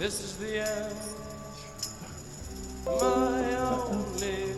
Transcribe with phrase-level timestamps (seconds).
[0.00, 0.96] This is the end,
[2.86, 4.49] my only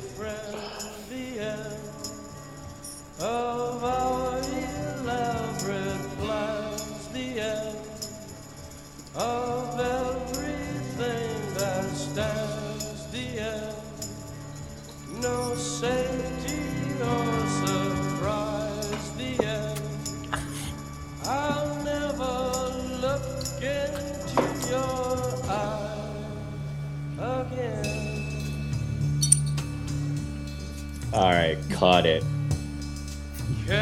[31.83, 32.23] cut it.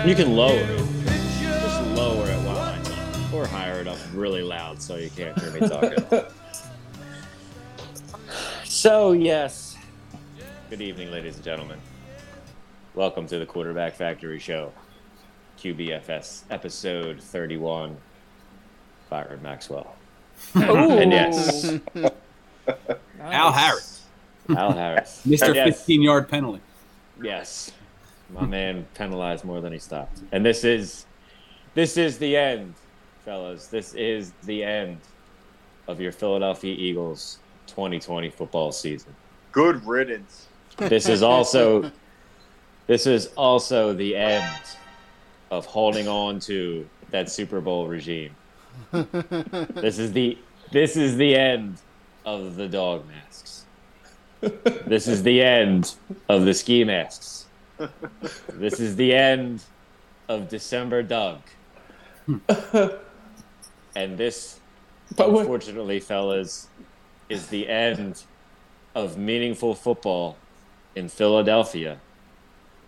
[0.06, 0.78] You can lower it.
[1.38, 5.38] Just lower it while I talk, or higher it up really loud so you can't
[5.38, 6.02] hear me talking.
[8.64, 9.76] so yes,
[10.70, 11.78] good evening, ladies and gentlemen.
[12.94, 14.72] Welcome to the Quarterback Factory Show,
[15.58, 17.98] QBFS episode thirty-one.
[19.10, 19.94] Byron Maxwell.
[20.54, 21.78] And yes,
[23.20, 24.06] Al Harris,
[24.56, 25.20] Al Harris.
[25.26, 25.48] Mr.
[25.48, 26.62] And yes, 15 yard penalty.
[27.22, 27.72] Yes.
[28.32, 30.20] My man penalized more than he stopped.
[30.32, 31.06] And this is
[31.74, 32.74] this is the end,
[33.24, 33.66] fellas.
[33.68, 34.98] This is the end
[35.88, 39.14] of your Philadelphia Eagles 2020 football season.
[39.52, 40.48] Good riddance.
[40.76, 41.90] This is also
[42.86, 44.62] this is also the end
[45.50, 48.34] of holding on to that Super Bowl regime.
[48.92, 50.38] This is the
[50.72, 51.78] this is the end
[52.24, 53.64] of the dog masks.
[54.40, 55.94] This is the end
[56.28, 57.46] of the ski masks.
[58.48, 59.62] This is the end
[60.28, 61.40] of December Doug.
[63.96, 64.60] and this,
[65.16, 66.68] But what- unfortunately, fellas,
[67.28, 68.22] is the end
[68.94, 70.36] of meaningful football
[70.94, 71.98] in Philadelphia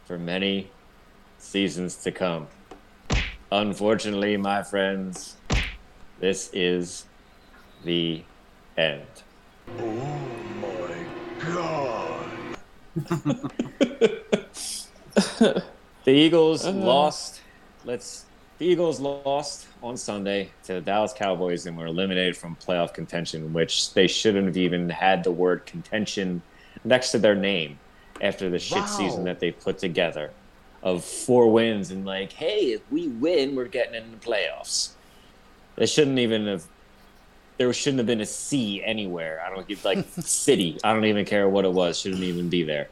[0.04, 0.70] for many
[1.38, 2.48] seasons to come.
[3.50, 5.36] Unfortunately, my friends,
[6.18, 7.04] this is
[7.84, 8.22] the
[8.76, 9.06] end.
[9.78, 10.08] Oh
[16.04, 16.78] The Eagles uh-huh.
[16.78, 17.40] lost.
[17.84, 18.26] Let's.
[18.58, 23.52] The Eagles lost on Sunday to the Dallas Cowboys and were eliminated from playoff contention,
[23.52, 26.42] which they shouldn't have even had the word contention
[26.84, 27.78] next to their name
[28.20, 30.30] after the shit season that they put together
[30.82, 34.90] of four wins and like, hey, if we win, we're getting in the playoffs.
[35.76, 36.64] They shouldn't even have.
[37.58, 39.42] There shouldn't have been a C anywhere.
[39.44, 40.78] I don't give like city.
[40.84, 41.98] I don't even care what it was.
[41.98, 42.88] Shouldn't even be there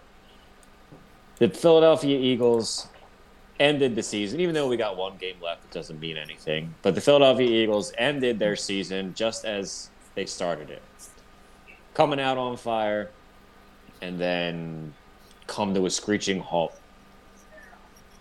[1.40, 2.86] the Philadelphia Eagles
[3.58, 6.74] ended the season, even though we got one game left, it doesn't mean anything.
[6.82, 10.82] But the Philadelphia Eagles ended their season just as they started it.
[11.94, 13.10] Coming out on fire
[14.02, 14.92] and then
[15.46, 16.78] come to a screeching halt.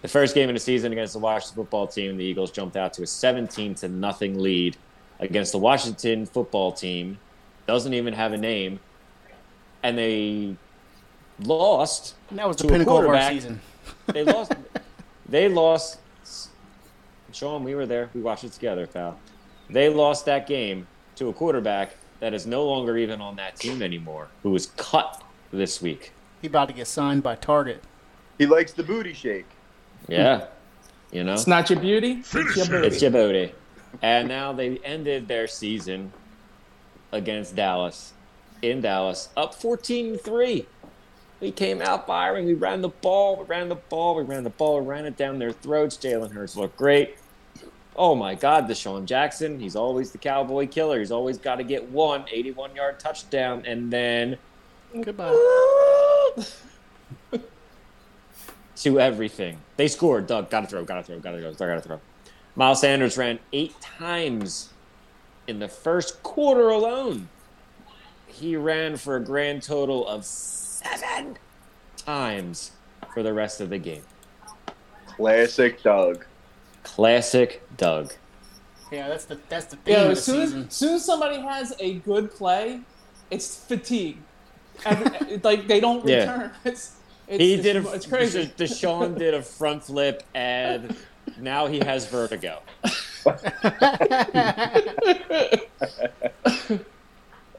[0.01, 2.93] The first game of the season against the Washington football team, the Eagles jumped out
[2.93, 4.77] to a 17 to nothing lead
[5.19, 7.17] against the Washington football team.
[7.67, 8.79] Doesn't even have a name.
[9.83, 10.55] And they
[11.41, 13.31] lost And that was the To a pinnacle of our quarterback.
[13.33, 13.61] season.
[14.07, 14.51] they lost.
[15.27, 15.99] they lost.
[17.31, 18.09] Sean, we were there.
[18.13, 19.19] We watched it together, pal.
[19.69, 23.81] They lost that game to a quarterback that is no longer even on that team
[23.81, 26.11] anymore, who was cut this week.
[26.41, 27.83] He about to get signed by Target.
[28.37, 29.45] He likes the booty shake.
[30.07, 30.45] Yeah,
[31.11, 32.23] you know, It's not your beauty.
[32.33, 32.87] It's your booty.
[32.87, 33.51] it's Djibouti.
[34.01, 36.13] And now they ended their season
[37.11, 38.13] against Dallas,
[38.61, 40.65] in Dallas, up 14-3.
[41.39, 42.45] We came out firing.
[42.45, 43.37] We ran the ball.
[43.37, 44.15] We ran the ball.
[44.15, 44.81] We ran the ball.
[44.81, 45.97] We ran it down their throats.
[45.97, 47.17] Jalen Hurts looked great.
[47.95, 49.59] Oh my God, DeSean Jackson.
[49.59, 50.99] He's always the cowboy killer.
[50.99, 53.63] He's always got to get one 81 yard touchdown.
[53.65, 54.37] And then
[55.01, 55.35] Goodbye.
[58.77, 59.57] to everything.
[59.77, 60.27] They scored.
[60.27, 61.99] Doug, gotta throw, gotta throw, gotta throw, gotta throw.
[62.55, 64.69] Miles Sanders ran eight times
[65.47, 67.29] in the first quarter alone.
[68.27, 70.25] He ran for a grand total of
[70.83, 71.37] seven
[71.97, 72.71] times
[73.13, 74.03] for the rest of the game.
[75.05, 76.25] Classic Doug.
[76.83, 78.13] Classic Doug.
[78.91, 80.65] Yeah, that's the that's the theme Yo, of the as soon season.
[80.67, 82.81] as, soon as somebody has a good play,
[83.29, 84.17] it's fatigue.
[84.85, 86.19] Every, like they don't Yeah.
[86.31, 86.51] return.
[86.65, 86.95] It's,
[87.27, 88.51] it's, He it's, did a It's crazy.
[88.57, 90.95] DeSean did a front flip, and
[91.39, 92.59] now he has vertigo.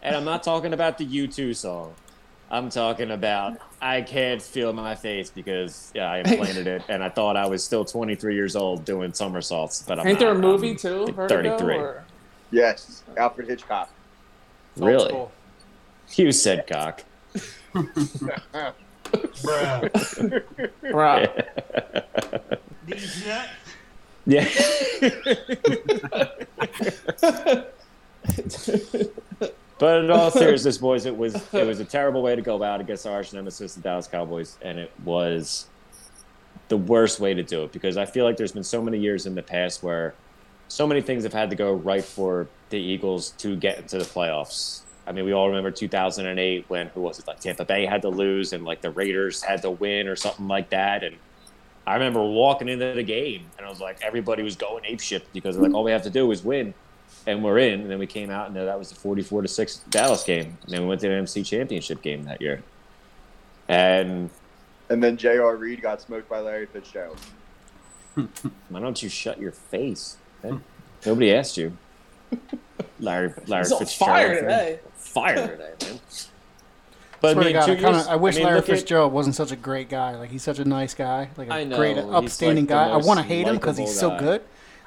[0.03, 1.95] and I'm not talking about the U2 song.
[2.51, 7.09] I'm talking about I can't feel my face because yeah, I implanted it, and I
[7.09, 10.71] thought I was still 23 years old doing somersaults, but I'm Ain't there a movie
[10.71, 11.07] I'm too?
[11.29, 11.77] 33.
[11.77, 12.05] Or?
[12.51, 13.91] Yes, Alfred Hitchcock.
[14.73, 15.09] It's Really?
[15.09, 15.33] school.
[16.17, 17.05] You said cock.
[20.93, 21.31] Right.
[24.27, 24.47] Yeah.
[29.81, 32.81] But in all seriousness, boys, it was it was a terrible way to go out
[32.81, 35.67] against our arch nemesis, the Dallas Cowboys, and it was
[36.69, 39.27] the worst way to do it because I feel like there's been so many years
[39.27, 40.15] in the past where
[40.69, 44.05] so many things have had to go right for the Eagles to get into the
[44.05, 44.83] playoffs.
[45.07, 47.27] I mean, we all remember 2008 when who was it?
[47.27, 50.47] Like Tampa Bay had to lose and like the Raiders had to win or something
[50.47, 51.03] like that.
[51.03, 51.17] And
[51.87, 55.33] I remember walking into the game and I was like, everybody was going ape shit
[55.33, 56.73] because like all we have to do is win,
[57.31, 57.81] and we're in.
[57.83, 60.59] And then we came out and that was the 44 to six Dallas game.
[60.65, 62.63] And then we went to the NFC Championship game that year.
[63.69, 64.31] And
[64.89, 65.57] And then J.R.
[65.57, 67.19] Reed got smoked by Larry Fitzgerald.
[68.15, 70.17] why don't you shut your face?
[70.43, 70.63] man?
[71.07, 71.77] Nobody asked you.
[73.01, 73.91] Larry, Larry He's Fitzgerald.
[73.91, 74.43] fire fan.
[74.45, 74.81] today.
[74.95, 76.01] Fire today, man.
[77.23, 79.35] But I mean, God, I, kinda, years- I wish mean, Larry look at- Fitzgerald wasn't
[79.37, 80.17] such a great guy.
[80.17, 82.89] Like he's such a nice guy, like a know, great, upstanding like guy.
[82.89, 84.19] I want to hate him because he's so guy.
[84.21, 84.43] good.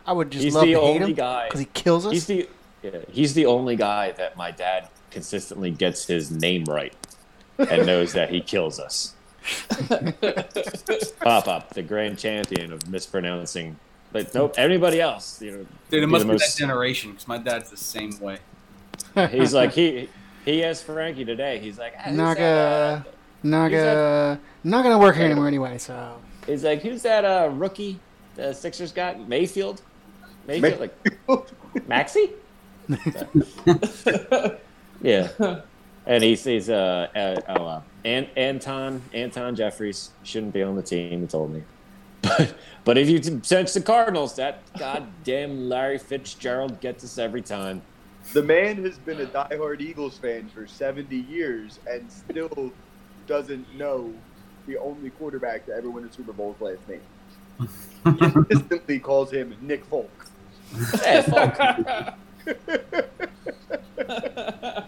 [0.06, 2.12] I would just He's love the to hate only him guy- because he kills us.
[2.14, 2.50] He's the
[2.82, 6.94] yeah, he's the only guy that my dad consistently gets his name right
[7.58, 9.14] and knows that he kills us.
[11.22, 13.78] Pop up, the grand champion of mispronouncing.
[14.12, 17.38] But nope, everybody else, you know, Dude, it must be most- that generation because my
[17.38, 18.40] dad's the same way.
[19.32, 20.10] He's like he
[20.46, 21.60] he asked Frankie today.
[21.60, 23.06] He's like, "Ah, who's not that, uh, gonna,
[23.44, 25.78] not gonna, not gonna work here anymore anyway.
[25.78, 28.00] So He's like, who's that uh, rookie
[28.36, 29.28] the Sixers got?
[29.28, 29.82] Mayfield?
[30.48, 30.80] Mayfield?
[31.28, 32.32] Like Maxey?
[35.02, 35.62] yeah.
[36.06, 40.84] And he says, uh, uh, oh, uh, An- Anton, Anton Jeffries shouldn't be on the
[40.84, 41.64] team, he told me.
[42.24, 42.56] But,
[42.86, 47.82] but if you sense the Cardinals, that goddamn Larry Fitzgerald gets us every time.
[48.32, 52.72] The man has been a diehard Eagles fan for 70 years and still
[53.28, 54.14] doesn't know
[54.68, 57.02] the only quarterback to ever win a Super Bowl's last name.
[57.60, 60.10] He consistently calls him Nick Folk.
[60.74, 62.18] Hey, fuck.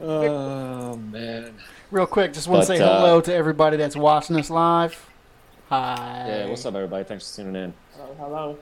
[0.00, 1.54] oh, man.
[1.90, 5.08] real quick, just want to say uh, hello to everybody that's watching us live.
[5.68, 6.24] Hi.
[6.28, 7.04] Yeah, what's up, everybody?
[7.04, 7.74] Thanks for tuning in.
[7.94, 8.58] Hello, hello.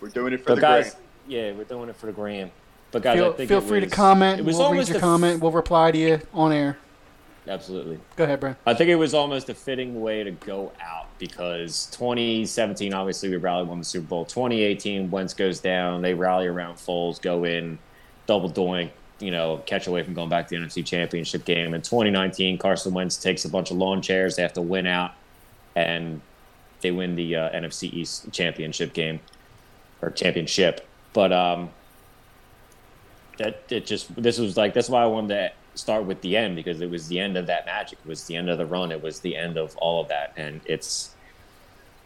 [0.00, 1.02] We're doing it for But the guys, gram.
[1.28, 2.50] yeah, we're doing it for the gram.
[2.92, 4.40] But guys, I Feel, think feel free was- to comment.
[4.40, 5.40] It was we'll read your a- comment.
[5.40, 6.78] We'll reply to you on air.
[7.46, 7.98] Absolutely.
[8.16, 8.56] Go ahead, Brent.
[8.66, 13.36] I think it was almost a fitting way to go out because 2017, obviously, we
[13.36, 14.24] rallied, won the Super Bowl.
[14.24, 16.00] 2018, Wentz goes down.
[16.00, 17.78] They rally around Foles, go in,
[18.26, 21.74] double doink, you know, catch away from going back to the NFC Championship game.
[21.74, 24.36] In 2019, Carson Wentz takes a bunch of lawn chairs.
[24.36, 25.12] They have to win out,
[25.76, 26.22] and
[26.80, 29.20] they win the uh, NFC East Championship game
[30.00, 30.86] or championship.
[31.12, 31.70] But um,
[33.38, 36.56] that it just this was like that's why I wanted to start with the end
[36.56, 37.98] because it was the end of that magic.
[38.04, 38.92] It was the end of the run.
[38.92, 41.14] It was the end of all of that, and it's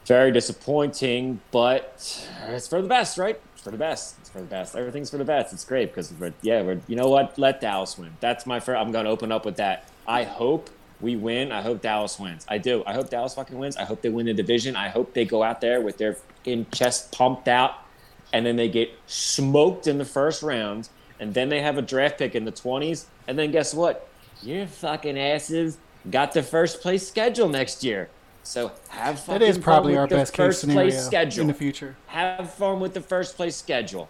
[0.06, 1.41] very disappointing.
[1.50, 3.41] But it's for the best, right?
[3.55, 4.17] It's for the best.
[4.20, 4.76] It's for the best.
[4.76, 5.53] Everything's for the best.
[5.53, 7.38] It's great because we're, yeah, we're you know what?
[7.38, 8.17] Let Dallas win.
[8.20, 8.79] That's my first.
[8.79, 9.88] I'm going to open up with that.
[10.06, 11.53] I hope we win.
[11.53, 12.44] I hope Dallas wins.
[12.49, 12.82] I do.
[12.87, 13.76] I hope Dallas fucking wins.
[13.76, 14.76] I hope they win the division.
[14.76, 17.85] I hope they go out there with their fucking chest pumped out
[18.32, 20.88] and then they get smoked in the first round,
[21.19, 24.08] and then they have a draft pick in the 20s, and then guess what?
[24.42, 25.78] Your fucking asses
[26.11, 28.08] got the first place schedule next year.
[28.42, 29.38] So have fun.
[29.38, 31.42] That is probably our with the best case first scenario place schedule.
[31.42, 31.94] in the future.
[32.06, 34.08] Have fun with the first place schedule.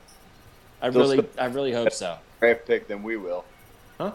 [0.81, 2.17] I They'll really, still- I really hope so.
[2.39, 3.45] Draft pick than we will.
[3.99, 4.13] Huh?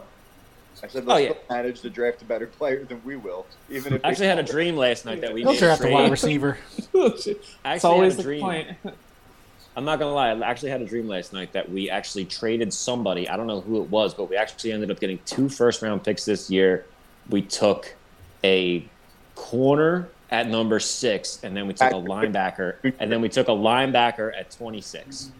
[0.82, 1.32] I said they'll Oh, yeah.
[1.50, 3.44] manage to draft a better player than we will.
[3.70, 6.10] Even if I actually had a dream last night that we He'll draft a wide
[6.10, 6.56] receiver.
[7.64, 8.76] I it's always had a the dream.
[9.76, 10.30] I'm not gonna lie.
[10.30, 13.28] I actually had a dream last night that we actually traded somebody.
[13.28, 16.04] I don't know who it was, but we actually ended up getting two first round
[16.04, 16.86] picks this year.
[17.28, 17.94] We took
[18.44, 18.86] a
[19.34, 23.52] corner at number six, and then we took a linebacker, and then we took a
[23.52, 25.32] linebacker at 26.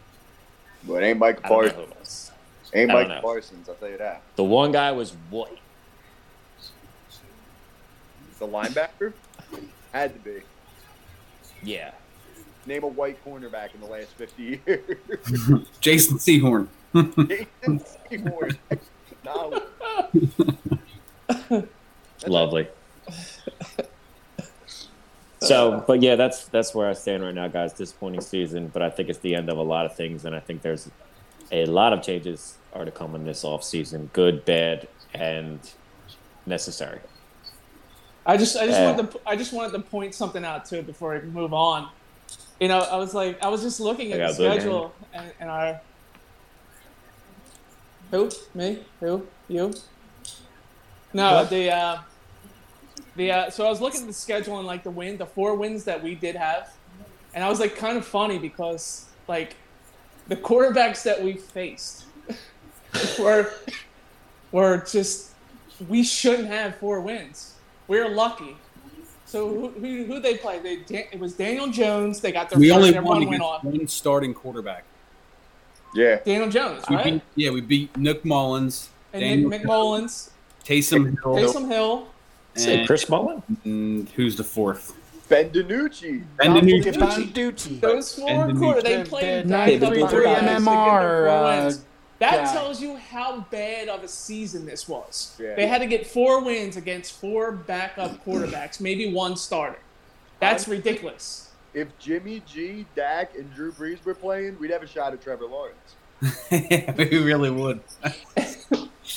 [0.86, 2.32] But ain't Mike I don't know who Parsons.
[2.74, 3.22] Ain't Mike.
[3.22, 4.22] Parsons, I'll tell you that.
[4.36, 5.58] The one guy was white.
[8.40, 9.12] The linebacker?
[9.92, 10.42] Had to be.
[11.62, 11.92] Yeah.
[12.66, 14.98] Name a white cornerback in the last 50 years.
[15.80, 16.68] Jason Sehorn.
[17.28, 18.50] Jason Seymour.
[19.24, 19.62] No.
[22.26, 22.68] Lovely.
[25.40, 27.74] So, but yeah, that's that's where I stand right now, guys.
[27.74, 30.40] Disappointing season, but I think it's the end of a lot of things, and I
[30.40, 30.90] think there's
[31.52, 35.60] a lot of changes are to come in this off season, good, bad, and
[36.46, 37.00] necessary.
[38.26, 38.90] I just, I just Yeah.
[38.92, 41.90] wanted to, I just wanted to point something out too before I move on.
[42.60, 45.80] You know, I was like, I was just looking at the schedule and, and our.
[48.10, 48.30] Who?
[48.54, 48.78] Me?
[49.00, 49.26] Who?
[49.48, 49.72] You?
[51.12, 51.50] No, What?
[51.50, 51.98] the uh,
[53.16, 55.54] the uh, so I was looking at the schedule and like the win, the four
[55.54, 56.72] wins that we did have.
[57.34, 59.56] and I was like kind of funny because like
[60.28, 62.06] the quarterbacks that we faced
[63.18, 63.52] were
[64.52, 65.30] were just
[65.88, 67.54] we shouldn't have four wins.
[67.88, 68.56] We're lucky.
[69.26, 70.58] So who who, who they play?
[70.60, 72.20] They it was Daniel Jones.
[72.20, 73.72] They got their We first, only everyone won went against on.
[73.78, 74.84] one starting quarterback.
[75.94, 76.18] Yeah.
[76.24, 77.04] Daniel Jones, We right?
[77.14, 80.30] beat, yeah, we beat Nick Mullens, and Daniel Nick McMullins,
[80.64, 82.08] Taysom Hill, Taysom Hill.
[82.56, 83.42] Say and, Chris Mullin.
[83.64, 84.96] and who's the fourth?
[85.28, 86.22] Ben DiNucci.
[86.36, 86.92] Ben DiNucci.
[86.94, 87.80] Banducci.
[87.80, 90.60] Those four And the quarter, they played the back up 93 quarterbacks to get their
[90.60, 91.84] MMR, uh, wins.
[92.30, 92.52] That guy.
[92.52, 95.36] tells you how bad of a season this was.
[95.40, 95.54] Yeah.
[95.54, 99.78] They had to get four wins against four backup quarterbacks, maybe one starter.
[100.40, 101.50] That's ridiculous.
[101.74, 105.46] If Jimmy G, Dak, and Drew Brees were playing, we'd have a shot at Trevor
[105.46, 105.96] Lawrence.
[106.50, 107.80] we really would.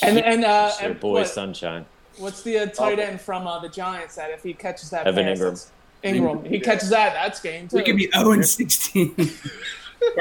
[0.01, 1.85] And and uh, Their and boy what- Sunshine.
[2.17, 5.25] what's the uh, tight end from uh, the Giants that if he catches that Evan
[5.25, 5.71] pass,
[6.03, 6.19] Engram.
[6.43, 6.63] Engram, he Yeah.
[6.63, 7.77] catches that, that's game too.
[7.77, 9.15] We could be 0 and 16.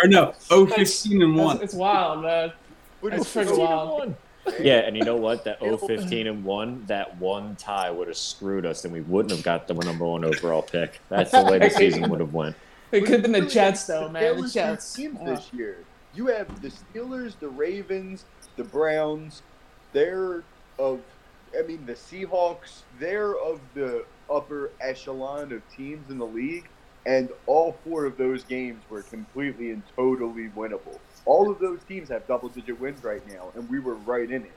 [0.03, 1.63] or no, 0 15 and It's- 1.
[1.63, 2.53] It's wild, man.
[3.03, 4.15] But That's it's pretty so- wild.
[4.61, 5.43] Yeah, and you know what?
[5.45, 9.43] That 0-15 and one, that one tie would have screwed us, and we wouldn't have
[9.43, 11.01] got the number one overall pick.
[11.09, 12.55] That's the way the season would have went.
[12.93, 14.23] It could have been the Really, Jets though, man.
[14.23, 14.95] The talented Jets.
[14.95, 15.35] teams Yeah.
[15.35, 15.79] this year.
[16.15, 18.25] You have the Steelers, the Ravens,
[18.57, 19.43] the Browns.
[19.93, 20.45] They're
[20.79, 21.01] of,
[21.59, 22.83] I mean, the Seahawks.
[23.01, 26.69] They're of the upper echelon of teams in the league,
[27.05, 30.99] and all four of those games were completely and totally winnable.
[31.27, 34.53] All of those teams have double-digit wins right now, and we were right in it.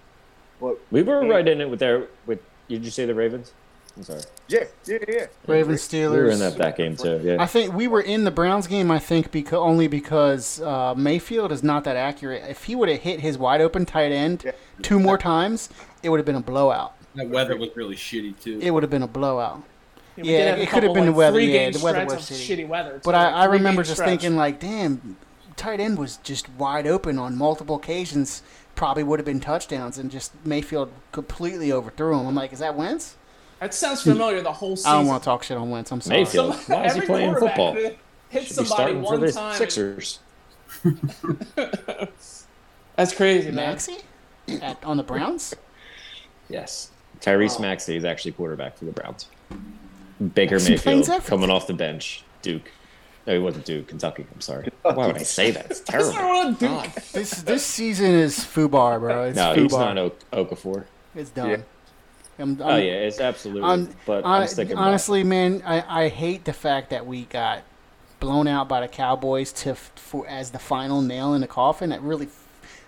[0.62, 2.40] But We were right in it with their with.
[2.68, 3.54] Did you say the Ravens?
[3.98, 4.22] I'm sorry.
[4.48, 5.26] yeah, yeah, yeah.
[5.48, 6.12] Ravens Steelers.
[6.12, 7.20] We were in that, that game too.
[7.24, 7.42] Yeah.
[7.42, 8.92] I think we were in the Browns game.
[8.92, 12.44] I think because only because uh, Mayfield is not that accurate.
[12.48, 14.52] If he would have hit his wide open tight end Yeah.
[14.84, 15.70] two more times,
[16.04, 16.94] it would have been a blowout.
[17.16, 18.60] That weather was really shitty, too.
[18.62, 19.64] It would have been a blowout.
[20.16, 22.06] we Yeah, did have it could have couple, been the weather, three yeah, the weather
[22.06, 22.58] was shitty.
[22.64, 23.02] shitty weather.
[23.04, 24.08] But too, I, I remember just stretch.
[24.08, 25.18] thinking like, damn,
[25.60, 28.42] tight end was just wide open on multiple occasions.
[28.76, 32.28] Probably would have been touchdowns, and just Mayfield completely overthrew him.
[32.28, 33.16] I'm like, is that Wentz?
[33.60, 34.42] that sounds familiar.
[34.42, 34.92] The whole season.
[34.92, 35.92] I don't want to talk shit on Wentz.
[35.92, 36.20] I'm sorry.
[36.20, 36.56] Mayfield.
[36.68, 37.94] Why is he every playing quarterback football?
[38.30, 39.56] Hit Should somebody starting for one the time.
[39.56, 40.20] Sixers.
[42.96, 43.56] That's crazy, man.
[43.56, 43.98] Maxey
[44.62, 45.56] At, on the Browns.
[46.48, 46.92] Yes.
[47.22, 49.28] Tyrese Maxey is actually quarterback for the Browns.
[50.34, 52.24] Baker He Mayfield coming off the bench.
[52.42, 52.72] Duke.
[53.28, 53.88] No, he wasn't Duke.
[53.88, 54.26] Kentucky.
[54.34, 54.70] I'm sorry.
[54.82, 55.68] Why would I say that?
[55.70, 56.14] It's terrible.
[56.14, 56.72] not what I'm doing.
[56.74, 56.94] God.
[57.14, 59.26] This this season is Fubar, bro.
[59.26, 59.62] It's No, Fubar.
[59.62, 60.86] he's not o- Okafor.
[61.16, 61.50] It's done.
[61.50, 61.58] Yeah.
[62.40, 63.64] I'm, Oh I'm- yeah, it's absolutely.
[63.70, 64.86] I'm- but I- I'm sticking by it.
[64.86, 67.64] honestly, man, I, I hate the fact that we got
[68.20, 71.90] blown out by the Cowboys to for as the final nail in the coffin.
[71.92, 72.30] That really,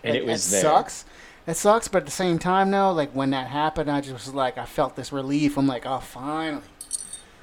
[0.03, 0.71] And that, it was that there.
[0.71, 1.05] sucks.
[1.47, 4.33] It sucks, but at the same time, though, like when that happened, I just was
[4.33, 5.57] like, I felt this relief.
[5.57, 6.61] I'm like, oh, finally,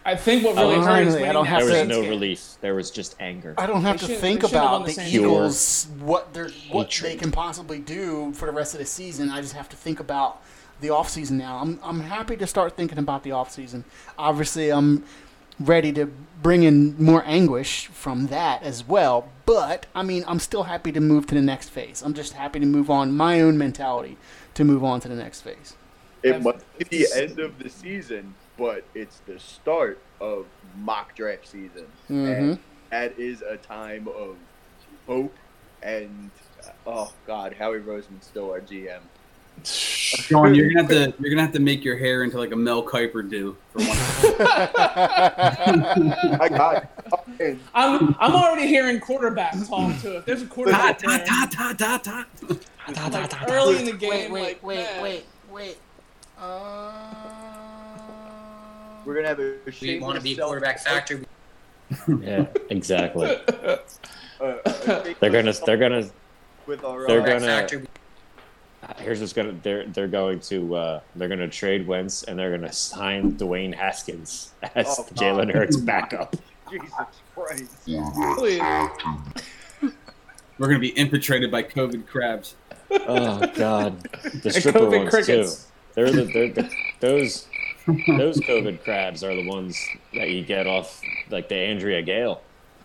[0.08, 2.10] I think what really hurt is I don't have There was to- no game.
[2.10, 2.54] relief.
[2.62, 3.54] There was just anger.
[3.58, 5.06] I don't have They to should- think they should have about the the.
[5.06, 7.12] Eagles, what they're what Hatred.
[7.12, 9.28] they can possibly do for the rest of the season.
[9.30, 10.40] I just have to think about
[10.80, 11.58] the off season now.
[11.58, 13.84] I'm I'm happy to start thinking about the off season.
[14.18, 15.04] Obviously, I'm
[15.60, 16.06] ready to
[16.42, 19.28] bring in more anguish from that as well.
[19.44, 22.00] But I mean, I'm still happy to move to the next phase.
[22.02, 24.16] I'm just happy to move on my own mentality
[24.54, 25.74] to move on to the next phase.
[26.22, 30.46] It must be the end of the season, but it's the start of
[30.76, 31.86] mock draft season.
[32.10, 32.38] Mhm.
[32.38, 32.58] And
[32.90, 34.36] that is a time of
[35.06, 35.34] hope
[35.82, 36.30] and
[36.86, 39.00] oh god, Howie Roseman's still our GM.
[39.64, 42.56] Sean, you're gonna have to you're gonna have to make your hair into like a
[42.56, 43.88] Mel Kiper do for one.
[46.40, 46.88] I got
[47.40, 50.16] and I'm I'm already hearing quarterback talk too.
[50.16, 52.24] If there's a ta quarterback ta there, ta ta ta ta.
[53.10, 55.78] like, early in the game, wait, wait, like, man, wait.
[56.38, 57.47] Uh...
[59.04, 61.24] we're gonna have a We want to be a self- quarterback factory.
[62.20, 63.26] Yeah, exactly.
[64.40, 64.56] uh,
[65.20, 65.52] They're gonna.
[65.64, 66.06] They're gonna.
[66.66, 67.86] with our they're uh, gonna- Factory.
[68.98, 69.54] Here's what's gonna.
[69.62, 70.74] They're they're going to.
[70.76, 75.76] Uh, they're gonna trade Wentz and they're gonna sign Dwayne Haskins as Oh, Jalen Hurts
[75.78, 76.36] backup.
[76.70, 76.90] Jesus
[77.34, 77.84] Christ.
[78.36, 78.60] please.
[80.58, 82.54] We're gonna be infiltrated by COVID crabs.
[82.90, 84.02] Oh God,
[84.42, 85.64] the stripper COVID ones crickets.
[85.64, 85.70] too.
[85.94, 87.46] They're the, they're the those
[88.18, 89.78] those COVID crabs are the ones
[90.14, 92.42] that you get off like the Andrea Gail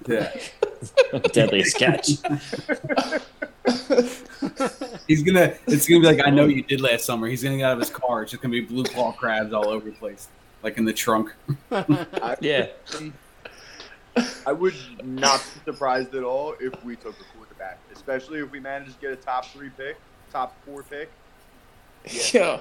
[0.07, 0.33] Yeah.
[1.33, 2.07] deadliest catch.
[5.07, 5.53] He's gonna.
[5.67, 7.27] It's gonna be like I know what you did last summer.
[7.27, 8.24] He's gonna get out of his car.
[8.24, 10.27] It's just gonna be blue claw crabs all over the place,
[10.62, 11.33] like in the trunk.
[11.72, 12.67] I, Yeah,
[14.45, 18.60] I would not be surprised at all if we took a quarterback, especially if we
[18.60, 19.98] managed to get a top three pick,
[20.31, 21.10] top four pick.
[22.33, 22.60] Yeah.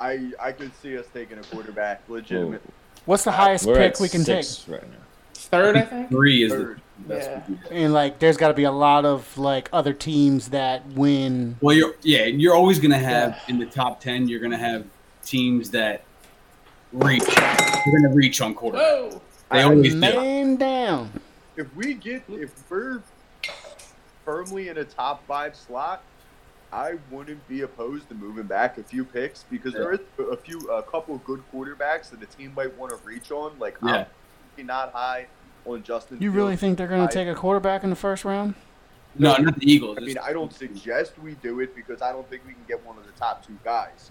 [0.00, 2.72] I I could see us taking a quarterback legitimately.
[3.04, 4.46] What's the highest we're pick at we can take?
[4.66, 4.96] right now.
[5.34, 6.08] Third, I think.
[6.08, 6.80] Three is Third.
[7.06, 7.30] the best.
[7.48, 7.56] Yeah.
[7.70, 11.56] And like, there's got to be a lot of like other teams that win.
[11.60, 14.28] Well, you're yeah, you're always gonna have in the top ten.
[14.28, 14.84] You're gonna have
[15.24, 16.02] teams that
[16.92, 17.22] reach.
[17.26, 19.12] You're gonna reach on quarterback.
[19.12, 19.22] Whoa.
[19.52, 20.56] They always do.
[20.56, 21.10] Down.
[21.56, 23.02] If we get if we're
[24.24, 26.02] firmly in a top five slot,
[26.72, 30.58] I wouldn't be opposed to moving back a few picks because there is a few
[30.70, 33.58] a couple of good quarterbacks that the team might want to reach on.
[33.58, 34.06] Like Yeah.
[34.58, 35.26] I'm not high
[35.64, 36.16] on Justin.
[36.16, 36.36] You Fields.
[36.36, 38.54] really think they're going to take a quarterback in the first round?
[39.18, 39.98] No, not the Eagles.
[39.98, 42.84] I mean, I don't suggest we do it because I don't think we can get
[42.84, 44.10] one of the top two guys.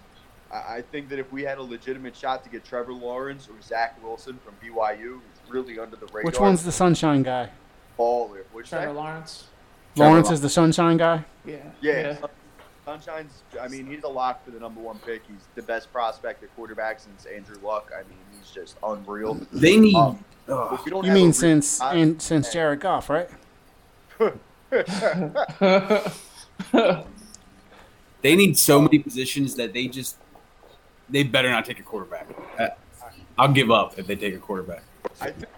[0.52, 3.60] I, I think that if we had a legitimate shot to get Trevor Lawrence or
[3.62, 6.22] Zach Wilson from BYU, who's really under the radar.
[6.24, 7.50] Which one's the sunshine guy?
[7.98, 8.44] baller?
[8.52, 8.94] Which Trevor that?
[8.94, 9.48] Lawrence.
[9.96, 11.24] Lawrence Law- is the sunshine guy.
[11.44, 11.56] Yeah.
[11.80, 12.16] Yeah,
[12.86, 13.42] Sunshine's.
[13.60, 15.22] I mean, he's a lock for the number one pick.
[15.26, 17.90] He's the best prospect at quarterback since Andrew Luck.
[17.92, 19.34] I mean, he's just unreal.
[19.52, 19.96] they need.
[19.96, 20.74] Um, ugh.
[20.74, 23.28] if we don't You mean real since shot- and since Jared Goff, right?
[28.22, 30.16] they need so many positions that they just
[31.10, 32.28] they better not take a quarterback.
[32.58, 32.68] Uh,
[33.36, 34.82] I'll give up if they take a quarterback.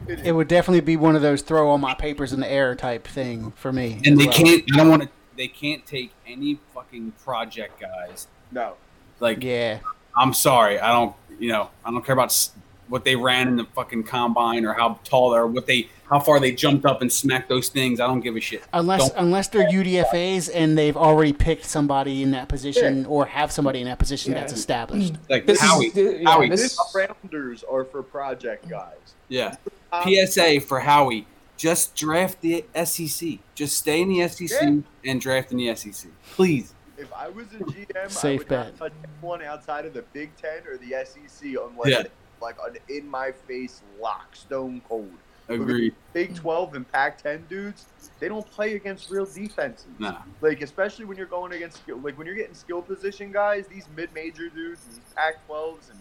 [0.07, 2.75] It, It would definitely be one of those throw all my papers in the air
[2.75, 4.01] type thing for me.
[4.05, 4.35] And they well.
[4.35, 4.65] can't.
[4.73, 5.09] I don't want to.
[5.39, 8.27] They can't take any fucking project guys.
[8.53, 8.75] no.
[9.21, 9.79] Like Yeah.
[10.17, 10.79] I'm sorry.
[10.81, 11.15] I don't.
[11.39, 11.71] You know.
[11.85, 12.51] I don't care about
[12.89, 16.41] what they ran in the fucking combine or how tall or what they how far
[16.41, 18.01] they jumped up and smacked those things.
[18.01, 18.65] I don't give a shit.
[18.73, 23.53] Unless Don't- unless they're UDFA's and they've already picked somebody in that position or have
[23.53, 24.41] somebody in that position Yeah.
[24.41, 25.15] that's established.
[25.29, 25.87] like This Howie.
[25.89, 26.49] is th- yeah, Howie.
[26.49, 28.97] this- Rounders are for project guys.
[29.29, 29.55] Yeah.
[29.93, 31.27] Um, PSA for Howie.
[31.59, 33.41] Just draft the SEC.
[33.55, 35.11] Just stay in the SEC Yeah.
[35.11, 36.73] and draft in the SEC, please.
[36.97, 38.67] If I was a GM, Safe I would bet.
[38.67, 42.03] not touch anyone outside of the Big Ten or the SEC unless Yeah.
[42.41, 45.11] like an in-my-face lock, stone cold.
[45.49, 45.95] Agreed.
[46.13, 47.87] Big 12 and Pac-10 dudes,
[48.21, 49.87] they don't play against real defenses.
[49.99, 50.19] Nah.
[50.43, 54.49] Like especially when you're going against like when you're getting skill position guys, these mid-major
[54.51, 55.99] dudes, these Pac-12s and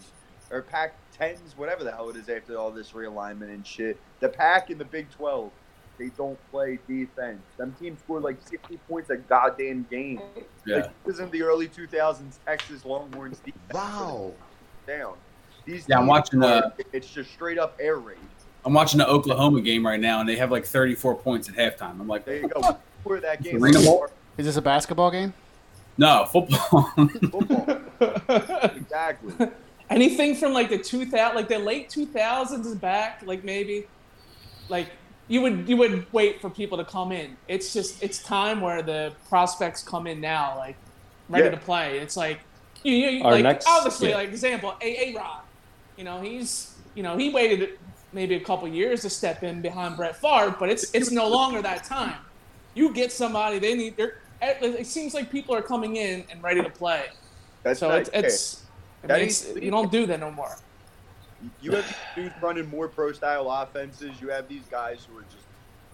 [0.50, 3.98] or Pac-10s, whatever the hell it is after all this realignment and shit.
[4.20, 5.50] The Pac in the Big 12,
[5.98, 7.40] they don't play defense.
[7.56, 10.20] Them teams scored like 60 points a goddamn game.
[10.66, 10.76] Yeah.
[10.76, 13.56] Like, this is in the early 2000s Texas Longhorns defense.
[13.72, 14.32] Wow.
[14.86, 15.14] Down.
[15.64, 18.16] These Yeah, I'm watching, are- uh, it's just straight up air raid.
[18.64, 22.00] I'm watching the Oklahoma game right now, and they have like 34 points at halftime.
[22.00, 22.78] I'm like, There you go.
[23.04, 23.78] Where that game Arena
[24.36, 25.32] Is this a basketball game?
[25.96, 26.90] no, football.
[26.96, 27.80] football.
[28.76, 29.48] exactly.
[29.90, 33.86] Anything from like the 2000 like the late 2000s is back like maybe
[34.68, 34.88] like
[35.28, 37.36] you would you would wait for people to come in.
[37.48, 40.76] It's just it's time where the prospects come in now like
[41.28, 41.50] ready Yeah.
[41.50, 41.98] to play.
[41.98, 42.40] It's like
[42.82, 44.16] you, you like next- obviously yeah.
[44.16, 45.42] like example a a rod.
[45.96, 47.78] You know he's you know he waited
[48.12, 51.60] maybe a couple years to step in behind Brett Favre but it's it's no longer
[51.62, 52.16] that time.
[52.74, 56.62] You get somebody they need they're it seems like people are coming in and ready
[56.62, 57.06] to play.
[57.64, 58.57] That's so not, it's, it's
[59.04, 60.54] I mean, is- you don't do that no more
[61.60, 64.20] you have these dudes running more pro style offenses.
[64.20, 65.44] You have these guys who are just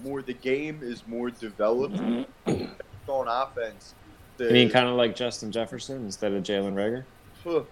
[0.02, 0.22] more.
[0.22, 2.64] The game is more developed Mm-hmm.
[3.10, 3.94] on offense.
[4.40, 7.04] I mean, kind of like Justin Jefferson instead of Jalen Reagor.
[7.44, 7.66] of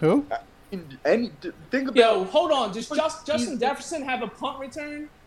[0.00, 0.26] Who?
[1.04, 1.30] any
[1.70, 2.72] think about Yo, hold on.
[2.72, 5.08] Does just, Justin Jefferson have a punt return?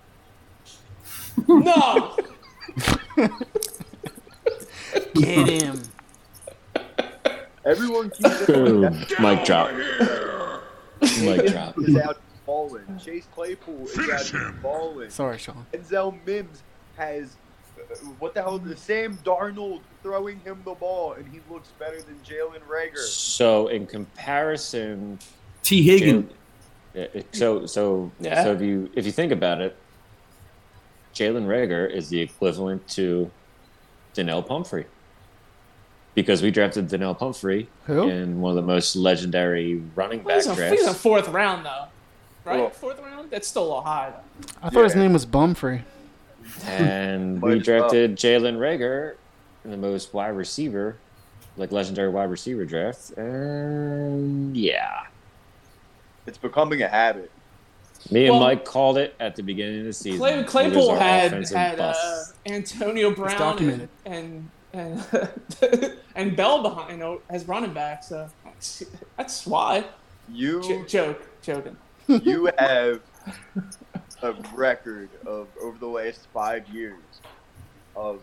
[1.48, 2.18] No.
[5.14, 5.82] Get him.
[7.66, 8.82] Everyone keeps Boom.
[8.82, 9.72] that Mic drop.
[11.22, 11.78] Mic drop.
[11.80, 12.84] is out balling.
[13.04, 15.10] Chase Claypool is out balling.
[15.10, 15.66] Sorry, Sean.
[15.74, 16.62] Denzel Mims
[16.96, 17.36] has
[17.78, 18.60] uh, what the hell?
[18.60, 22.98] The Sam Darnold throwing him the ball, and he looks better than Jalen Reagor.
[22.98, 25.20] So in comparison,
[25.64, 26.32] Tee Higgins.
[26.94, 28.44] Yeah, so so Yeah.
[28.44, 29.76] so if you if you think about it,
[31.16, 33.30] Jalen Reagor is the equivalent to
[34.14, 34.86] Donnell Pumphrey.
[36.16, 38.08] Because we drafted Donnell Pumphrey Who?
[38.08, 41.86] in one of the most legendary running back He's a, he's a fourth round though,
[42.46, 42.60] right?
[42.60, 43.30] Well- fourth round.
[43.30, 44.12] That's still a little high.
[44.12, 44.48] Though.
[44.64, 45.82] I thought his name was Bumfrey.
[46.66, 49.16] And we drafted Jalen Reagor
[49.66, 50.98] in the most wide receiver,
[51.58, 53.12] like legendary wide receiver draft.
[53.18, 55.04] And yeah.
[56.28, 57.32] It's becoming a habit.
[58.12, 60.20] Me and Well- Mike called it at the beginning of the season.
[60.20, 61.94] Clay, Claypool had had uh.
[62.46, 68.04] Antonio Brown and and and, and Bell behind you know, as running back.
[68.04, 68.84] So that's,
[69.18, 69.86] that's why.
[70.32, 71.78] You J- joke, joking.
[72.08, 73.02] you have
[74.22, 77.00] a record of over the last five years
[77.96, 78.20] of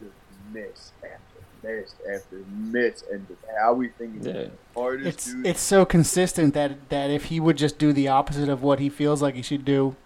[0.00, 0.12] just
[0.52, 1.18] miss after
[1.62, 4.48] miss after miss, and just how we think Yeah.
[4.76, 5.46] It's dude.
[5.46, 8.88] it's so consistent that that if he would just do the opposite of what he
[8.88, 9.96] feels like he should do,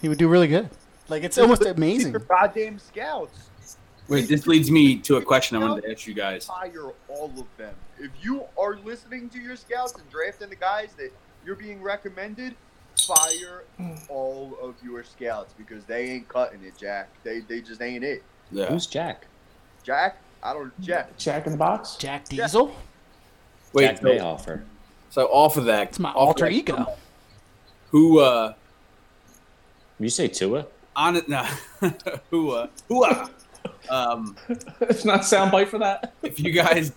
[0.00, 0.70] He would do really good.
[1.08, 2.12] Like it's almost amazing.
[2.12, 3.50] These are goddamn scouts.
[4.08, 6.46] Wait, this leads me to a question I wanted to ask you guys.
[6.46, 7.74] Fire all of them.
[7.98, 11.10] If you are listening to your scouts and drafting the guys that
[11.44, 12.54] you're being recommended,
[13.06, 13.64] fire
[14.08, 17.08] all of your scouts because they ain't cutting it, Jack.
[17.22, 18.22] They they just ain't it.
[18.50, 18.66] Yeah.
[18.66, 19.26] Who's Jack?
[19.82, 21.16] Jack, I don't Jack.
[21.18, 21.96] Jack in the Box.
[21.96, 22.74] Jack Diesel.
[23.74, 24.62] Wait, Jack so, Mayhofer.
[25.10, 26.86] so off of that, It's my alter that, ego.
[27.90, 28.54] Who uh
[29.98, 30.66] You say Tua?
[30.96, 31.46] on it nah,
[32.30, 33.28] who uh who uh
[33.90, 34.36] um
[34.80, 36.14] It's not soundbite for that.
[36.22, 36.92] if you guys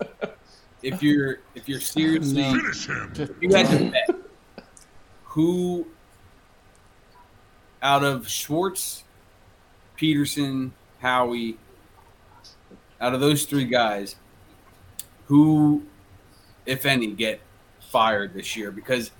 [0.82, 2.60] if you're if you're seriously No.
[3.14, 4.10] if you had to bet
[5.24, 5.86] who
[7.82, 9.02] out of Schwartz,
[9.98, 11.56] Pederson, Howie,
[13.00, 14.14] out of those three guys,
[15.26, 15.82] who,
[16.64, 17.40] if any, get
[17.90, 18.70] fired this year?
[18.70, 19.10] Because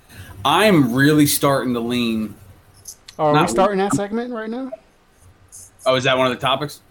[0.44, 2.37] I'm really starting to lean.
[3.18, 4.70] Are Not- we starting that segment right now?
[5.85, 6.82] Oh, is that one of the topics?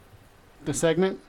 [0.66, 1.20] The segment.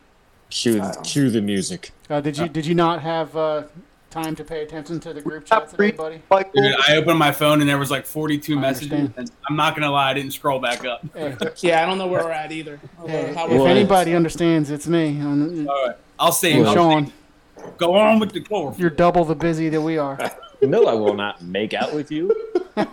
[0.51, 1.93] Cue, cue the music.
[2.11, 3.65] Uh, did you did you not have uh,
[4.11, 6.21] time to pay attention to the group chat today, buddy?
[6.55, 9.75] Dude, I opened my phone and there was like 42 I messages, and I'm not
[9.75, 11.03] gonna lie, I didn't scroll back up.
[11.15, 12.79] Hey, Yeah, I don't know where we're at either.
[13.07, 15.19] Hey, how if we're- Well, anybody understands, it's me.
[15.21, 16.67] Um, All right, I'll save.
[16.67, 17.77] I'll Sean, save.
[17.79, 18.79] Go on with the chlorophyll.
[18.81, 20.19] you're double the busy that we are.
[20.61, 22.31] No, I will not make out with you.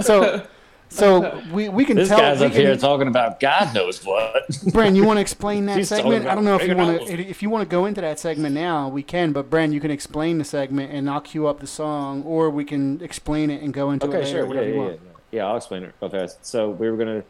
[0.00, 0.46] So,
[0.90, 2.18] so we, we can This tell.
[2.18, 4.48] guy's we up here talking about God knows what.
[4.48, 6.26] Bren, you want to explain that segment?
[6.26, 7.12] I don't know if you want to.
[7.14, 9.32] If you want to go into that segment now, we can.
[9.32, 12.64] But Bren, you can explain the segment, and I'll cue up the song, or we
[12.64, 14.42] can explain it and go into it Okay, later, sure.
[14.42, 15.00] Yeah, whatever yeah, you yeah, want.
[15.04, 15.10] yeah.
[15.30, 16.44] Yeah, I'll explain it real fast.
[16.46, 17.22] So we were gonna,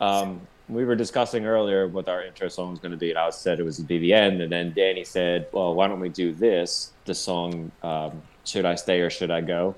[0.00, 3.60] um, we were discussing earlier what our intro song was gonna be, and I said
[3.60, 6.32] it was to be the end, and then Danny said, "Well, why don't we do
[6.32, 6.92] this?
[7.04, 9.74] The song, um, should I stay or should I go?"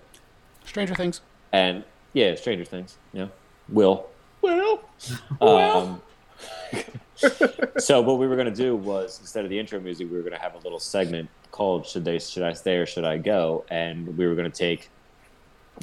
[0.64, 1.20] Stranger Things.
[1.52, 1.82] And
[2.16, 2.96] yeah, Stranger Things.
[3.12, 3.26] Yeah,
[3.68, 4.06] Will.
[4.40, 4.80] Well,
[5.40, 6.02] Um,
[7.78, 10.40] so what we were gonna do was instead of the intro music, we were gonna
[10.40, 12.18] have a little segment called "Should They?
[12.18, 14.88] Should I Stay or Should I Go?" And we were gonna take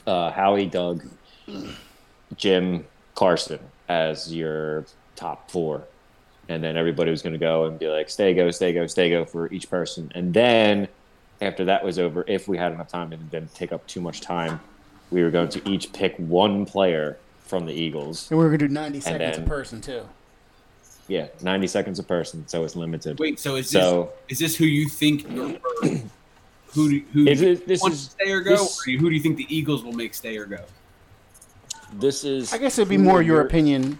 [0.08, 1.06] uh, Howie, Doug,
[2.36, 5.84] Jim, Carson as your top four,
[6.50, 9.24] and then everybody was gonna go and be like, "Stay, go, stay, go, stay, go"
[9.24, 10.88] for each person, and then
[11.42, 14.02] after that was over, if we had enough time and it didn't take up too
[14.02, 14.60] much time,
[15.14, 18.30] we were going to each pick one player from the Eagles.
[18.32, 20.02] And we're gonna do 90 seconds then- a person too.
[21.08, 23.20] Yeah, 90 seconds a person, so it's limited.
[23.20, 25.60] Wait, so is this So- is this who you think or
[26.74, 29.10] who do, who Is it- this wants is- to stay or go, this- or who
[29.10, 30.60] do you think the Eagles will make stay or go?
[32.00, 32.52] This is.
[32.54, 34.00] I guess it'd be more your opinion.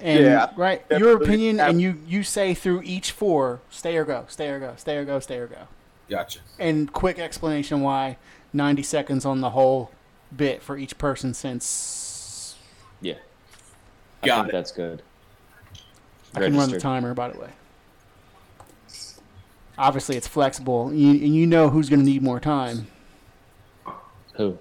[0.00, 4.24] And Yeah, right, your opinion, and you you say through each four, stay or go,
[4.28, 5.68] stay or go, stay or go, stay or go,
[6.08, 6.40] Gotcha.
[6.58, 8.18] and quick explanation why
[8.52, 9.90] 90 seconds on the whole
[10.34, 12.56] bit for each person since
[13.00, 13.14] Yeah.
[14.22, 14.52] I Got think it.
[14.52, 15.02] that's good.
[16.34, 16.80] I can run the Registered.
[16.82, 17.50] timer, by the way.
[19.78, 22.86] Obviously, it's flexible, you, and you know who's going to need more time.
[24.34, 24.58] Who?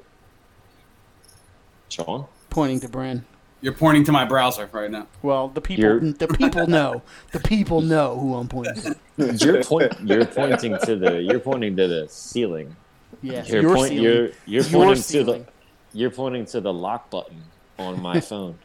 [1.90, 2.26] Sean?
[2.50, 3.24] Pointing to Bren.
[3.62, 5.08] You're pointing to my browser right now.
[5.22, 7.02] Well, the people, You're- the people know.
[7.32, 8.96] The people know who I'm pointing to.
[9.18, 9.94] You're point.
[10.04, 11.22] You're pointing to the.
[11.22, 12.76] You're pointing to the ceiling.
[13.22, 13.90] Yes, You're your point.
[13.90, 14.04] ceiling.
[14.04, 15.48] You're you're Your pointing to ceiling.
[15.96, 16.02] The.
[16.02, 17.42] You're pointing to the lock button
[17.80, 18.58] on my phone.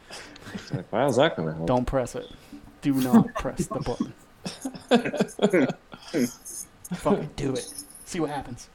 [0.53, 1.67] It's like, how's that gonna help?
[1.67, 2.27] Don't press it.
[2.81, 4.13] Do not press the button.
[6.95, 7.73] Fucking do it.
[8.05, 8.69] See what happens.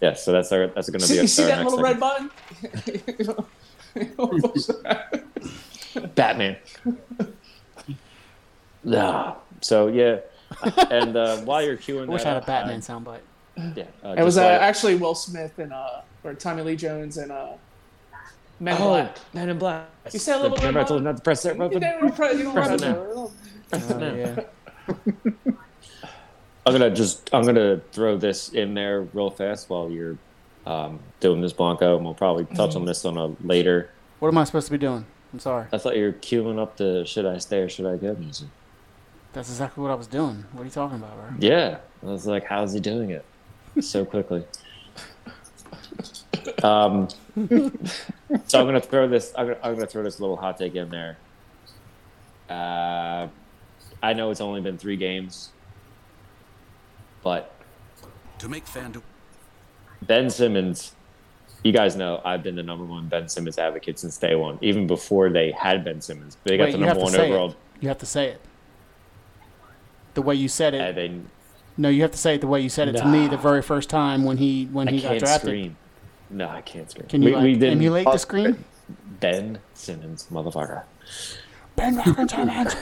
[0.00, 0.14] Yeah.
[0.14, 0.68] So that's our.
[0.68, 1.04] That's gonna be.
[1.06, 2.30] see, our, you see our that next little red button?
[6.14, 6.56] Batman.
[8.84, 9.34] yeah.
[9.60, 10.20] So yeah.
[10.90, 13.20] And uh, while you're queuing, I wish that I had a up, Batman soundbite.
[13.58, 13.84] Uh, yeah.
[14.02, 17.30] Uh, It was just uh, actually Will Smith and uh, or Tommy Lee Jones and
[17.32, 17.52] uh,
[18.60, 19.18] Men in Oh, Black.
[19.34, 19.86] Men in Black.
[20.12, 21.80] You said a little Remember I bit told you not to press that You button?
[21.80, 22.92] don't, pre- you don't Press have it to.
[22.92, 23.30] now.
[23.72, 24.44] Oh,
[25.32, 25.52] yeah.
[26.66, 30.18] I'm gonna just I'm gonna throw this in there real fast while you're
[30.66, 33.90] um, doing this Blanco, and we'll probably touch on this on a later.
[34.18, 35.06] What am I supposed to be doing?
[35.32, 35.66] I'm sorry.
[35.72, 38.48] I thought you were queuing up the "Should I Stay or Should I Go" music.
[39.32, 40.44] That's exactly what I was doing.
[40.52, 41.26] What are you talking about, bro?
[41.38, 43.24] Yeah, I was like, how's he doing it
[43.80, 44.44] so quickly?
[46.64, 47.08] um,
[48.46, 49.32] so I'm gonna throw this.
[49.36, 51.16] I'm gonna, I'm gonna throw this little hot take in there.
[52.48, 53.28] Uh,
[54.02, 55.50] I know it's only been three games,
[57.22, 57.52] but
[58.38, 59.02] To make FanDuel.
[60.02, 60.92] Ben Simmons,
[61.64, 64.86] you guys know I've been the number one Ben Simmons advocate since day one, even
[64.86, 66.36] before they had Ben Simmons.
[66.44, 67.50] They got Wait, the have number to one say overall.
[67.50, 67.56] it.
[67.80, 68.40] You have to say it.
[70.14, 70.80] The way you said it.
[70.80, 71.20] And they,
[71.76, 73.62] no, you have to say it the way you said it to me the very
[73.62, 75.40] first time when he when I he got can't drafted.
[75.48, 75.76] scream.
[76.30, 77.08] No, I can't scream.
[77.08, 77.78] Can you we, like, we didn't.
[77.78, 78.64] emulate the screen?
[79.20, 80.82] Ben Simmons, motherfucker.
[81.76, 81.94] Ben
[82.28, 82.74] Simmons.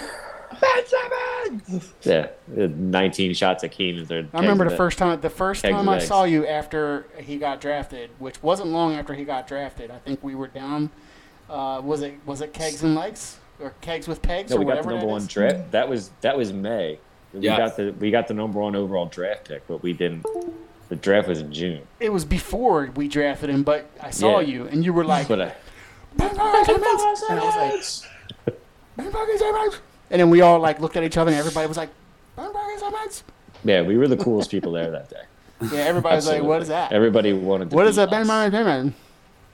[0.61, 1.93] Ben Simmons.
[2.03, 4.29] Yeah, uh, 19 shots at Keenan.
[4.33, 8.11] I remember the first time the first time I saw you after he got drafted,
[8.19, 9.91] which wasn't long after he got drafted.
[9.91, 10.91] I think we were down.
[11.49, 14.65] Uh, was it was it kegs and legs or kegs with pegs No, or we
[14.65, 15.29] got the number one is?
[15.29, 15.71] draft.
[15.73, 16.99] That was that was May.
[17.33, 17.57] We Yeah.
[17.57, 20.25] got the we got the number one overall draft pick, but we didn't.
[20.89, 21.83] The draft was in June.
[22.01, 24.47] It was before we drafted him, but I saw Yeah.
[24.47, 25.57] you and you were like, But
[26.17, 28.05] Ben Simmons, and I was
[28.47, 28.57] like,
[28.97, 29.81] Ben fucking Simmons.
[30.11, 31.91] And then we all like looked at each other and everybody was like,
[32.37, 33.25] Ben fucking Simmons.
[33.65, 35.23] yeah, we were the coolest people there that day.
[35.73, 36.93] Yeah, everybody was like, what is that?
[36.93, 37.71] Everybody wanted.
[37.71, 38.53] To What is that, Ben us.
[38.53, 38.93] Simmons?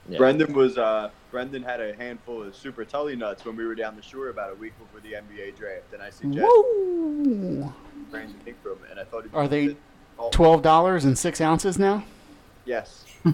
[0.09, 0.17] Yeah.
[0.17, 3.95] Brendan was uh Brendan had a handful of super tully nuts when we were down
[3.95, 7.73] the shore about a week before the NBA draft, and I suggested Woo!
[8.11, 9.25] Brandon Ingram, and I thought.
[9.33, 9.77] Are they good.
[10.31, 12.03] Twelve dollars and six ounces now?
[12.65, 13.05] Yes.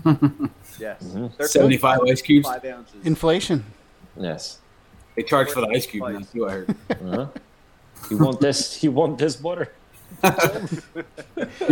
[0.79, 1.03] yes.
[1.03, 1.31] Mhm.
[1.47, 2.47] 75 ice cubes.
[2.47, 3.05] five ounces.
[3.05, 3.63] Inflation.
[4.17, 4.59] Yes.
[5.15, 6.75] They charge for the ice cube now, too, I heard.
[6.91, 7.27] Uh-huh.
[8.09, 8.81] You want this?
[8.83, 9.73] You want this water?
[10.23, 10.29] You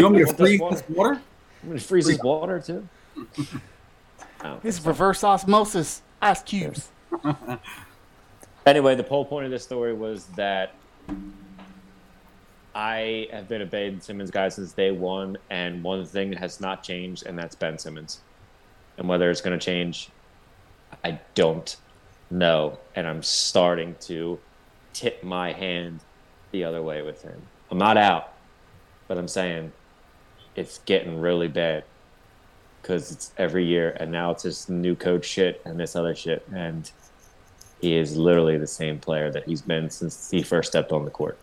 [0.04, 0.76] want me to Want this freeze water?
[0.76, 1.22] this water?
[1.64, 2.88] I'm gonna freeze this water too.
[4.44, 4.60] Oh.
[4.62, 6.90] This is reverse osmosis ice cubes.
[8.66, 10.74] Anyway, the whole point of this story was that
[12.78, 16.84] I have been a Ben Simmons guy since day one, and one thing has not
[16.84, 18.20] changed, and that's Ben Simmons.
[19.00, 20.12] And whether it's going to change,
[21.04, 21.76] I don't
[22.30, 22.78] know.
[22.96, 24.38] And I'm starting to
[24.94, 26.02] tip my hand
[26.52, 27.42] the other way with him.
[27.72, 28.32] I'm not out,
[29.08, 29.72] but I'm saying
[30.56, 31.84] it's getting really bad
[32.84, 36.48] because it's every year, and now it's this new coach shit and this other shit,
[36.54, 36.92] and
[37.82, 41.12] he is literally the same player that he's been since he first stepped on the
[41.12, 41.40] court.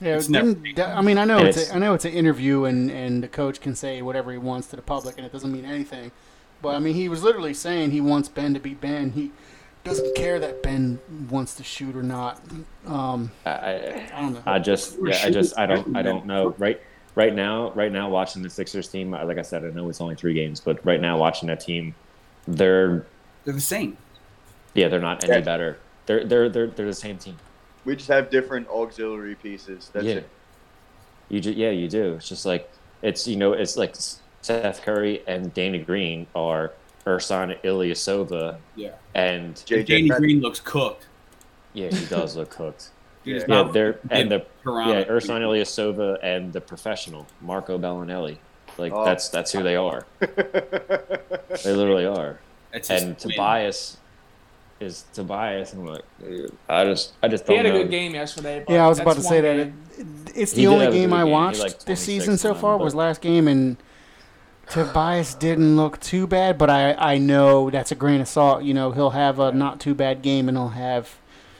[0.00, 2.04] Yeah, It's never- didn't- I mean, I know And it's, it's- a, I know it's
[2.04, 5.24] an interview, and and the coach can say whatever he wants to the public, and
[5.26, 6.10] it doesn't mean anything.
[6.62, 9.10] But I mean, he was literally saying he wants Ben to be Ben.
[9.12, 9.30] He
[9.84, 10.98] doesn't care that Ben
[11.30, 12.40] wants to shoot or not.
[12.86, 14.42] Um, I, I, I don't know.
[14.46, 16.54] I just, yeah, I just, I don't, I don't know.
[16.58, 16.80] Right,
[17.14, 20.14] right now, right now, watching the Sixers team, like I said, I know it's only
[20.16, 21.94] three games, but right now, watching that team,
[22.48, 23.04] they're,
[23.44, 23.98] They're the same.
[24.74, 25.40] yeah, they're not any Yeah.
[25.40, 25.78] better.
[26.06, 27.36] They're, they're, they're, they're the same team.
[27.84, 29.90] We just have different auxiliary pieces.
[29.92, 30.28] That's yeah, it.
[31.28, 32.14] you just, yeah, you do.
[32.14, 32.70] It's just like
[33.02, 33.94] it's, you know, it's like
[34.40, 36.72] Seth Curry and Danny Green are
[37.06, 38.92] Ersan Ilyasova, Yeah.
[39.14, 40.16] and JJ Danny Redick.
[40.16, 41.06] Green looks cooked.
[41.74, 42.90] yeah, he does look cooked.
[43.24, 44.92] Dude, Yeah, they're and the Toronto.
[44.98, 48.36] yeah, Ersan Ilyasova and the professional Marco Belinelli.
[48.78, 49.04] Like Oh.
[49.04, 50.06] that's that's who they are.
[51.64, 52.38] They literally are.
[52.72, 53.16] That's And.
[53.18, 53.96] Tobias
[54.80, 57.82] is Tobias, and I'm like, I just I just He don't had a know.
[57.84, 58.62] good game yesterday.
[58.66, 59.66] But yeah, I was about to say one that.
[59.98, 61.30] It, it's the did only game I game.
[61.32, 63.76] Watched like this season so far but- was last game, and
[64.68, 66.58] Tobias didn't look too bad.
[66.58, 68.64] But I I know that's a grain of salt.
[68.64, 71.16] You know, he'll have a not too bad game, and he'll have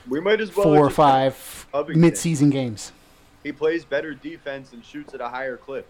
[0.07, 2.91] we might as well four or five mid-season games.
[3.43, 5.87] He plays better defense and shoots at a higher clip.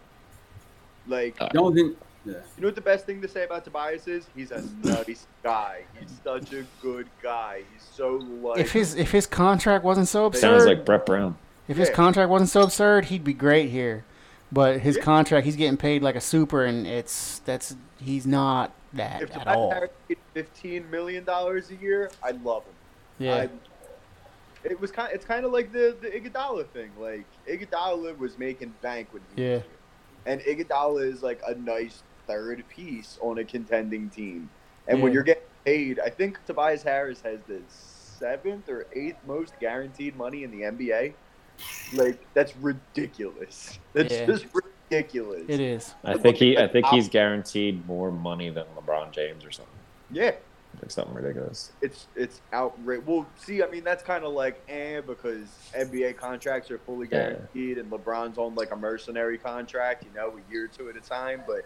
[1.08, 2.34] Like, Uh, The only thing, yeah.
[2.34, 4.28] you know what the best thing to say about Tobias is?
[4.36, 5.84] He's a nice guy.
[6.00, 7.64] He's such a good guy.
[7.74, 8.60] He's so like.
[8.60, 11.38] If his if his contract wasn't so absurd, Sounds like Brett Brown.
[11.68, 11.96] if his Yeah.
[11.96, 14.04] contract wasn't so absurd, he'd be great here.
[14.52, 15.04] But his Yeah.
[15.04, 19.40] contract, he's getting paid like a super, and it's that's he's not that if at
[19.40, 19.72] Tobias all.
[19.72, 22.74] Harris made fifteen million dollars a year, I'd love him.
[23.18, 23.50] Yeah, I,
[24.64, 25.12] it was kind.
[25.14, 26.92] It's kind of like the the Iguodala thing.
[27.00, 29.54] Like Iguodala was making bank when he Yeah.
[29.56, 29.72] was here.
[30.28, 34.50] and Iguodala is like a nice third piece on a contending team.
[34.88, 39.54] And when you're getting paid, I think Tobias Harris has the seventh or eighth most
[39.60, 41.14] guaranteed money in the NBA.
[41.94, 43.80] Like that's ridiculous.
[43.94, 44.26] That's Yeah.
[44.26, 45.44] just ridiculous.
[45.48, 45.96] it is.
[46.04, 49.74] I think he I think he's guaranteed more money than LeBron James or something.
[50.12, 50.32] Yeah,
[50.82, 51.72] Like something ridiculous.
[51.82, 53.06] it's it's outrageous.
[53.08, 57.30] Well, see, I mean that's kind of like eh because NBA contracts are fully Yeah.
[57.32, 60.96] guaranteed, and LeBron's on like a mercenary contract, you know, a year or two at
[60.98, 61.42] a time.
[61.48, 61.66] But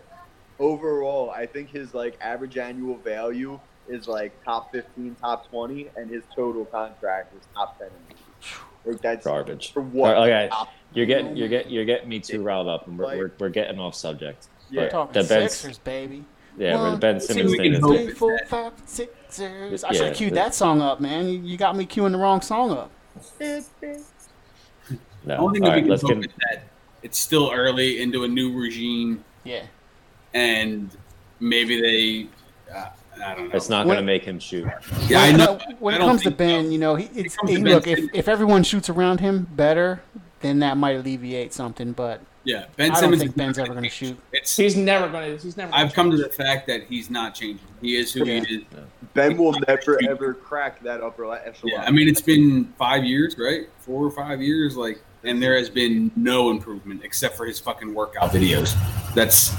[0.59, 6.09] overall, I think his like average annual value is like top fifteen, top twenty, and
[6.09, 7.87] his total contract is top ten.
[7.87, 8.91] In the.
[8.91, 9.73] Like that's Garbage.
[9.73, 10.15] for what?
[10.17, 10.49] Okay,
[10.93, 13.49] you're getting you're getting you're getting me too riled up, and we're Like- we're, we're
[13.49, 14.47] getting off subject.
[14.71, 14.83] Yeah.
[14.83, 16.23] But Talking the Ben, Sixers, baby.
[16.57, 18.47] yeah, but the One, Ben see, Simmons we thing is hope Three, it's four, that.
[18.47, 19.83] five, Sixers.
[19.83, 21.27] I Yeah, should have queued that song up, man.
[21.27, 22.91] You, you got me queuing the wrong song up.
[23.39, 23.61] no.
[25.25, 26.63] The All only thing that right, we let's can hope get that
[27.03, 29.63] it's still early into a new regime, Yeah.
[30.33, 30.89] And
[31.39, 32.89] maybe they, uh,
[33.23, 33.55] I don't know.
[33.55, 34.67] It's not going to make him shoot.
[35.07, 35.59] Yeah, I When- know.
[35.79, 36.69] When it comes to Ben, so.
[36.71, 40.01] you know, he, it's, comes he- Ben look if, if everyone shoots around him better,
[40.41, 41.91] then that might alleviate something.
[41.91, 43.21] But Yeah, Ben I don't Simmons.
[43.23, 44.11] think Ben's not ever gonna going to change.
[44.13, 44.23] shoot.
[44.31, 44.55] It's.
[44.55, 45.35] He's never gonna.
[45.35, 45.73] He's never.
[45.75, 47.67] I've come to the fact that he's not changing.
[47.81, 48.41] He is who Yeah.
[48.45, 48.63] he is.
[49.13, 51.73] Ben will never ever crack that upper echelon.
[51.73, 53.67] Yeah, I mean it's been five years, right?
[53.79, 57.93] Four or five years, like, and there has been no improvement except for his fucking
[57.93, 58.75] workout videos.
[59.13, 59.53] That's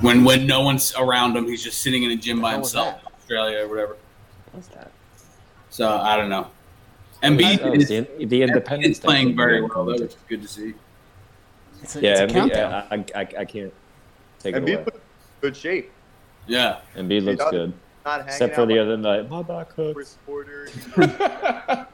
[0.00, 2.72] when when no one's around him, he's just sitting in a gym by hell was
[2.72, 3.96] himself, Australia or whatever.
[4.52, 4.90] What's that?
[5.70, 6.48] So I don't know.
[7.22, 10.42] That was Embiid is, the, the Independence is playing very well, though, which is good
[10.42, 10.74] to see.
[11.82, 12.72] It's a, Yeah, it's a Embiid, countdown.
[13.14, 13.74] I, I, I can't
[14.38, 14.76] take it away.
[14.76, 14.94] was
[15.40, 15.90] good shape.
[16.46, 17.72] Yeah, Embiid looks does- good,
[18.04, 19.28] Not except for the like other night.
[19.28, 20.16] My back hurts.
[20.24, 21.10] Chris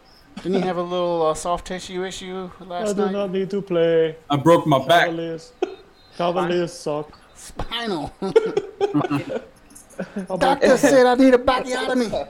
[0.42, 2.90] Didn't he have a little uh, soft tissue issue last night?
[2.90, 3.12] I do night?
[3.12, 4.16] not need to play.
[4.28, 5.06] I broke my back.
[5.06, 5.52] Cavaliers,
[6.18, 7.18] Cavaliers suck.
[7.44, 8.12] Spinal.
[10.38, 12.28] Doctor said I need a backiotomy.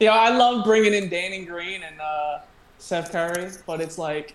[0.00, 2.38] Yeah, I love bringing in Danny Green and uh,
[2.78, 4.34] Seth Curry, but it's like,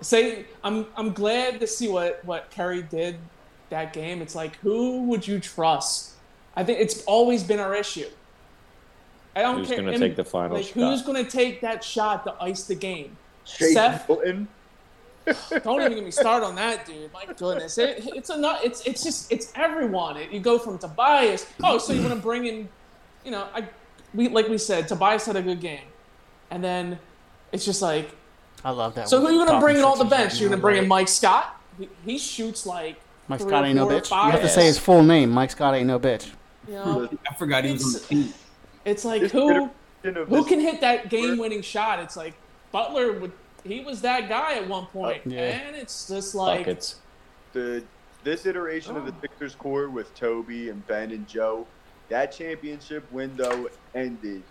[0.00, 3.16] say, I'm I'm glad to see what what Curry did
[3.70, 4.20] that game.
[4.20, 6.12] It's like, who would you trust?
[6.56, 8.08] I think it's always been our issue.
[9.36, 9.78] I don't Who's care.
[9.78, 10.74] gonna take the final like, shot?
[10.74, 13.16] Who's going to take that shot to ice the game?
[13.44, 14.06] Chase Seth?
[14.06, 14.48] Hilton.
[15.64, 17.12] Don't even get me started on that, dude.
[17.12, 18.64] My goodness, it, it's a not.
[18.64, 20.16] It's it's just it's everyone.
[20.16, 21.46] It, you go from Tobias.
[21.62, 22.68] Oh, so you want to bring in,
[23.24, 23.66] you know, I
[24.14, 25.86] we like we said, Tobias had a good game,
[26.50, 26.98] and then
[27.52, 28.10] it's just like,
[28.64, 29.08] I love that.
[29.08, 30.40] so who are you gonna bring in all the bench?
[30.40, 30.88] You're gonna bring in?
[30.88, 31.60] Mike Scott.
[31.78, 34.10] He, he shoots like Mike Scott ain't no four or bitch.
[34.26, 35.30] You have to say his full name.
[35.30, 36.30] Mike Scott ain't no bitch.
[36.68, 38.34] You know, I forgot he was on the It's- team.
[38.84, 39.70] it's like This who
[40.02, 41.98] who can hit that game-winning shot?
[41.98, 42.34] It's like
[42.70, 43.32] Butler would.
[43.66, 45.40] He was that guy at one point, Yeah.
[45.40, 46.96] and it's just like buckets?
[47.52, 47.82] the
[48.24, 49.20] this iteration of the oh.
[49.20, 51.66] Sixers core with Toby and Ben and Joe,
[52.08, 54.42] that championship window ended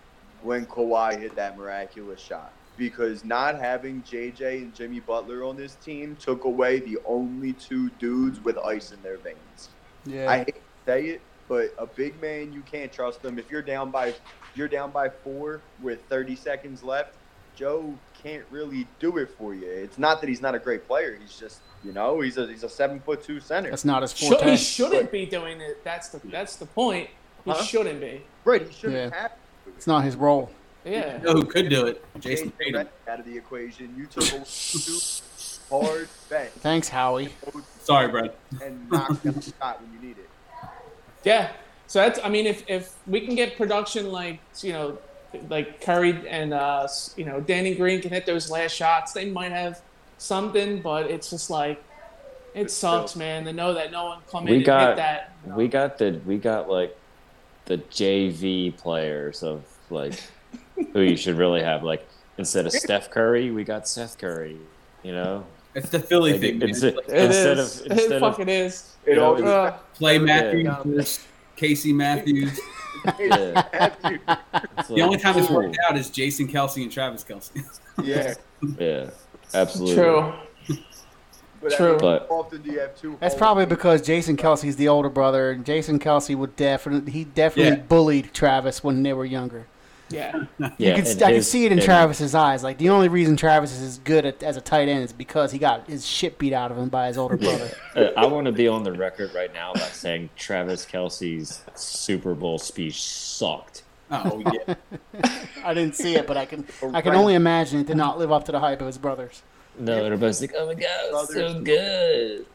[0.42, 2.52] when Kawhi hit that miraculous shot.
[2.78, 7.90] Because not having JJ and Jimmy Butler on this team took away the only two
[7.98, 9.70] dudes with ice in their veins.
[10.04, 10.30] Yeah.
[10.30, 13.38] I hate to say it, but a big man you can't trust them.
[13.38, 14.14] If you're down by
[14.54, 17.14] you're down by four with 30 seconds left,
[17.56, 19.66] Joe can't really do it for you.
[19.68, 21.18] It's not that he's not a great player.
[21.20, 23.70] He's just you know he's a he's a seven foot two center.
[23.70, 25.82] That's not his Should, he shouldn't be doing it.
[25.82, 27.08] That's the that's the point.
[27.44, 27.62] He Huh?
[27.62, 28.22] shouldn't be.
[28.44, 29.20] Right, he shouldn't Yeah.
[29.22, 29.30] have.
[29.32, 29.70] to.
[29.76, 30.50] It's not his role.
[30.84, 31.18] Yeah.
[31.18, 32.04] You know who could do it?
[32.20, 32.88] Jason Jayson Tatum.
[33.08, 33.94] out of the equation.
[33.96, 34.98] You took a two
[35.70, 37.32] hard bet Thanks, Howie.
[37.80, 38.32] Sorry, Brad.
[38.62, 40.28] and knocked down the shot when you need it.
[41.24, 41.50] Yeah.
[41.88, 44.98] So that's I mean if if we can get production like you know
[45.50, 49.52] like Curry and uh you know Danny Green can hit those last shots, they might
[49.52, 49.80] have
[50.18, 51.82] something, but it's just like
[52.54, 55.32] it sucks, man, to know that no one come in We and got hit that.
[55.56, 56.96] we got the we got like
[57.66, 60.14] the JV players of like
[60.92, 62.06] who you should really have like
[62.38, 64.56] instead of Steph Curry, we got Seth Curry.
[65.02, 66.58] You know, It's the Philly Like, thing.
[66.58, 66.68] man.
[66.70, 67.80] it's It's like, It instead is.
[67.82, 68.96] of- instead it of- fucking is.
[69.04, 70.18] It You know, all Uh, Clay Yeah.
[70.20, 71.20] Matthews,
[71.56, 72.58] Casey Matthews.
[73.18, 73.62] Yeah.
[74.88, 77.50] The only time it's worked out is Jason Kelce and Travis Kelce.
[78.02, 78.34] yeah.
[78.78, 79.10] Yeah,
[79.54, 79.94] absolutely.
[79.94, 80.32] True.
[81.62, 81.90] But True.
[81.92, 83.16] mean, But- often do you have two?
[83.20, 87.78] That's probably because Jason Kelce's the older brother, and Jason Kelce would definitely he definitely
[87.78, 87.82] Yeah.
[87.88, 89.66] bullied Travis when they were younger.
[90.10, 90.44] Yeah.
[90.78, 92.62] Yeah, you could, and I could his- see it in and- Travis's eyes.
[92.62, 95.50] Like the only reason Travis is as good at, as a tight end is because
[95.52, 97.70] he got his shit beat out of him by his older brother.
[97.94, 102.34] Uh, I want to be on the record right now by saying Travis Kelce's Super
[102.34, 103.82] Bowl speech sucked.
[104.10, 104.74] Oh yeah.
[105.64, 108.30] I didn't see it, but I can I can only imagine it did not live
[108.30, 109.42] up to the hype of his brothers.
[109.78, 112.46] No, everybody's like, "Oh my god, it's so good."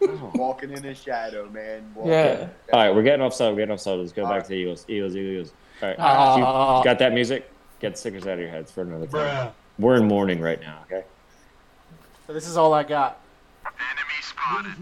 [0.34, 1.90] walking in his shadow, man.
[1.94, 2.48] Walking Yeah.
[2.72, 3.50] All right, we're getting offside.
[3.52, 3.98] We're getting offside.
[3.98, 4.44] Let's go All back right.
[4.44, 4.84] to the Eagles.
[4.88, 5.52] Eagles, Eagles, Eagles.
[5.80, 6.78] All right, ah.
[6.78, 7.50] you got that music?
[7.80, 9.52] Get the stickers out of your heads for another time.
[9.78, 10.80] We're in mourning right now.
[10.86, 11.04] Okay.
[12.26, 13.20] So this is all I got.
[13.64, 14.74] Enemy spotted.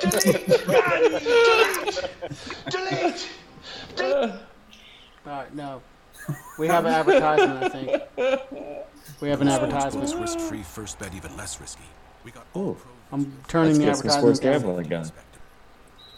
[0.00, 0.46] Delete!
[2.70, 3.28] Delete!
[3.96, 4.34] Delete!
[5.26, 5.82] All right, no.
[6.58, 7.90] We have an advertisement, I think.
[9.20, 10.08] We have an advertisement.
[10.08, 11.84] Sportsbook's risk-free first bet even less risky.
[12.24, 12.76] We got Ooh.
[13.12, 15.10] I'm turning Let's the get some sports gambling done.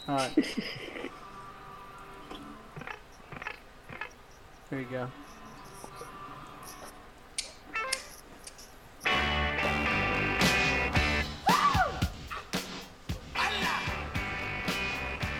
[0.07, 0.63] All right.
[4.69, 5.07] There you go.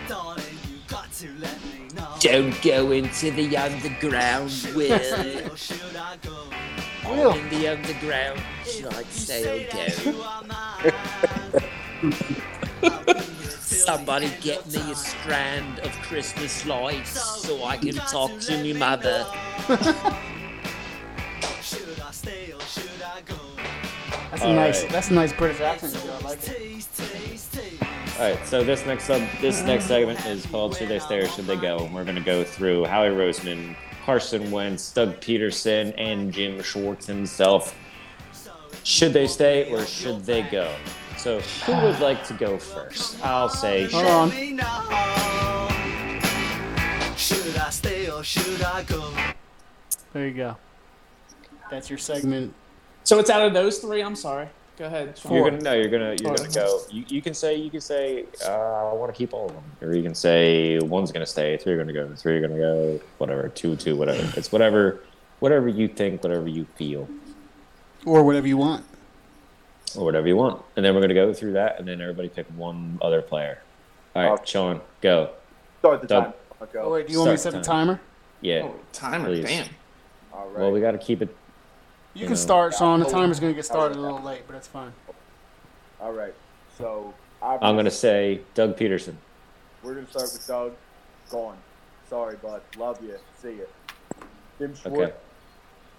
[0.08, 2.08] Darling, you got to let me know.
[2.18, 4.94] Don't go into the underground, Will.
[4.94, 5.80] Or should
[7.06, 7.32] Will.
[7.34, 8.40] in the underground,
[8.82, 9.68] like You say say
[12.82, 13.26] that
[13.90, 18.72] Somebody get me a strand of Christmas lights so I can talk to let me
[18.72, 19.26] me mother.
[21.60, 23.34] Should I stay or should I go?
[24.30, 24.82] That's That's a All nice.
[24.84, 24.92] right.
[24.92, 25.94] That's a nice British accent.
[26.04, 26.08] you.
[26.08, 26.86] I like it.
[28.20, 31.26] All right, so this next sub, this next segment is called "Should They Stay or
[31.26, 33.74] Should They Go?" And we're going to go through Howie Roseman,
[34.04, 37.74] Carson Wentz, Doug Pederson, and Jim Schwartz himself.
[38.84, 40.72] Should they stay or should they go?
[41.20, 43.22] So, who would like to go first?
[43.22, 43.90] I'll say.
[43.90, 44.30] Hold on.
[47.14, 49.12] Should I stay or should I go?
[50.14, 50.56] There you go.
[51.70, 52.54] That's your segment.
[53.04, 54.00] So it's out of those three.
[54.02, 54.48] I'm sorry.
[54.78, 55.18] Go ahead.
[55.18, 55.34] Sean.
[55.34, 55.74] You're gonna no.
[55.74, 56.36] You're gonna you're Four.
[56.36, 56.80] gonna go.
[56.90, 59.64] You, you can say you can say uh, I want to keep all of them,
[59.82, 62.98] or you can say one's gonna stay, three are gonna go, three are gonna go,
[63.18, 64.26] whatever, two, two, whatever.
[64.38, 65.00] It's whatever,
[65.40, 67.06] whatever you think, whatever you feel,
[68.06, 68.86] Or whatever you want.
[69.96, 70.62] Or whatever you want.
[70.76, 73.58] And then we're gonna go through that, and then everybody pick one other player.
[74.14, 74.42] All right, Okay.
[74.46, 75.30] Sean, go.
[75.80, 76.24] Start the Doug.
[76.24, 76.32] time.
[76.60, 77.86] I'll Oh, wait, do you want me to set Start the time.
[77.86, 78.00] timer?
[78.42, 78.62] Yeah.
[78.64, 79.26] Oh, timer.
[79.26, 79.44] Please.
[79.46, 79.66] Damn.
[80.32, 80.58] All right.
[80.58, 81.28] Well, we got to keep it.
[82.12, 82.36] You You can know.
[82.36, 83.00] start, Sean.
[83.00, 84.92] The timer's going to get started a little late, but that's fine.
[86.00, 86.34] All right.
[86.76, 89.14] So I'm gonna say Doug Pederson.
[89.82, 90.72] We're gonna start with Doug.
[91.30, 91.56] Gone.
[92.08, 92.60] Sorry, bud.
[92.76, 93.16] Love you.
[93.40, 93.66] See you.
[94.58, 95.00] Jim Schwartz.
[95.00, 95.12] Okay.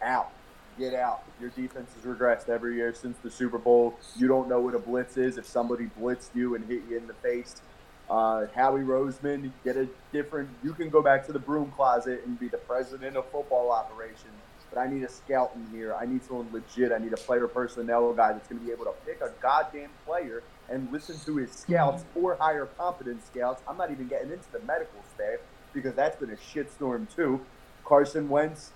[0.03, 0.31] Out.
[0.77, 1.23] Get out.
[1.39, 3.95] Your defense has regressed every year since the Super Bowl.
[4.15, 7.07] You don't know what a blitz is if somebody blitzed you and hit you in
[7.07, 7.61] the face.
[8.09, 10.49] Uh, Howie Roseman, get a different.
[10.63, 14.33] You can go back to the broom closet and be the president of football operations.
[14.73, 15.93] But I need a scout in here.
[15.93, 16.91] I need someone legit.
[16.93, 19.89] I need a player personnel guy that's going to be able to pick a goddamn
[20.05, 23.61] player and listen to his scouts or hire competent scouts.
[23.67, 25.39] I'm not even getting into the medical staff
[25.73, 27.41] because that's been a shitstorm too.
[27.83, 28.71] Carson Wentz,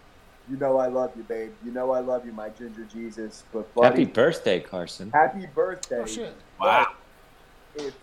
[0.50, 1.52] you know I love you, babe.
[1.64, 3.44] You know I love you, my ginger Jesus.
[3.52, 5.12] But buddy, Happy birthday, Carson.
[5.12, 6.02] happy birthday.
[6.02, 6.34] Oh, shit.
[6.60, 6.94] Wow.
[7.76, 7.94] If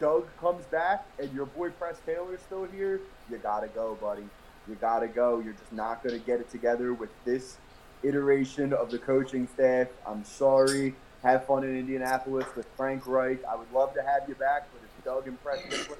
[0.00, 4.24] Doug comes back and your boy Press Taylor's still here, you gotta go, buddy.
[4.68, 5.40] You gotta go.
[5.40, 7.58] You're just not gonna get it together with this
[8.02, 9.88] iteration of the coaching staff.
[10.06, 10.94] I'm sorry.
[11.22, 13.44] Have fun in Indianapolis with Frank Reich.
[13.44, 15.98] I would love to have you back, but if Doug and Press Taylor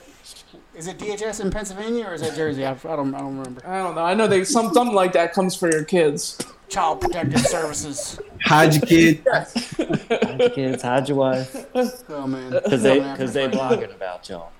[0.75, 2.65] is it DHS in Pennsylvania or is that Jersey?
[2.65, 3.61] I, I don't I don't remember.
[3.67, 4.03] I don't know.
[4.03, 6.37] I know they some something like that comes for your kids.
[6.69, 8.19] Child Protective Services.
[8.43, 9.25] Hide your kid.
[9.31, 11.65] Hide your kids, hide your wife,
[12.09, 12.51] Oh man.
[12.51, 14.51] because they because they blogging about y'all.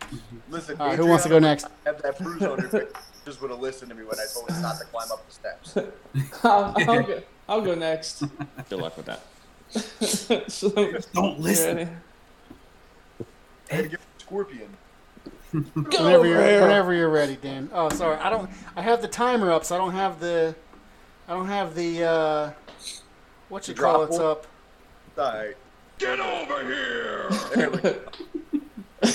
[0.49, 1.67] Listen, All right, who wants to go next?
[1.85, 2.87] Have that bruise on her face.
[3.29, 5.31] Just would have listened to me when I told her not to climb up the
[5.31, 5.77] steps.
[6.43, 7.21] I'll, I'll go.
[7.47, 8.23] I'll go next.
[8.69, 9.21] Good luck with that.
[10.51, 10.69] so,
[11.13, 11.77] Don't you listen.
[11.77, 11.89] ready?
[13.69, 14.75] And give Scorpion.
[15.51, 17.69] Whenever you're whenever you're ready, Dan.
[17.71, 18.17] Oh, sorry.
[18.17, 18.49] I don't.
[18.75, 20.55] I have the timer up, so I don't have the.
[21.27, 22.03] I don't have the.
[22.05, 22.51] uh
[23.49, 24.47] What you The call drop it's up.
[25.19, 25.55] All right.
[25.99, 27.29] Get over here!
[27.53, 27.99] There we go.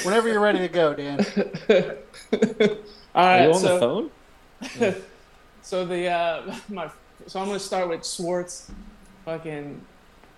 [0.04, 1.26] Whenever you're ready to go, Dan.
[3.14, 5.04] All Are you on so, the phone?
[5.64, 6.90] So the uh my
[7.26, 8.70] so I'm gonna start with Schwartz.
[9.24, 9.80] Fucking,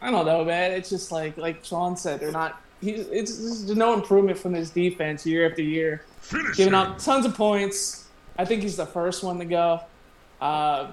[0.01, 0.71] I don't know, man.
[0.71, 2.63] It's just like like Sean said, they're not.
[2.81, 6.05] He's it's there's no improvement from his defense year after year,
[6.55, 8.07] giving up tons of points.
[8.39, 9.81] I think he's the first one to go.
[10.41, 10.93] Uh,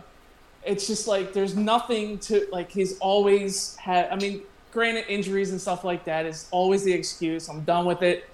[0.66, 2.72] it's just like there's nothing to like.
[2.72, 4.10] He's always had.
[4.10, 7.50] I mean, granted, injuries and stuff like that is always the excuse.
[7.50, 8.26] I'm done with it.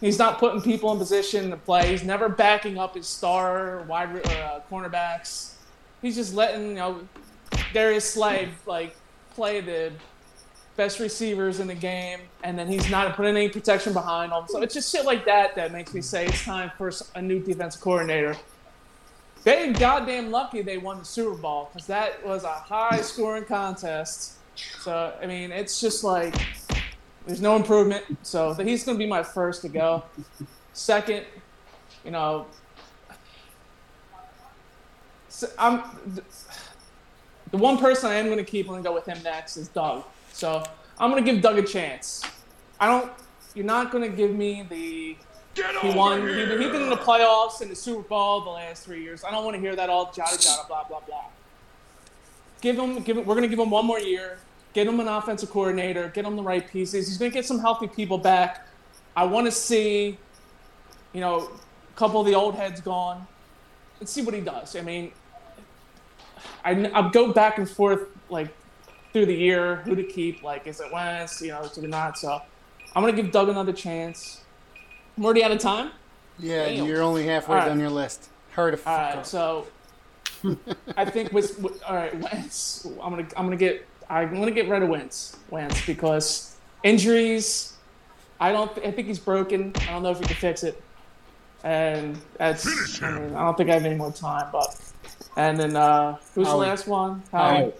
[0.00, 1.90] He's not putting people in position to play.
[1.90, 5.54] He's never backing up his star wide uh, cornerbacks.
[6.02, 7.08] He's just letting you know
[7.72, 8.96] Darius Slay like
[9.34, 9.92] play the
[10.76, 14.44] best receivers in the game, and then he's not putting any protection behind them.
[14.48, 17.40] So it's just shit like that that makes me say it's time for a new
[17.40, 18.36] defensive coordinator.
[19.44, 24.34] they goddamn lucky they won the Super Bowl because that was a high scoring contest.
[24.80, 26.34] So I mean, it's just like
[27.26, 28.04] there's no improvement.
[28.22, 30.04] So he's going to be my first to go.
[30.72, 31.24] Second,
[32.04, 32.46] you know,
[35.28, 35.82] so I'm
[37.50, 38.68] the one person I am going to keep.
[38.68, 40.04] To go with him next is Doug.
[40.32, 40.62] So
[40.98, 42.22] I'm going to give Doug a chance.
[42.78, 43.10] I don't.
[43.54, 45.16] You're not going to give me the
[45.54, 46.26] Get he won.
[46.26, 49.22] He, he been in the playoffs and the Super Bowl the last three years.
[49.22, 51.26] I don't want to hear that all jada jada blah blah blah.
[52.60, 53.02] Give him.
[53.02, 53.24] Give him.
[53.24, 54.38] We're gonna give him one more year.
[54.74, 56.08] Get him an offensive coordinator.
[56.08, 57.06] Get him the right pieces.
[57.06, 58.66] He's gonna get some healthy people back.
[59.16, 60.18] I want to see,
[61.12, 63.24] you know, a couple of the old heads gone,
[64.00, 64.74] and see what he does.
[64.74, 65.12] I mean,
[66.64, 68.48] I I go back and forth like
[69.12, 70.42] through the year who to keep.
[70.42, 71.40] Like, is it Wentz?
[71.40, 72.18] You know, is it not?
[72.18, 72.42] So
[72.96, 74.42] I'm gonna give Doug another chance.
[75.16, 75.92] I'm already out of time.
[76.40, 76.86] Yeah, Damn.
[76.86, 77.66] you're only halfway right.
[77.66, 78.28] down your list.
[78.50, 79.66] Heard of All right, so
[80.96, 82.86] I think with, with all right, Wentz.
[83.00, 87.72] I'm gonna I'm gonna get I'm gonna get rid of Wentz, Wentz because injuries.
[88.40, 88.70] I don't.
[88.84, 89.72] I think he's broken.
[89.82, 90.82] I don't know if we can fix it,
[91.62, 93.00] and that's.
[93.02, 94.48] I, mean, I don't think I have any more time.
[94.52, 94.76] But
[95.36, 96.52] and then uh who's Howie.
[96.64, 97.22] the last one?
[97.32, 97.72] Howie.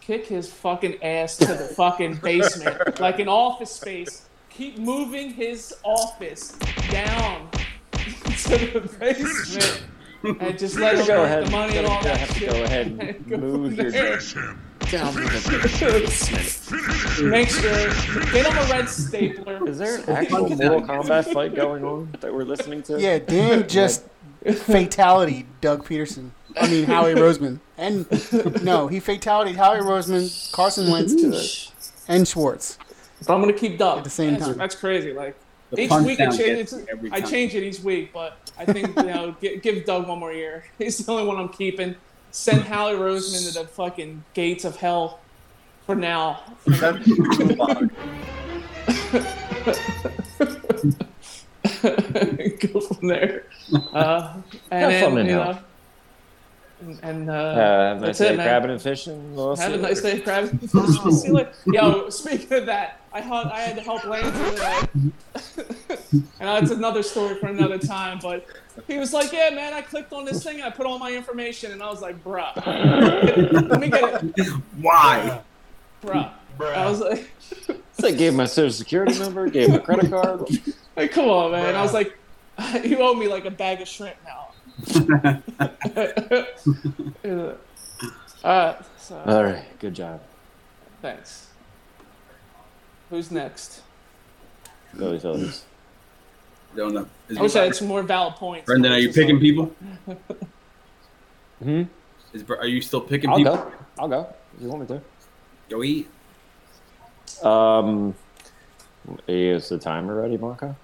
[0.00, 4.28] Kick his fucking ass to the fucking basement, like an office space.
[4.50, 6.48] Keep moving his office
[6.90, 7.48] down
[7.92, 9.82] to the basement,
[10.40, 11.46] and just let him Go ahead.
[11.46, 12.50] the money and all Gotta- that have to shit.
[12.50, 14.10] go ahead and and go move from your there.
[14.20, 14.60] Finish him.
[14.90, 17.88] Down to the Make sure
[18.32, 19.68] get him a red stapler.
[19.68, 23.00] Is there an actual Mortal Kombat fight going on that we're listening to?
[23.00, 24.04] Yeah, Dan just
[24.44, 26.30] fatality Doug Pederson.
[26.56, 27.58] I mean Howie Roseman.
[27.76, 28.06] And
[28.62, 31.72] no, he fatality Howie Roseman, Carson Wentz,
[32.06, 32.78] and Schwartz.
[33.26, 34.58] But I'm gonna keep Doug At the same that's, time.
[34.58, 35.12] That's crazy.
[35.12, 35.34] Like
[35.70, 37.02] The each week I change it.
[37.02, 40.20] me I change it each week, but I think you know gi- give Doug one
[40.20, 40.64] more year.
[40.78, 41.96] He's the only one I'm keeping.
[42.34, 45.20] Send Howie Roseman to the fucking gates of hell
[45.86, 46.40] for now.
[46.66, 46.80] Go
[52.80, 53.46] from there.
[53.92, 54.34] Uh,
[54.72, 55.58] and Have then, fun in you know,
[56.84, 58.46] and, and uh, Uh, have a nice that's day it, man.
[58.46, 59.34] crabbing and fishing.
[59.34, 60.16] We'll Have a you nice later.
[60.18, 60.60] day, crab.
[61.12, 61.52] See you later.
[61.66, 64.80] Yo, speaking of that, I had I had to help Lance today,
[66.12, 68.18] and that's another story for another time.
[68.20, 68.44] But
[68.88, 71.12] he was like, "Yeah, man, I clicked on this thing, and I put all my
[71.12, 72.54] information," and I was like, "Bruh,
[73.70, 74.46] let me get it,
[74.80, 75.40] Why?
[76.04, 76.30] bruh."
[76.60, 77.30] I was like,
[77.98, 80.48] So I gave my social security number, gave my credit card.
[80.96, 82.18] "Hey, come on, man." I was like,
[82.84, 84.43] "You owe me like a bag of shrimp now."
[88.44, 90.20] Alright, so All right, good job.
[91.00, 91.48] thanks.
[93.10, 93.82] Who's next?
[94.96, 95.64] Philly Phillies.
[96.76, 97.06] Don't know.
[97.28, 98.66] Is I wish I it- had some more valid points.
[98.66, 99.72] Brendan, are you Just like- picking people?
[101.62, 101.84] Hmm?
[102.32, 103.56] Is, are you still picking I'll people?
[103.56, 103.72] go.
[103.98, 104.26] I'll go.
[104.56, 105.02] If you want me to.
[105.70, 106.08] Go eat.
[107.42, 108.14] Um,
[109.28, 110.74] is the timer ready, Marco?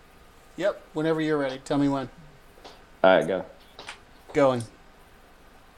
[0.56, 1.58] Yep, whenever you're ready.
[1.64, 2.08] Tell me when.
[3.02, 3.44] All right, go.
[4.32, 4.62] Going.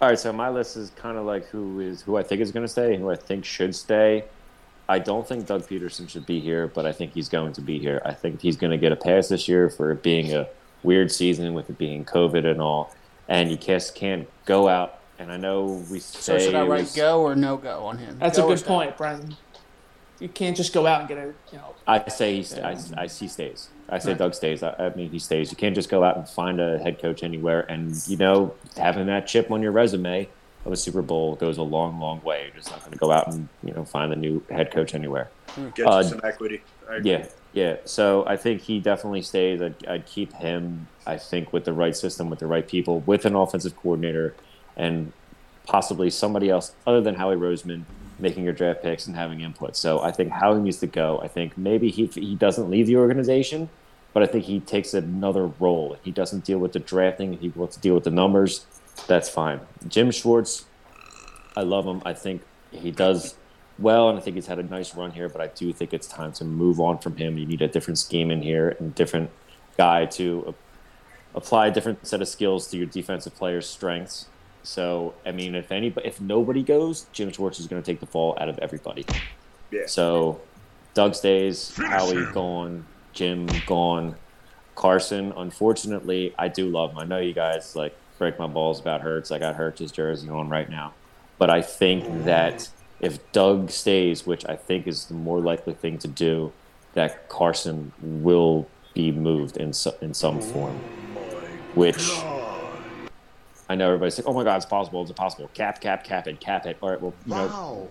[0.01, 2.51] All right, so my list is kind of like who is who I think is
[2.51, 4.25] going to stay, who I think should stay.
[4.89, 7.79] I don't think Doug Pederson should be here, but I think he's going to be
[7.79, 8.03] here.
[8.05, 10.49] I think he's going to get a pass this year for it being a
[10.83, 12.93] weird season with it being COVID and all.
[13.29, 14.99] And you just can't go out.
[15.21, 18.19] And I know we So should I write was- go or no go on him?
[18.19, 19.37] That's Go a good point, Brendan.
[20.23, 23.09] You can't just go out and get a, you know, I say he, I, I
[23.09, 23.71] he stays.
[23.89, 24.63] I say Doug stays.
[24.63, 25.51] I, I mean, he stays.
[25.51, 27.63] You can't just go out and find a head coach anywhere.
[27.63, 30.29] And you know, having that chip on your resume
[30.65, 32.45] of a Super Bowl goes a long, long way.
[32.45, 34.95] You're just not going to go out and you know find a new head coach
[34.95, 35.29] anywhere.
[35.75, 36.63] Get Uh, you some equity.
[36.89, 37.11] I agree.
[37.11, 37.77] Yeah, yeah.
[37.85, 39.61] So I think he definitely stays.
[39.61, 40.87] I'd, I'd keep him.
[41.05, 44.37] I think with the right system, with the right people, with an offensive coordinator,
[44.77, 45.13] and
[45.67, 47.83] possibly somebody else other than Howie Roseman
[48.23, 49.77] making your draft picks and having input.
[49.77, 51.21] So I think how he needs to go.
[51.21, 53.69] I think maybe he he doesn't leave the organization,
[54.15, 55.99] but I think he takes another role.
[56.03, 57.35] He doesn't deal with the drafting.
[57.35, 58.65] He wants to deal with the numbers.
[59.09, 59.61] That's fine.
[59.89, 60.67] Jim Schwartz,
[61.57, 62.01] I love him.
[62.07, 63.35] I think he does
[63.79, 65.29] well, and I think he's had a nice run here.
[65.29, 67.37] But I do think it's time to move on from him.
[67.37, 69.31] You need a different scheme in here and different
[69.77, 70.55] guy to
[71.35, 74.27] apply a different set of skills to your defensive players' strengths.
[74.63, 78.07] So, I mean, if any, if nobody goes, Jim Schwartz is going to take the
[78.07, 79.05] fall out of everybody.
[79.71, 79.87] Yeah.
[79.87, 80.41] So,
[80.95, 84.15] Doug stays, Howie gone, Jim gone,
[84.75, 85.33] Carson.
[85.37, 86.99] Unfortunately, I do love him.
[86.99, 89.31] I know you guys like break my balls about Hurts.
[89.31, 90.95] I got Hurts' jersey on right now,
[91.39, 92.69] but I think that
[93.01, 96.53] if Doug stays, which I think is the more likely thing to do,
[96.95, 100.77] that Carson will be moved in so, in some form,
[101.75, 102.11] which
[103.69, 105.03] I know everybody's like, "Oh my God, it's possible!
[105.03, 106.77] It's impossible!" Cap, cap, cap it, cap it.
[106.81, 107.89] All right, well, you know,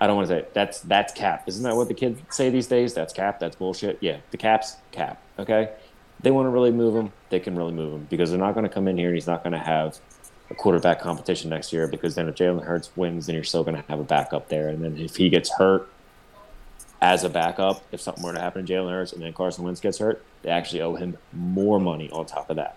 [0.00, 0.54] I don't want to say it.
[0.54, 1.44] that's that's cap.
[1.48, 2.94] Isn't that what the kids say these days?
[2.94, 3.40] That's cap.
[3.40, 3.98] That's bullshit.
[4.00, 5.20] Yeah, the cap's cap.
[5.38, 5.70] Okay,
[6.22, 7.12] they want to really move him.
[7.28, 9.26] They can really move him because they're not going to come in here and he's
[9.26, 9.98] not going to have
[10.50, 11.86] a quarterback competition next year.
[11.86, 14.68] Because then if Jalen Hurts wins, then you're still going to have a backup there.
[14.68, 15.88] And then if he gets hurt
[17.00, 19.80] as a backup, if something were to happen to Jalen Hurts and then Carson Wentz
[19.80, 22.76] gets hurt, they actually owe him more money on top of that.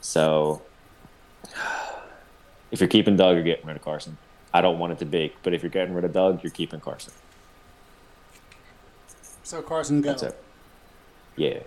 [0.00, 0.62] So
[2.70, 4.16] if you're keeping Doug, you're getting rid of Carson.
[4.52, 6.80] I don't want it to be, but if you're getting rid of Doug, you're keeping
[6.80, 7.12] Carson.
[9.42, 10.10] So Carson, go.
[10.10, 10.42] That's it.
[11.36, 11.60] Yeah.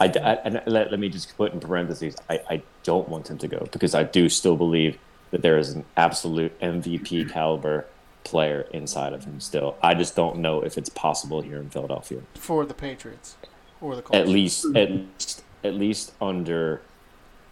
[0.00, 2.16] I, I- and let, let me just put in parentheses.
[2.28, 4.98] I, I don't want him to go because I do still believe
[5.30, 7.86] that there is an absolute MVP caliber
[8.24, 9.76] player inside of him still.
[9.82, 12.20] I just don't know if it's possible here in Philadelphia.
[12.34, 13.36] for the Patriots
[13.80, 14.16] or the Colts.
[14.18, 16.82] At least, at least, at least under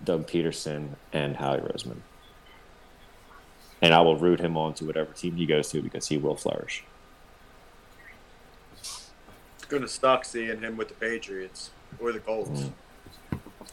[0.03, 1.99] Doug Pederson and Howie Roseman.
[3.83, 6.37] And I will root him on to whatever team he goes to because he will
[6.37, 6.85] flourish.
[8.79, 9.11] It's
[9.69, 11.71] gonna suck seeing him with the Patriots
[12.01, 12.51] or the Colts.
[12.51, 12.73] Mm.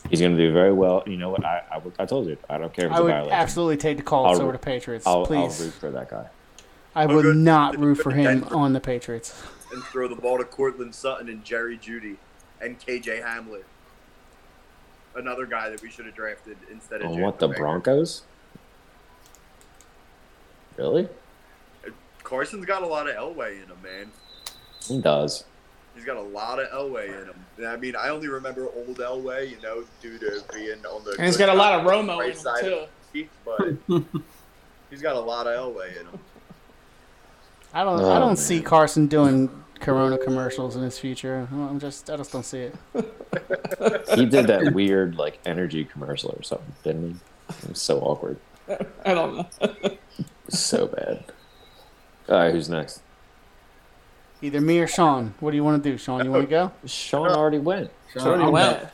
[0.09, 1.03] He's going to do very well.
[1.05, 1.45] You know what?
[1.45, 2.37] I, I, I told you.
[2.49, 3.33] I don't care if it's I a would violation.
[3.33, 5.05] absolutely take the Colts I'll- over the Patriots.
[5.05, 6.27] I'll, I'll please, root for that guy.
[6.95, 8.55] I I'll would not root for him Denver.
[8.55, 9.41] on the Patriots.
[9.71, 12.15] And throw the ball to Courtland Sutton and Jerry Jeudy
[12.59, 13.63] and KJ Hamler.
[15.15, 17.59] Another guy that we should have drafted instead of On Jalen what the Baker.
[17.59, 18.23] Broncos?
[20.77, 21.07] Really?
[22.23, 24.11] Carson's got a lot of Elway in him, man.
[24.87, 25.43] He does.
[25.95, 27.45] He's got a lot of Elway in him.
[27.57, 31.11] And I mean, I only remember old Elway, you know, due to being on the.
[31.11, 33.27] And he's good got a lot of Romo right in him, too.
[33.27, 34.11] of But
[34.89, 36.19] he's got a lot of Elway in him.
[37.73, 37.99] I don't.
[37.99, 38.37] Oh, I don't man.
[38.37, 39.49] see Carson doing
[39.81, 41.47] Corona commercials in his future.
[41.51, 42.09] I'm just.
[42.09, 42.75] I just don't see it.
[44.15, 47.55] He did that weird like energy commercial or something, didn't he?
[47.63, 48.37] It was so awkward.
[49.05, 49.97] I don't know.
[50.49, 51.23] So bad.
[52.27, 53.01] All right, who's next?
[54.41, 55.33] Either me or Sean.
[55.39, 56.25] What do you want to do, Sean?
[56.25, 56.71] You want to go?
[56.85, 57.89] Sean already went.
[58.13, 58.81] So Already I'll, went.
[58.81, 58.89] go.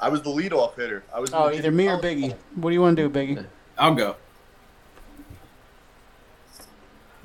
[0.00, 1.04] I was the leadoff hitter.
[1.14, 1.30] I was.
[1.34, 2.34] Oh, either me or Biggie.
[2.54, 3.44] What do you want to do, Biggie?
[3.76, 4.16] I'll go.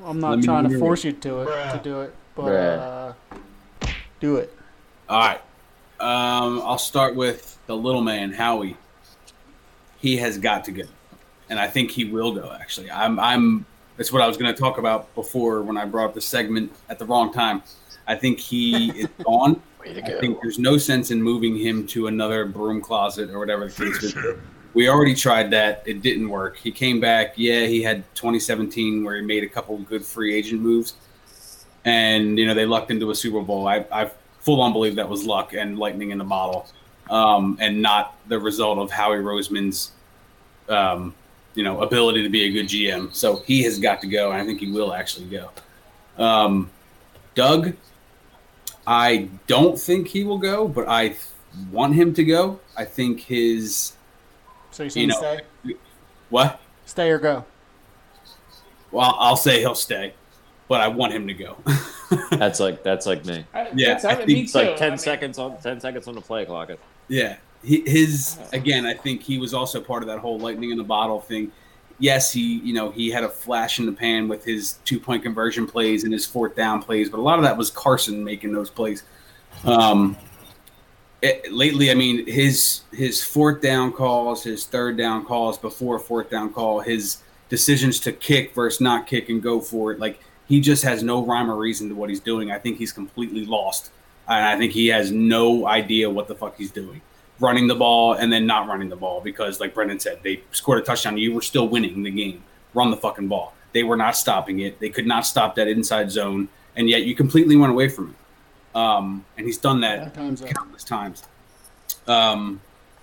[0.03, 3.13] I'm not me trying to hear force you to it to do it, but uh,
[4.19, 4.55] do it.
[5.09, 5.41] All right.
[5.99, 8.77] Um, I'll start with the little man, Howie.
[9.97, 10.83] He has got to go,
[11.49, 12.55] and I think he will go.
[12.57, 13.19] Actually, I'm.
[13.19, 13.65] I'm.
[13.97, 16.71] That's what I was going to talk about before when I brought up the segment
[16.88, 17.63] at the wrong time.
[18.05, 19.59] I think he is gone.
[19.79, 20.19] Way to I go.
[20.19, 24.03] think there's no sense in moving him to another broom closet or whatever the case
[24.03, 24.15] is.
[24.75, 26.57] We already tried that; it didn't work.
[26.57, 27.33] He came back.
[27.38, 30.93] Yeah, he had 2017 where he made a couple good free agent moves,
[31.88, 33.65] and you know they lucked into a Super Bowl.
[33.65, 34.11] I, I
[34.41, 36.67] full on believe that was luck and lightning in the bottle,
[37.09, 39.93] um, and not the result of Howie Roseman's,
[40.67, 41.15] um,
[41.55, 43.13] you know, ability to be a good GM.
[43.15, 45.49] So he has got to go, and I think he will actually go.
[46.17, 46.69] Um,
[47.35, 47.73] Doug,
[48.85, 51.21] I don't think he will go, but I th-
[51.71, 52.59] want him to go.
[52.75, 53.93] I think his
[54.71, 55.39] So you're you know stay,
[56.29, 56.59] what?
[56.85, 57.45] stay or go?
[58.91, 60.13] Well, I'll say he'll stay,
[60.68, 61.57] but I want him to go.
[62.32, 63.45] That's like that's like me.
[63.53, 64.59] I, Yeah, that's, I I think me It's too.
[64.59, 66.72] like I ten mean, seconds on ten seconds on the play clock.
[67.09, 68.86] Yeah, he, his again.
[68.86, 71.51] I think he was also part of that whole lightning in the bottle thing.
[71.99, 75.24] Yes, he you know he had a flash in the pan with his two point
[75.24, 78.53] conversion plays and his fourth down plays, but a lot of that was Carson making
[78.53, 79.03] those plays.
[79.65, 80.15] Um,
[81.22, 86.30] it, lately, I mean his his fourth down calls, his third down calls before fourth
[86.30, 87.18] down call, his
[87.49, 91.25] decisions to kick versus not kick and go for it, like he just has no
[91.25, 92.51] rhyme or reason to what he's doing.
[92.51, 93.91] I think he's completely lost.
[94.27, 97.01] And I think he has no idea what the fuck he's doing.
[97.39, 100.79] Running the ball and then not running the ball because, like Brendan said, they scored
[100.79, 101.17] a touchdown.
[101.17, 102.43] You were still winning the game.
[102.73, 103.53] Run the fucking ball.
[103.73, 104.79] They were not stopping it.
[104.79, 108.09] They could not stop that inside zone, and yet you completely went away from
[108.73, 108.77] it.
[108.77, 110.49] Um, and he's done that Time's up.
[110.49, 111.23] countless times.
[112.07, 112.59] Um,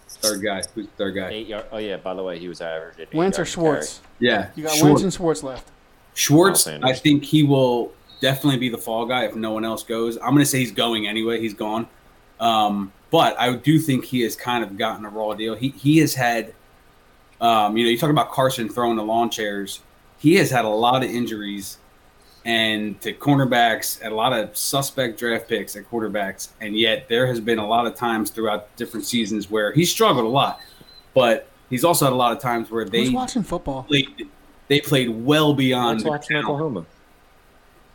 [0.09, 0.63] third guy.
[0.75, 1.29] Who's the third guy?
[1.31, 1.67] Eight yard.
[1.73, 1.97] Oh yeah.
[1.97, 2.95] By the way, he was average.
[3.01, 3.65] at eight Wentz or yards a carry.
[3.75, 4.01] Schwartz?
[4.19, 4.83] Yeah, You got Schwartz.
[4.85, 5.71] Wentz and Schwartz left.
[6.15, 10.17] Schwartz, I think he will definitely be the fall guy if no one else goes.
[10.17, 11.41] I'm going to say he's going anyway.
[11.41, 11.87] He's gone.
[12.41, 15.55] Um, but I do think he has kind of gotten a raw deal.
[15.55, 16.55] He he has had,
[17.41, 19.81] um, you know, you talk about Carson throwing the lawn chairs.
[20.19, 21.79] He has had a lot of injuries
[22.45, 27.27] and to cornerbacks, and a lot of suspect draft picks at quarterbacks, and yet there
[27.27, 30.61] has been a lot of times throughout different seasons where he struggled a lot,
[31.15, 33.85] but he's also had a lot of times where they Who's watching football?
[33.85, 34.29] played
[34.69, 36.45] they played well beyond Let's the watch.
[36.45, 36.87] Oklahoma.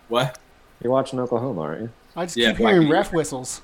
[0.07, 0.37] What?
[0.83, 1.89] You're watching Oklahoma, aren't you?
[2.15, 3.61] I just Yeah, keep hearing Black- ref whistles.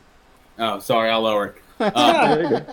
[0.60, 1.56] Oh, sorry, I'll lower it.
[1.80, 2.66] Uh, Yeah, you're good.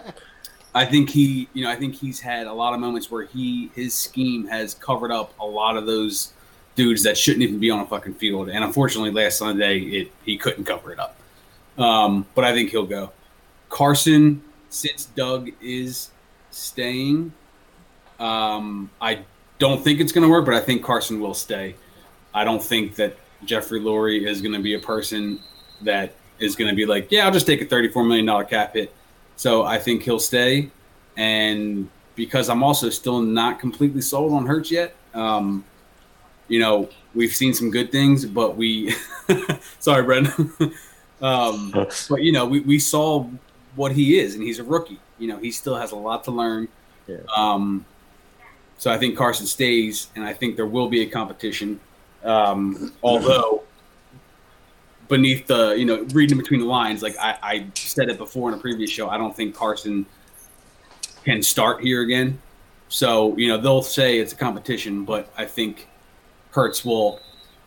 [0.74, 3.70] I think he, you know, I think he's had a lot of moments where he
[3.74, 6.32] his scheme has covered up a lot of those
[6.76, 8.48] dudes that shouldn't even be on a fucking field.
[8.48, 11.16] And unfortunately, last Sunday it he couldn't cover it up.
[11.76, 13.10] Um, but I think he'll go.
[13.68, 16.10] Carson, since Doug is
[16.50, 17.32] staying,
[18.18, 19.18] um, I
[19.62, 21.76] don't think it's going to work, but I think Carson will stay.
[22.34, 25.38] I don't think that Jeffrey Lurie is going to be a person
[25.82, 28.92] that is going to be like, yeah, I'll just take a $34 million cap hit.
[29.36, 30.68] So I think he'll stay.
[31.16, 35.64] And because I'm also still not completely sold on Hurts yet, um,
[36.48, 38.92] you know, we've seen some good things, but we,
[39.78, 40.52] sorry, Brendan.
[41.22, 43.28] um, but, you know, we, we saw
[43.76, 44.98] what he is, and he's a rookie.
[45.20, 46.66] You know, he still has a lot to learn.
[47.06, 47.18] Yeah.
[47.36, 47.86] Um,
[48.82, 51.78] so I think Carson stays, and I think there will be a competition.
[52.24, 53.62] Um, although
[55.06, 58.58] beneath the, you know, reading between the lines, like I, I said it before in
[58.58, 60.04] a previous show, I don't think Carson
[61.24, 62.40] can start here again.
[62.88, 65.86] So you know they'll say it's a competition, but I think
[66.50, 67.20] Hurts will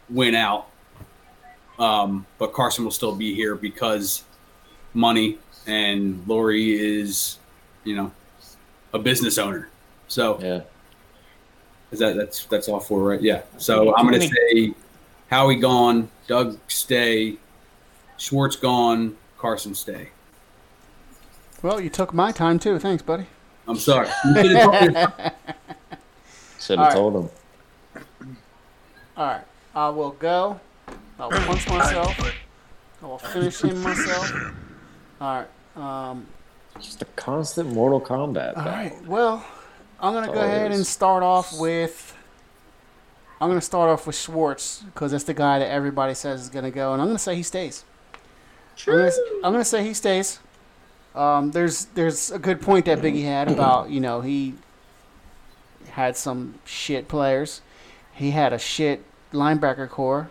[0.09, 0.67] win out.
[1.79, 4.25] Um, but Carson will still be here because
[4.93, 7.39] money and Lurie is,
[7.85, 8.11] you know,
[8.93, 9.69] a business owner.
[10.09, 10.59] So Yeah.
[11.95, 13.21] Is that that's that's all for right?
[13.21, 13.41] Yeah.
[13.57, 14.73] So I'm gonna say
[15.31, 17.37] Howie gone, Doug stay,
[18.17, 20.09] Schwartz gone, Carson stay.
[21.61, 22.77] Well, you took my time too.
[22.79, 23.25] Thanks, buddy.
[23.67, 24.07] I'm sorry.
[24.23, 25.05] Should have told me.
[26.59, 26.93] Should All have right.
[26.93, 27.29] told him.
[29.17, 29.41] All right,
[29.73, 30.59] I will go.
[31.19, 32.19] I will punch myself.
[33.01, 34.31] I will finish him myself.
[35.21, 36.09] All right.
[36.09, 36.25] Um,
[36.79, 38.57] Just a constant Mortal Kombat.
[38.57, 38.71] all battle.
[38.71, 39.05] right.
[39.07, 39.45] Well,
[40.05, 42.15] I'm gonna go That's all it ahead and start off with.
[43.41, 46.71] I'm gonna start off with Schwartz because that's the guy that everybody says is gonna
[46.71, 47.83] go, and I'm gonna say he stays.
[48.87, 49.11] I'm gonna,
[49.43, 50.39] I'm gonna say he stays.
[51.15, 54.53] Um, there's there's a good point that Biggie had about you know he
[55.89, 57.61] had some shit players.
[58.13, 60.29] He had a shit linebacker core,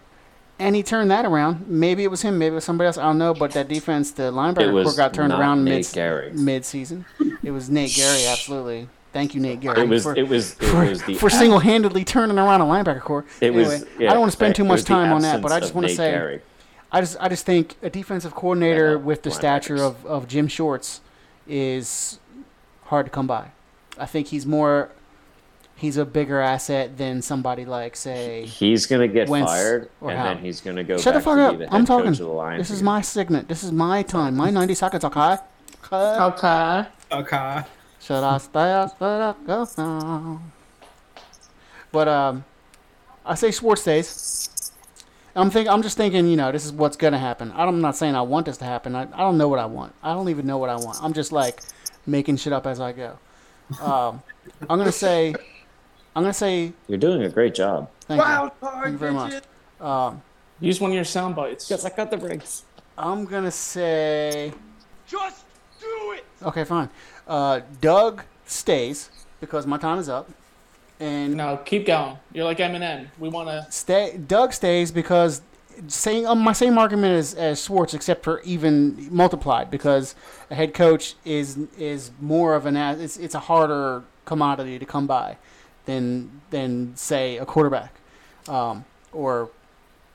[0.59, 1.67] and he turned that around.
[1.69, 2.99] Maybe it was him, maybe it was somebody else.
[2.99, 3.35] I don't know.
[3.35, 5.87] But that defense, the linebacker core got turned around mid
[6.35, 7.07] mid season.
[7.43, 8.89] It was Nate Gerry, absolutely.
[9.15, 9.81] Thank you, Nate Gerry.
[9.81, 10.03] It was.
[10.03, 10.55] for, It was.
[10.55, 11.15] It for, was the.
[11.15, 13.25] for single-handedly turning around a linebacker core.
[13.41, 13.87] It anyway, was.
[13.97, 15.87] Yeah, I don't want to spend too much time on that, but I just want
[15.87, 16.43] to say, Gerry.
[16.91, 20.49] I just, I just think a defensive coordinator Yeah, with the stature of, of Jim
[20.49, 21.01] Schwartz
[21.47, 22.19] is
[22.87, 23.53] hard to come by.
[23.99, 24.91] I think he's more,
[25.77, 30.19] he's a bigger asset than somebody like, say, He's gonna get Wentz fired, or and
[30.19, 30.25] Howe.
[30.25, 31.59] then he's gonna go Shut the fuck to up.
[31.59, 32.09] the I'm talking.
[32.09, 32.67] of the Lions.
[32.69, 33.47] This is my segment.
[33.47, 34.35] This is my time.
[34.37, 35.37] My 90 seconds, okay?
[35.93, 36.87] Okay.
[37.13, 37.63] Okay.
[38.05, 38.15] Okay.
[38.15, 40.43] Should I stay or should I go now?
[41.91, 42.45] But um,
[43.25, 44.73] I say Schwartz stays.
[45.37, 47.53] I'm think I'm just thinking, you know, this is what's gonna happen.
[47.57, 48.95] I'm not saying I want this to happen.
[48.95, 49.95] I, I don't know what I want.
[50.03, 50.99] I don't even know what I want.
[51.03, 51.61] I'm just like
[52.07, 53.19] making shit up as I go.
[53.81, 54.23] Um,
[54.69, 55.35] I'm gonna say,
[56.15, 57.91] I'm gonna say, You're doing a great job.
[58.03, 59.43] thank you, thank you very much.
[59.81, 60.23] Um,
[60.61, 61.69] Use one of your sound bites.
[61.69, 62.65] Yes, I got the rings.
[62.97, 64.53] I'm gonna say,
[65.09, 65.45] Just
[65.81, 66.25] do it!
[66.43, 66.89] okay, fine.
[67.27, 69.11] Uh, Doug stays
[69.41, 70.29] because my time is up,
[71.01, 72.19] and No, keep going.
[72.33, 73.09] You're like Eminem.
[73.19, 73.67] We want to.
[73.71, 75.43] Stay, Doug stays because
[75.89, 80.15] saying um, my same argument as, as Schwartz, except for even multiplied because
[80.51, 85.07] a head coach is is more of an it's it's a harder commodity to come
[85.07, 85.37] by
[85.87, 87.95] than than say a quarterback
[88.49, 89.51] um, or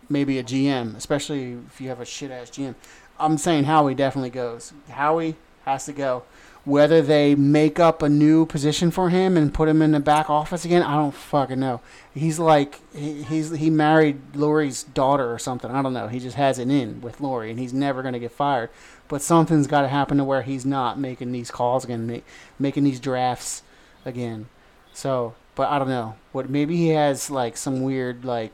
[0.09, 2.75] maybe a GM, especially if you have a shit ass GM.
[3.19, 4.73] I'm saying Howie definitely goes.
[4.89, 5.35] Howie
[5.65, 6.23] has to go.
[6.65, 10.29] Whether they make up a new position for him and put him in the back
[10.29, 11.81] office again, I don't fucking know.
[12.13, 15.71] He's like he, he's he married Lurie's daughter or something.
[15.71, 16.09] I don't know.
[16.09, 18.69] He just has it in with Lurie, and he's never gonna get fired.
[19.07, 22.23] But something's got to happen to where he's not making these calls again, make,
[22.59, 23.63] making these drafts
[24.05, 24.47] again.
[24.93, 26.15] So, but I don't know.
[26.31, 28.53] What maybe he has like some weird like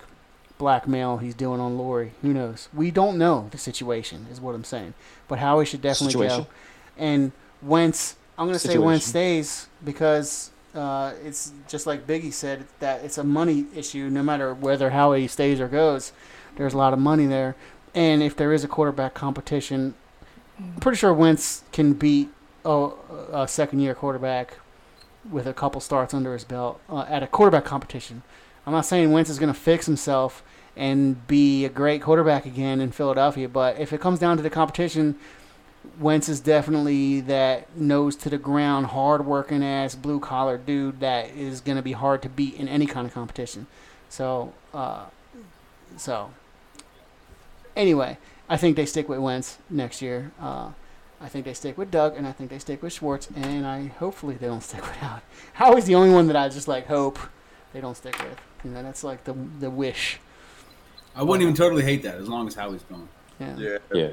[0.57, 2.11] blackmail he's doing on Lurie.
[2.21, 2.69] Who knows?
[2.73, 4.93] We don't know the situation, is what I'm saying.
[5.27, 6.43] But Howie should definitely Situation.
[6.43, 6.49] go.
[6.97, 7.31] And
[7.61, 8.77] Wentz, I'm going to say.
[8.77, 14.09] Wentz stays because uh, it's just like Biggie said that it's a money issue.
[14.09, 16.11] No matter whether how he stays or goes,
[16.57, 17.55] there's a lot of money there.
[17.93, 19.95] And if there is a quarterback competition,
[20.59, 22.29] I'm pretty sure Wentz can beat
[22.65, 22.97] oh,
[23.31, 24.57] a second year quarterback
[25.29, 28.21] with a couple starts under his belt uh, at a quarterback competition.
[28.65, 30.43] I'm not saying Wentz is going to fix himself
[30.75, 34.49] and be a great quarterback again in Philadelphia, but if it comes down to the
[34.49, 35.15] competition,
[35.99, 41.29] Wentz is definitely that nose to the ground, hard working ass, blue collar dude that
[41.31, 43.67] is going to be hard to beat in any kind of competition.
[44.09, 45.05] So, uh,
[45.97, 46.31] so
[47.75, 48.17] anyway,
[48.49, 50.31] I think they stick with Wentz next year.
[50.39, 50.71] Uh,
[51.21, 53.88] I think they stick with Doug, and I think they stick with Schwartz, and I
[53.88, 55.21] hopefully they don't stick with Howie.
[55.53, 57.19] Howie's the only one that I just like hope
[57.73, 58.39] they don't stick with.
[58.63, 60.19] You know, that's like the the wish.
[61.15, 63.07] I wouldn't even totally hate that as long as Howie's going.
[63.39, 63.57] Yeah.
[63.57, 63.77] Yeah.
[63.93, 64.11] Yeah.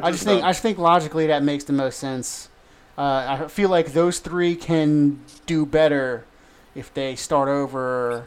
[0.00, 2.48] I just think I just think logically that makes the most sense.
[2.96, 6.24] Uh, I feel like those three can do better
[6.74, 8.26] if they start over.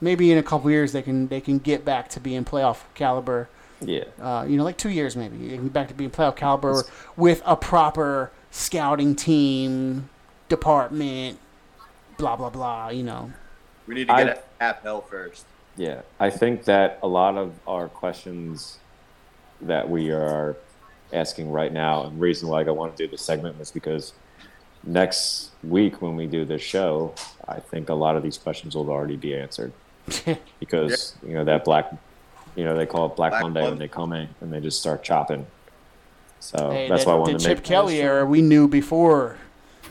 [0.00, 3.48] Maybe in a couple years they can they can get back to being playoff caliber.
[3.80, 4.04] Yeah.
[4.20, 6.84] Uh, you know, like two years maybe, they can get back to being playoff caliber
[7.16, 10.08] with a proper scouting team,
[10.48, 11.38] department,
[12.18, 12.88] blah blah blah.
[12.88, 13.32] You know,
[13.86, 15.46] we need to I- get a app hell first.
[15.76, 18.78] Yeah, I think that a lot of our questions
[19.62, 20.56] that we are
[21.12, 24.12] asking right now, and reason why I want to do this segment was because
[24.84, 27.14] next week when we do this show,
[27.46, 29.72] I think a lot of these questions will already be answered
[30.60, 31.92] because you know that black,
[32.56, 34.80] you know they call it Black, Black Monday when they come in and they just
[34.80, 35.46] start chopping.
[36.40, 37.64] So Hey, that's that- why I the wanted to Chip make.
[37.64, 39.36] Kelly era we knew before.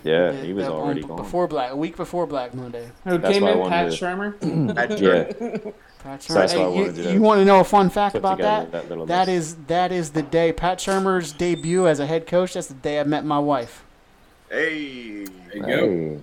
[0.04, 1.18] Yeah, the- he was that already one- gone.
[1.18, 2.90] before Black a week before Black Monday.
[3.06, 3.60] Who That's came why I in?
[3.60, 4.78] wanted Pat to- Shurmur.
[4.78, 5.72] At Yeah,
[6.04, 6.58] Pat So that's Shurmur.
[6.58, 8.38] why I Hey, wanted you, to you want to know a fun fact put about
[8.38, 8.72] together that?
[8.72, 9.38] that little That list.
[9.50, 12.54] is that is the day Pat Shurmur's debut as a head coach.
[12.54, 13.84] That's the day I met my wife.
[14.50, 15.68] Hey, There you go.
[15.68, 16.18] Hey,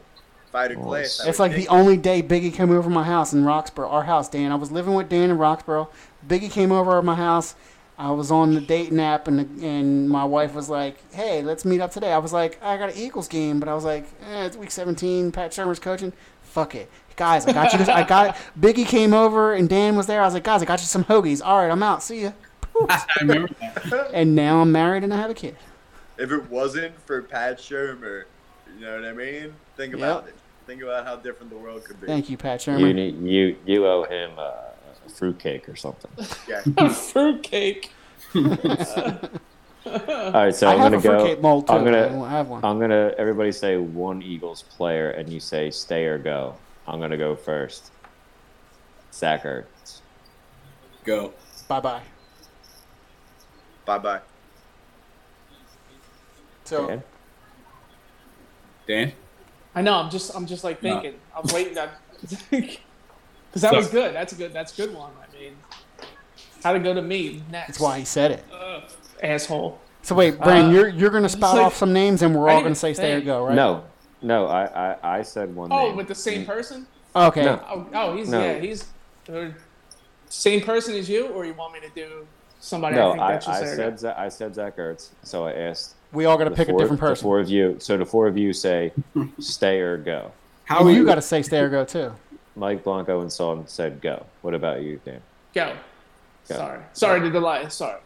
[0.53, 1.20] fighter class.
[1.26, 4.29] It's would like the only day Biggie came over my house in Roxborough, our house,
[4.29, 4.53] Dan.
[4.53, 5.89] I was living with Dan in Roxborough.
[6.26, 7.55] Biggie came over at my house.
[7.99, 11.80] I was on the dating app, and and my wife was like, "Hey, let's meet
[11.80, 14.44] up today." I was like, "I got an Eagles game," but I was like, eh,
[14.46, 15.32] "It's week 17.
[15.32, 16.12] Pat Shurmur's coaching.
[16.42, 17.44] Fuck it, guys.
[17.46, 17.78] I got you.
[17.78, 20.22] This, I got Biggie came over, and Dan was there.
[20.22, 21.42] I was like, "Guys, I got you some hoagies.
[21.44, 22.03] All right, I'm out.
[22.03, 22.32] See ya."
[22.88, 24.11] I remember that.
[24.14, 25.57] And now I'm married and I have a kid.
[26.16, 28.24] If it wasn't for Pat Shurmur,
[28.78, 29.55] you know what I mean?
[29.76, 30.34] Think about Yep.
[30.34, 30.40] it.
[30.66, 32.07] Think about how different the world could be.
[32.07, 32.94] Thank you, Pat you Shurmur.
[32.94, 34.68] need you you owe him uh, a
[35.19, 36.11] fruitcake or something.
[36.49, 36.62] Yeah.
[36.93, 37.91] Fruitcake.
[38.35, 38.43] All
[40.33, 41.01] right, so I I'm gonna go.
[41.01, 41.73] fruitcake mold too.
[41.73, 42.64] I'm gonna I have one.
[42.64, 46.55] I'm gonna everybody say one Eagles player, and you say stay or go.
[46.87, 47.91] I'm gonna go first.
[49.12, 50.01] Zach Ertz.
[51.05, 51.33] Go.
[51.66, 52.03] Bye bye.
[53.87, 54.21] bye bye.
[56.64, 57.03] So Dan?
[58.87, 59.12] Dan?
[59.75, 59.95] I know.
[59.95, 60.35] I'm just.
[60.37, 61.01] I'm just like No.
[61.01, 61.21] thinking.
[61.35, 61.77] I'm waiting.
[63.51, 64.14] Because that So- was good.
[64.14, 64.53] That's a good.
[64.53, 65.11] That's a good one.
[65.22, 65.53] I mean,
[66.62, 67.66] how to go to me next?
[67.68, 68.44] that's why he said it.
[68.53, 68.82] Ugh,
[69.22, 69.78] asshole.
[70.03, 72.62] So wait, Brandon, Uh, you're you're gonna spout like- off some names, and we're all
[72.62, 73.55] gonna say stay or go, right?
[73.55, 73.84] No,
[74.22, 74.46] no.
[74.46, 74.64] I,
[75.03, 75.72] I I said one.
[75.72, 75.96] Oh, name.
[75.96, 76.86] with the same person?
[77.16, 77.44] Okay.
[77.44, 77.61] No.
[77.68, 78.40] Oh, oh he's No.
[78.40, 78.59] yeah.
[78.59, 78.84] He's
[79.32, 79.49] uh,
[80.28, 82.26] same person as you, or you want me to do
[82.61, 82.96] somebody?
[82.96, 85.09] No, I think I, that I said Za- I said Zach Ertz.
[85.22, 85.94] So I asked.
[86.12, 87.22] We all gotta the pick a four- different The person.
[87.22, 87.76] four of you.
[87.80, 88.92] So the four of you say
[89.40, 90.32] stay or go.
[90.64, 92.12] How And you gotta say stay or go too.
[92.59, 94.27] Mike Blanco and Son said go.
[94.43, 95.21] What about you, Dan?
[95.55, 95.75] go.
[96.49, 96.55] Go.
[96.57, 97.69] Sorry, sorry to delay.
[97.69, 98.01] Sorry.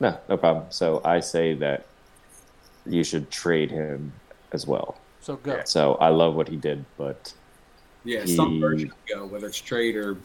[0.00, 0.66] No, no problem.
[0.70, 1.86] So I say that
[2.86, 4.12] you should trade him
[4.52, 4.98] as well.
[5.20, 5.60] So go.
[5.64, 7.32] So I love what he did, but
[8.04, 10.16] Yeah, some He- version go, whether it's trade or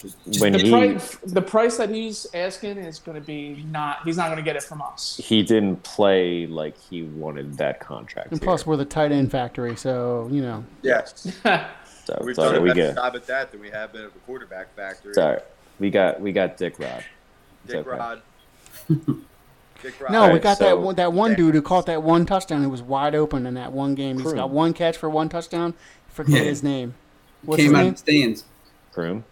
[0.00, 3.66] just, just when The he price, the price that he's asking is going to be
[3.72, 3.98] not.
[4.04, 5.20] He's not going to get it from us.
[5.22, 8.30] he didn't play like he wanted that contract.
[8.30, 8.46] And here.
[8.46, 10.64] plus, we're the tight end factory, so you know.
[10.82, 11.26] Yes.
[12.08, 14.14] so We've it's done a we better job at that than we have been at
[14.14, 15.10] the quarterback factory.
[15.10, 15.42] It's all right.
[15.78, 17.04] We got we got Dick Rod.
[17.66, 17.90] Dick okay.
[17.90, 18.22] Rod.
[19.82, 20.10] Dick Rod.
[20.12, 22.62] No, we Alright, got that one, that one dude who caught that one touchdown.
[22.62, 24.18] who was wide open in that one game.
[24.18, 24.36] He's Kroom.
[24.36, 25.74] got one catch for one touchdown.
[26.08, 26.48] Forget Yeah.
[26.48, 26.94] his name.
[27.42, 27.88] What's came his out name?
[27.88, 28.44] of the stands.
[28.94, 29.22] Kroom.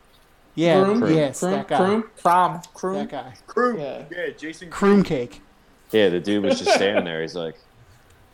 [0.54, 1.14] Yeah, Kroom?
[1.14, 1.78] yes, Kroom, that guy.
[1.78, 2.94] Kroom, Krom, Kroom.
[2.94, 3.34] That guy.
[3.46, 3.78] Crew.
[3.78, 4.04] Yeah.
[4.10, 4.28] Yeah.
[4.36, 5.40] Jason Kroom cake.
[5.92, 7.22] Yeah, the dude was just standing there.
[7.22, 7.56] He's like,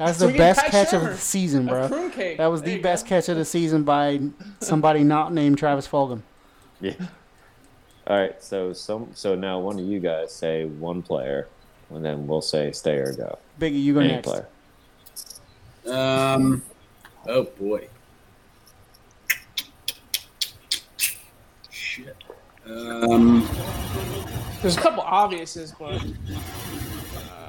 [0.07, 1.88] That's the best Pat catch of the season, bro.
[1.88, 3.11] That was There the best go.
[3.11, 4.20] catch of the season by
[4.61, 6.22] somebody not named Travis Fulgham.
[6.80, 6.94] yeah.
[8.07, 11.46] All right, so some so now one of you guys say one player,
[11.90, 13.38] and then we'll say stay or go.
[13.61, 14.26] Biggie, you go Any next.
[14.28, 14.48] player.
[15.86, 16.62] Um,
[17.26, 17.86] oh boy.
[21.70, 22.16] Shit.
[22.66, 23.48] Um,
[24.62, 26.00] There's a couple obviouses, but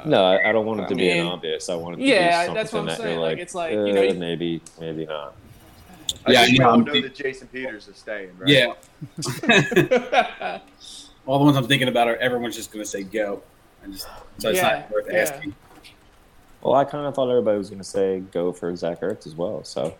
[0.06, 1.70] No, I, I don't want it to I be an obvious.
[1.70, 3.40] I want it to yeah, be that's what something I'm that saying, you're like, like,
[3.40, 5.36] it's like, uh, you know, you- maybe, maybe not.
[6.26, 6.94] I Yeah, think I all know.
[6.94, 8.50] know that Jason Peters is staying, right?
[8.50, 8.74] yeah.
[11.26, 13.44] All the ones I'm thinking about are everyone's just going to say go.
[13.84, 15.20] I just, so it's Yeah, not worth yeah.
[15.22, 15.56] asking.
[16.62, 19.36] Well, I kind of thought everybody was going to say go for Zach Ertz as
[19.36, 19.64] well.
[19.66, 19.98] So,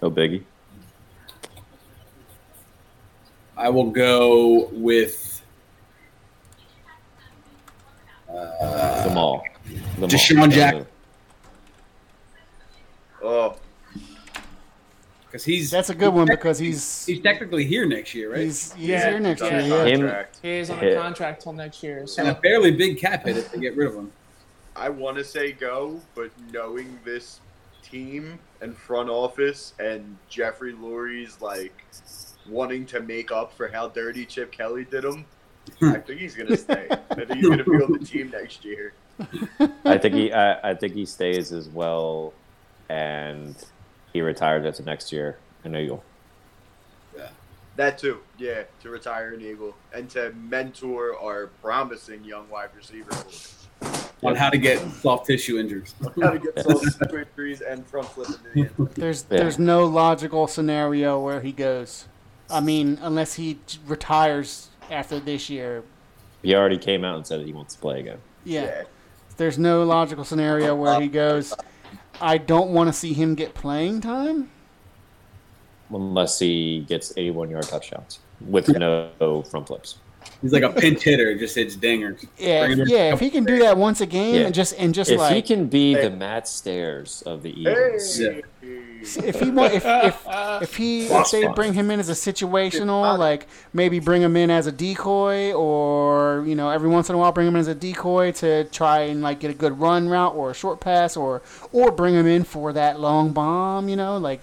[0.00, 0.44] so Biggie.
[3.56, 5.27] I will go with
[8.28, 9.44] uh, mall,
[9.94, 10.08] Jamal.
[10.08, 10.86] DeSean Jackson.
[13.22, 13.56] Oh,
[15.26, 18.40] because he's That's a good one because he's he's technically here next year, right?
[18.40, 19.60] he's, he's Yeah, here next year.
[19.60, 19.84] Yeah.
[19.84, 22.06] Him- he is on a contract till next year.
[22.18, 24.10] and a fairly big cap hit if they get rid of him.
[24.74, 27.40] I want to say go, but knowing this
[27.82, 31.84] team and front office and Jeffrey Lurie's like
[32.48, 35.26] wanting to make up for how dirty Chip Kelly did him,
[35.82, 36.86] I think he's gonna stay.
[36.90, 38.92] I think he's gonna be on the team next year.
[39.84, 42.32] I think he I, I think he stays as well,
[42.88, 43.56] and
[44.12, 46.02] he retires after next year an Eagle.
[47.16, 47.28] Yeah,
[47.76, 53.10] that too, yeah, to retire an Eagle and to mentor our promising young wide receiver.
[54.24, 55.94] On how to get soft tissue injuries.
[56.20, 56.80] How to get some
[57.16, 58.88] injuries and front flip the.
[58.96, 59.38] There's Yeah.
[59.38, 62.06] there's no logical scenario where he goes.
[62.50, 65.82] I mean, unless he retires after this year.
[66.42, 68.18] He already came out and said that he wants to play again.
[68.44, 68.64] Yeah.
[68.64, 68.82] Yeah.
[69.36, 71.54] There's no logical scenario where he goes.
[72.20, 74.50] I don't want to see him get playing time.
[75.90, 79.98] Unless he gets 81 yard touchdowns with no front flips.
[80.42, 82.26] He's like a pinch hitter, just hits dingers.
[82.36, 82.88] Yeah, Bring him in.
[82.88, 83.12] yeah.
[83.14, 84.40] If he can do that once a game Yeah.
[84.46, 88.42] and just and just If he can be the Matt Stairs of the Eagles, Hey.
[89.00, 90.26] If he if if
[90.62, 94.50] if he if they bring him in as a situational, like maybe bring him in
[94.50, 97.68] as a decoy, or you know every once in a while bring him in as
[97.68, 101.16] a decoy to try and like get a good run route or a short pass,
[101.16, 101.42] or
[101.72, 104.40] or bring him in for that long bomb, you know, like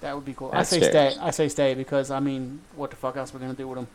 [0.00, 0.50] that would be cool.
[0.52, 0.90] I say fair.
[0.90, 1.20] stay.
[1.20, 3.88] I say stay because I mean, what the fuck else we gonna do with him?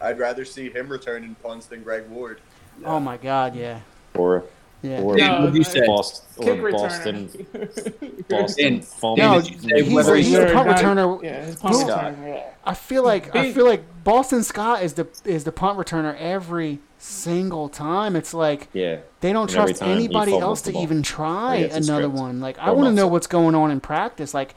[0.00, 2.40] I'd rather see him returning punts than Greg Ward.
[2.84, 3.80] Oh my god, yeah,
[4.14, 4.44] or
[4.82, 5.00] yeah.
[5.00, 5.86] or No, What'd you say?
[5.86, 6.72] Boston, Kick or returner.
[6.72, 11.22] Boston, Boston And- No, did you he's, he's a punt returner.
[11.22, 12.28] Yeah, his punt returner.
[12.28, 12.50] Yeah.
[12.64, 16.78] I feel like I feel like Boston Scott is the is the punt returner every
[16.98, 18.16] single time.
[18.16, 21.92] It's like yeah, they don't And trust anybody else to even try Or gets a
[21.92, 22.40] another one.
[22.40, 24.34] Like I want to know what's going on in practice.
[24.34, 24.54] Like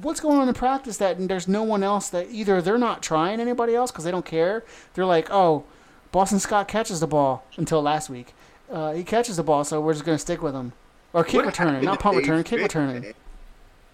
[0.00, 3.40] what's going on in practice that there's no one else that either they're not trying
[3.40, 4.64] anybody else because they don't care.
[4.94, 5.64] They're like, oh,
[6.12, 8.34] Boston Scott catches the ball until last week.
[8.72, 10.72] Uh, he catches the ball, so we're just gonna stick with him.
[11.12, 13.14] Or kick What returner, not punt Dave returner, kick Smith, returner.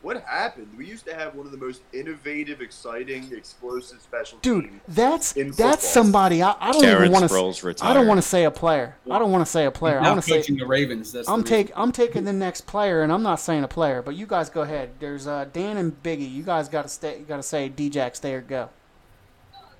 [0.03, 0.68] What happened?
[0.79, 4.81] We used to have one of the most innovative, exciting, explosive special Dude, teams.
[4.87, 6.41] that's in that's somebody.
[6.41, 7.74] I, I don't even want to.
[7.83, 8.95] I don't want to say a player.
[9.11, 9.99] I don't want to say a player.
[9.99, 11.11] I Now want to say coaching the Ravens.
[11.11, 11.66] That's I'm the reason.
[11.66, 14.49] take I'm taking the next player, and I'm not saying a player, but you guys
[14.49, 14.91] go ahead.
[15.01, 16.33] There's uh, Dan and Biggie.
[16.33, 17.18] You guys got to stay.
[17.18, 18.70] You got to say D-Jack, stay or go.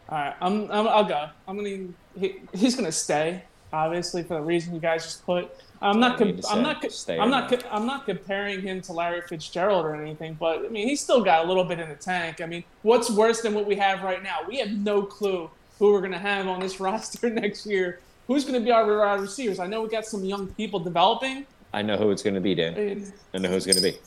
[0.09, 1.29] All right, I'm, I'm I'll go.
[1.47, 1.89] I'm gonna
[2.19, 5.51] he, he's gonna stay, obviously for the reason you guys just put.
[5.81, 7.61] I'm not com- I'm not co- I'm or not not.
[7.63, 11.23] co- I'm not comparing him to Larry Fitzgerald or anything, but I mean he's still
[11.23, 12.41] got a little bit in the tank.
[12.41, 14.39] I mean, what's worse than what we have right now?
[14.49, 15.49] We have no clue
[15.79, 18.01] who we're gonna have on this roster next year.
[18.27, 19.61] Who's gonna be our wide receivers?
[19.61, 21.47] I know we got some young people developing.
[21.73, 23.13] I know who it's going to be, Dan.
[23.35, 23.99] I know who it's going to be.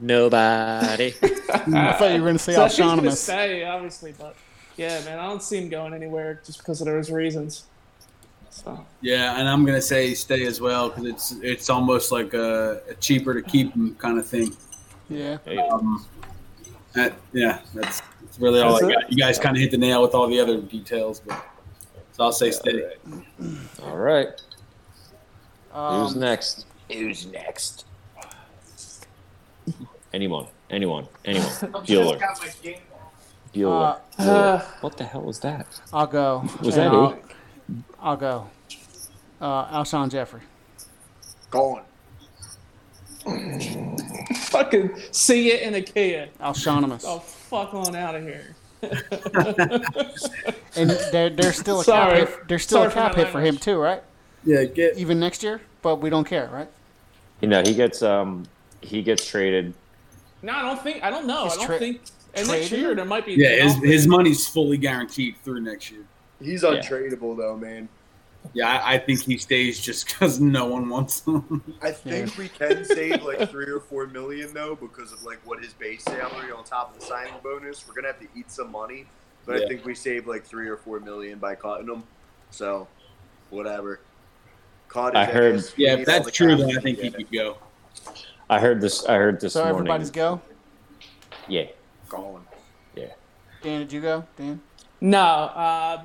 [0.00, 1.14] Nobody.
[1.22, 3.16] I thought you were going to say So he's gonna Alshonimus.
[3.16, 4.34] stay, obviously, but
[4.76, 7.64] yeah, man, I don't see him going anywhere just because of those reasons.
[8.50, 8.84] So.
[9.00, 12.94] Yeah, and I'm gonna say stay as well because it's it's almost like a, a
[12.94, 14.56] cheaper to keep him kind of thing.
[15.08, 15.38] Yeah.
[15.70, 16.04] Um,
[16.94, 18.92] that, yeah, that's, that's really all That's I it.
[18.94, 19.12] got.
[19.12, 21.44] You guys kind of hit the nail with all the other details, but
[22.12, 22.94] so I'll say stay.
[23.84, 24.28] All right.
[25.72, 26.66] Who's Um, next?
[26.90, 27.84] Who's next?
[30.12, 30.46] Anyone.
[30.70, 31.06] Anyone.
[31.24, 31.48] Anyone.
[31.86, 32.18] Bueller.
[33.54, 34.00] Bueller.
[34.18, 34.64] Uh, Bueller.
[34.82, 35.66] what the hell was that?
[35.92, 36.40] I'll go.
[36.62, 37.18] Was And that I'll, who?
[38.00, 38.48] I'll go.
[39.40, 40.42] Uh, Alshon Jeffery.
[41.50, 41.82] Gone.
[44.36, 46.28] Fucking see it in a Kia.
[46.40, 47.02] Alshonimus.
[47.06, 48.54] Oh, fuck on out of here.
[50.76, 52.20] And there, there's still a Sorry.
[52.20, 52.48] cap hit.
[52.48, 54.00] There's still Sorry a for cap my hit for him too, right?
[54.44, 56.68] Yeah, get Even next year, but we don't care, right?
[57.40, 58.44] You know, he gets um
[58.80, 59.74] he gets traded.
[60.42, 61.02] No, I don't think.
[61.02, 61.44] I don't know.
[61.44, 62.00] He's I don't tra- think.
[62.34, 62.78] And next traded?
[62.78, 63.32] year there might be.
[63.34, 63.64] yeah.
[63.64, 66.02] His his money's fully guaranteed through next year.
[66.40, 66.70] He's Yeah.
[66.70, 67.88] untradeable though, man.
[68.54, 71.62] Yeah, I, I think he stays just because no one wants him.
[71.82, 75.62] I think we can save like three or four million though because of like what
[75.62, 77.86] his base salary on top of the signing bonus.
[77.86, 79.06] We're gonna have to eat some money,
[79.44, 79.64] but Yeah.
[79.64, 82.04] I think we save like three or four million by cutting him.
[82.50, 82.86] So,
[83.50, 84.00] whatever.
[84.88, 85.76] Caught I heard- ass.
[85.76, 87.58] We yeah, if that's true, then I think he could go.
[88.48, 89.80] I heard this I heard this So morning.
[89.80, 90.40] everybody's go.
[91.48, 91.66] Yeah.
[92.08, 92.46] Gone.
[92.94, 93.12] Yeah.
[93.62, 94.24] Dan, did you go?
[94.36, 94.60] Dan.
[95.00, 95.18] No.
[95.20, 96.02] Uh,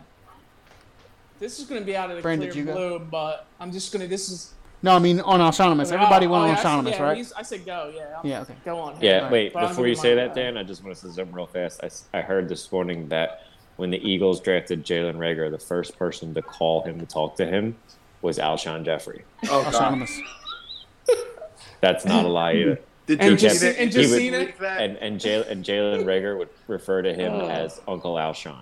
[1.44, 2.98] this is going to be out of the Brandon, clear did you go?
[2.98, 4.08] blue, but I'm just going to.
[4.08, 4.54] This is.
[4.82, 5.92] No, I mean on Alshonimus.
[5.92, 7.32] Oh, Everybody Oh, went oh, on yeah, I said- Alshonimus, yeah, right?
[7.38, 7.92] I said go.
[7.94, 8.02] Yeah.
[8.16, 8.42] I'm- Yeah.
[8.42, 8.54] Okay.
[8.66, 8.98] Go on.
[9.02, 9.32] Yeah, Right.
[9.32, 11.46] wait, But before you say my- that, Dan, I just want to say something real
[11.48, 11.82] fast.
[12.14, 13.42] I, I heard this morning that
[13.78, 17.46] when the Eagles drafted Jalen Reagor, the first person to call him to talk to
[17.46, 17.76] him
[18.22, 19.24] was Alshon Jeffery.
[19.50, 19.74] Oh god.
[19.74, 20.20] Alshonimus.
[21.82, 22.80] That's not a lie either.
[23.06, 24.56] Did And you just- see and just you seen it?
[24.62, 27.48] And and Jalen and Jalen Reagor would refer to him Oh.
[27.50, 28.62] as Uncle Alshon.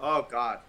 [0.00, 0.60] Oh god.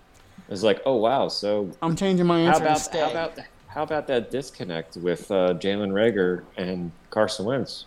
[0.48, 3.00] It was like, oh wow, so I'm changing my how answer to about stay.
[3.00, 7.86] how about how about that disconnect with uh, Jalen Reagor and Carson Wentz?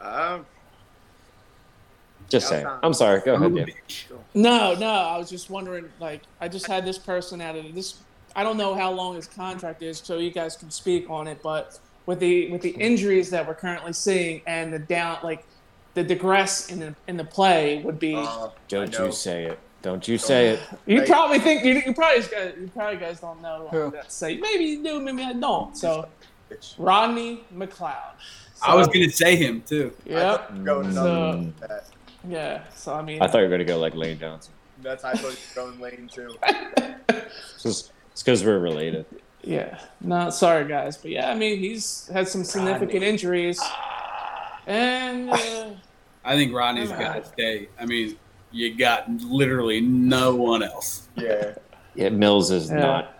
[0.00, 0.46] Um,
[2.28, 2.66] Just saying.
[2.66, 3.20] I'll- I'm sorry.
[3.20, 3.74] Go ahead, Son of a Dave.
[4.34, 4.86] No, no.
[4.88, 5.86] I was just wondering.
[5.98, 7.96] Like, I just had this person out of this.
[8.36, 11.40] I don't know how long his contract is, so you guys can speak on it.
[11.42, 15.44] But with the with the injuries that we're currently seeing and the down, like
[15.94, 18.14] the digress in the in the play would be.
[18.14, 19.58] uh, Don't you say it.
[19.88, 20.60] Don't you say it.
[20.84, 23.68] you like- probably think you, you probably guys you probably guys don't know.
[23.70, 23.84] Who?
[23.86, 25.74] What to say maybe you do, maybe I don't.
[25.74, 26.06] So
[26.50, 27.96] It's- Rodney McLeod.
[28.60, 29.94] I was gonna say him too.
[30.06, 30.20] I Yep.
[30.20, 31.84] thought you were going So- another that.
[32.28, 32.64] Yeah.
[32.76, 33.22] So I mean.
[33.22, 34.52] I thought you were going to go like Lane Johnson.
[34.82, 36.36] That's I thought you were going lane too.
[37.64, 37.90] It's
[38.22, 39.06] because we're related.
[39.42, 39.78] Yeah.
[40.02, 43.58] No, sorry guys, but yeah, I mean he's had some significant injuries,
[44.66, 45.70] and uh,
[46.24, 47.68] I think Rodney's got to stay.
[47.80, 48.18] I mean,
[48.52, 51.08] you got literally no one else.
[51.16, 51.54] Yeah.
[51.94, 52.76] Yeah, Mills is Yeah.
[52.76, 53.14] not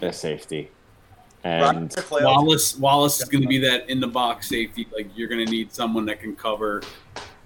[0.00, 0.70] a safety.
[1.44, 1.94] And.
[2.10, 4.86] Wallace Wallace is going to be that in the box safety.
[4.94, 6.82] Like you're going to need someone that can cover.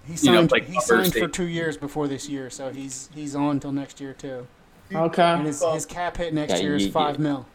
[0.07, 0.53] He You know, signed.
[0.53, 3.72] like he cover signed for two years before this year, so he's he's on until
[3.72, 4.47] next year too.
[4.91, 5.39] And okay.
[5.43, 7.47] his, his cap hit next Yeah, year is you- five you- mil.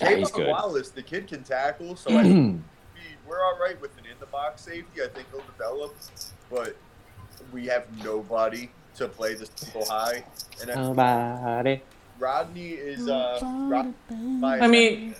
[0.00, 0.46] yeah, he's good.
[0.48, 2.62] Wallace, the kid can tackle, so I think
[2.94, 5.02] we- we're all right with an in the box safety.
[5.02, 5.96] I think he'll develop,
[6.48, 6.76] but
[7.52, 10.24] we have nobody to play the single high.
[10.60, 11.80] And Nobody.
[12.18, 13.94] Rodney is uh, Rod-
[14.62, 15.14] I mean-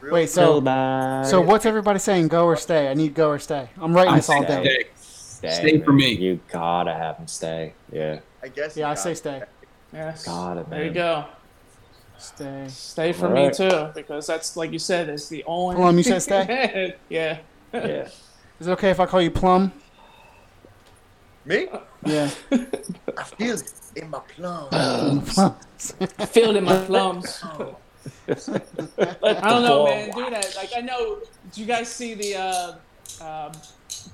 [0.00, 1.28] Real- Wait, so Nobody.
[1.28, 2.28] so what's everybody saying?
[2.28, 2.88] Go or stay?
[2.88, 3.68] I need go or stay.
[3.78, 4.84] I'm writing I'm this all saying day.
[4.94, 5.48] stay.
[5.50, 6.12] Stay, Stay for me.
[6.12, 7.74] You gotta have him stay.
[7.92, 8.20] Yeah.
[8.42, 8.76] I guess.
[8.76, 9.42] Yeah, I say got- stay.
[9.92, 10.24] Yes.
[10.24, 11.24] Got it, There you go.
[12.16, 12.64] Stay.
[12.68, 13.52] Stay for All me right.
[13.54, 15.74] too, because that's like you said, it's the only.
[15.76, 16.94] Plum, you said stay?
[17.08, 17.38] yeah.
[17.72, 18.08] Yeah.
[18.60, 19.72] Is it okay if I call you Plum?
[21.44, 21.68] Me?
[22.04, 22.30] Yeah.
[22.52, 25.34] I feel it in my plums.
[25.34, 25.56] Plum.
[26.18, 27.42] I feel it in my plums.
[27.44, 30.10] I don't know, man.
[30.14, 30.54] Do that.
[30.56, 31.18] Like I know.
[31.52, 32.74] Do you guys see the uh,
[33.24, 33.52] uh,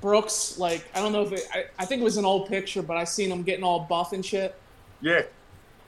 [0.00, 0.58] Brooks?
[0.58, 1.48] Like I don't know if it.
[1.52, 4.12] I, I think it was an old picture, but I seen him getting all buff
[4.12, 4.54] and shit.
[5.00, 5.22] Yeah.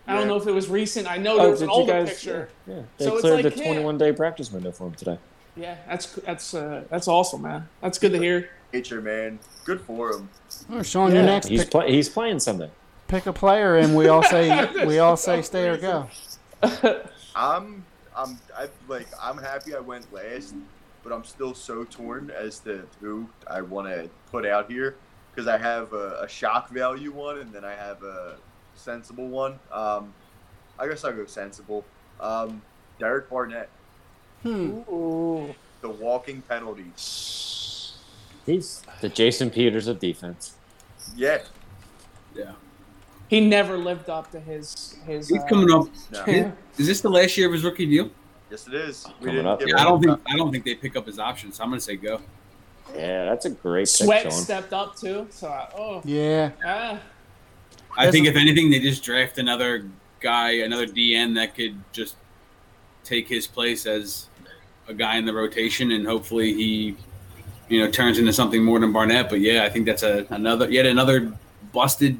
[0.06, 0.28] I don't Yeah.
[0.28, 1.10] know if it was recent.
[1.10, 2.48] I know there was an older picture.
[2.66, 2.82] Yeah, yeah.
[2.96, 3.72] They So it's cleared like the him.
[3.74, 5.18] 21 day practice window for him today.
[5.56, 7.68] Yeah, that's that's uh, that's awesome, man.
[7.80, 8.50] That's good to hear.
[8.72, 9.38] Nature, man.
[9.64, 10.28] Good for him.
[10.70, 11.46] Oh, Sean, you're Yeah, next.
[11.48, 12.70] He's Pick, play, he's playing Sunday.
[13.08, 16.08] pick a player, and we all say we all say stay or go.
[17.34, 17.84] I'm,
[18.16, 19.06] I'm, I like.
[19.20, 20.54] I'm happy I went last,
[21.02, 24.96] but I'm still so torn as to who I want to put out here
[25.34, 28.36] because I have a, a shock value one and then I have a
[28.74, 29.58] sensible one.
[29.72, 30.12] Um,
[30.78, 31.84] I guess I'll go sensible.
[32.20, 32.60] Um,
[32.98, 33.68] Derek Barnett,
[34.42, 34.80] Hmm.
[34.90, 35.54] Ooh.
[35.80, 37.92] the walking penalties.
[38.44, 40.54] He's the Jason Peters of defense.
[41.16, 41.38] Yeah,
[42.34, 42.52] Yeah.
[43.28, 45.28] He never lived up to his his.
[45.28, 45.86] He's uh, coming up.
[46.12, 46.50] no, Yeah.
[46.78, 48.10] Is this the last year of his rookie deal?
[48.50, 49.04] yes it is.
[49.20, 49.60] We Coming didn't up.
[49.66, 50.20] Yeah, I don't think enough.
[50.26, 52.20] I don't think they pick up his option, So I'm gonna say go.
[52.96, 54.30] Yeah, that's a great pick, Sweat Sean.
[54.32, 55.26] stepped up too.
[55.30, 56.50] So I, oh Yeah.
[56.64, 56.98] ah.
[57.96, 59.88] I There's think a- if anything, they just draft another
[60.20, 62.16] guy, another DN that could just
[63.04, 64.28] take his place as
[64.88, 66.96] a guy in the rotation, and hopefully he,
[67.68, 69.28] you know, turns into something more than Barnett.
[69.28, 71.32] But yeah, I think that's a another yet another
[71.72, 72.18] busted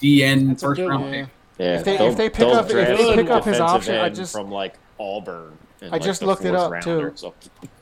[0.00, 1.12] DN That's first good round one.
[1.12, 1.26] pick.
[1.58, 4.32] Yeah, If they- if they'll- pick up- if they pick up his option, I just-
[4.32, 5.58] from like Auburn.
[5.82, 7.12] I like, just looked it up, too.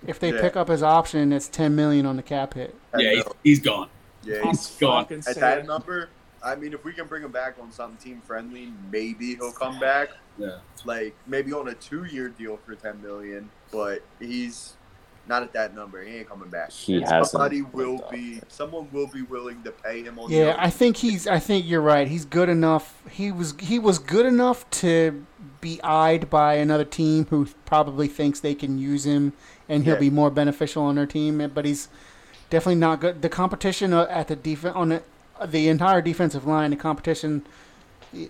[0.07, 0.41] If they Yeah.
[0.43, 2.75] pick up his option, it's ten million on the cap hit.
[2.97, 3.89] Yeah, he's, he's gone.
[4.23, 5.07] Yeah, I'll He's gone.
[5.11, 6.09] at say that number,
[6.43, 9.79] I mean, if we can bring him back on something team friendly, maybe he'll come
[9.79, 10.11] back.
[10.39, 10.57] Yeah.
[10.85, 14.75] Like maybe on a two-year deal for ten million, but he's
[15.29, 16.03] not at that number.
[16.03, 16.71] He ain't coming back.
[16.71, 18.41] He hasn't Somebody will be.
[18.49, 20.31] Someone will be willing to pay him on.
[20.31, 21.27] Yeah, I think he's.
[21.27, 22.07] I think you're right.
[22.09, 23.03] He's good enough.
[23.11, 23.55] He was.
[23.61, 25.27] He was good enough to
[25.61, 29.33] be eyed by another team who probably thinks they can use him,
[29.69, 30.01] and he'll Yeah.
[30.01, 31.51] be more beneficial on their team.
[31.55, 31.89] But he's
[32.51, 33.23] definitely not good.
[33.23, 35.03] The competition uh, at the defense on the,
[35.47, 37.45] the entire defensive line, the competition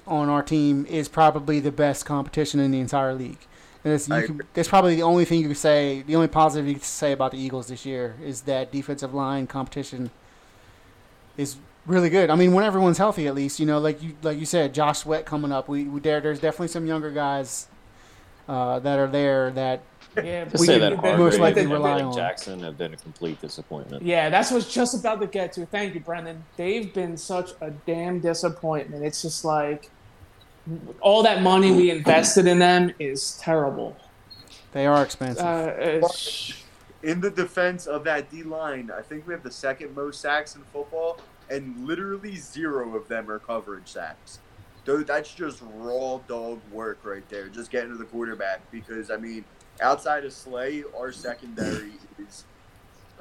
[0.07, 3.39] on our team is probably the best competition in the entire league.
[3.87, 6.03] And it's, you can, that's probably the only thing you could say.
[6.03, 9.47] The only positive you could say about the Eagles this year is that defensive line
[9.47, 10.11] competition
[11.37, 11.55] is
[11.87, 12.29] really good.
[12.29, 14.99] I mean, when everyone's healthy, at least you know, like you like you said, Josh
[14.99, 15.69] Sweat coming up.
[15.69, 16.21] We, we there.
[16.21, 17.69] There's definitely some younger guys
[18.49, 19.83] uh, that are there that
[20.17, 22.13] Yeah, To but We say that you've been- most likely and rely on.
[22.13, 24.03] Jackson have been a complete disappointment.
[24.03, 25.65] Yeah, that's what's just about to get to.
[25.65, 26.43] Thank you, Brendan.
[26.57, 29.05] They've been such a damn disappointment.
[29.05, 29.91] It's just like
[31.01, 33.97] all that money we invested in them is terrible.
[34.73, 35.45] they are expensive.
[35.45, 36.53] Uh, it's,
[37.03, 40.57] in the defense of that D line, I think we have the second most sacks
[40.57, 41.19] in football,
[41.49, 44.41] and literally zero of them are coverage sacks.
[44.85, 47.49] Dude, that's just raw dog work right there.
[47.49, 49.45] Just getting to the quarterback because I mean,
[49.81, 52.45] outside of Slay, our secondary is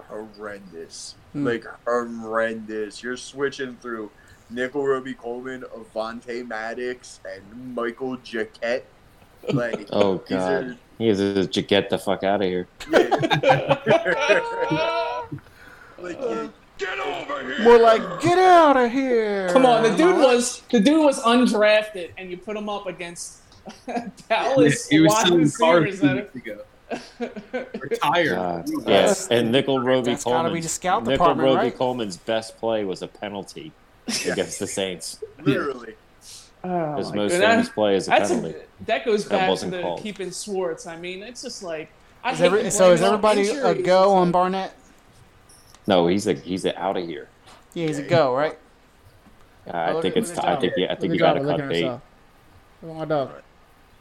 [0.07, 1.15] horrendous.
[1.33, 1.45] Hmm.
[1.45, 3.03] Like horrendous.
[3.03, 4.11] You're switching through
[4.49, 8.83] Nickell Robey Coleman, Avonte Maddox, and Michael Jacquet.
[9.51, 10.63] Like Oh these god.
[10.63, 12.67] are- He is just get the fuck out of here.
[15.99, 17.63] like you- Get over here!
[17.63, 19.47] More like, get out of here.
[19.53, 20.35] Come on, the dude Am I right?
[20.35, 23.37] was the dude was undrafted, and you put him up against
[24.27, 26.01] Dallas he was wide selling cars receivers.
[26.01, 27.69] two that weeks ago.
[27.79, 28.35] Retired.
[28.35, 28.69] God.
[28.85, 31.77] Yes, and Nickell Robey That's gotta be the scout Nickell department, Robey right?
[31.77, 33.71] Coleman's best play was a penalty
[34.31, 35.19] against the Saints.
[35.41, 35.95] literally.
[36.63, 38.55] Oh His most God, famous that- play is a That's penalty.
[38.57, 40.01] a, that goes That back to the called.
[40.01, 40.87] keeping Schwartz.
[40.87, 41.89] I mean, it's just like
[42.23, 44.73] I Is every, so is blame it everybody a go on Barnett?
[45.87, 47.29] No, he's a he's a out of here.
[47.75, 48.57] Yeah, he's a go, right?
[49.67, 50.29] Uh, I look think it's.
[50.29, 50.61] look I Java.
[50.61, 50.85] think yeah.
[50.87, 51.81] I Look think you got to cut at bait.
[51.83, 52.01] herself.
[52.81, 53.31] Look at dog.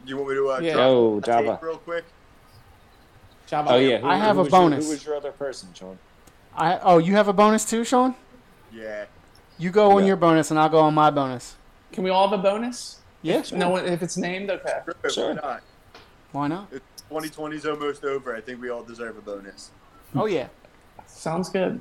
[0.04, 0.72] Do you want me to uh, Yeah.
[0.74, 1.48] drop Yo, Java.
[1.56, 2.04] tape real quick?
[3.46, 3.70] Java.
[3.72, 3.98] Oh yeah.
[3.98, 4.84] Who, I have a was your- bonus.
[4.86, 5.98] who was your other person, Sean?
[6.56, 8.14] I oh, you have a bonus too, Sean?
[8.72, 9.04] Yeah.
[9.58, 11.56] You go on your bonus, and I'll go on my bonus.
[11.92, 13.00] Can we all have a bonus?
[13.22, 14.80] Yeah, No, if it's named, okay.
[14.84, 15.10] Sure.
[15.10, 15.34] Sure.
[15.34, 15.62] Why not?
[16.32, 16.72] why not?
[17.10, 18.34] 2020's almost over.
[18.34, 19.70] I think we all deserve a bonus.
[20.14, 20.48] Oh yeah.
[21.06, 21.80] Sounds good.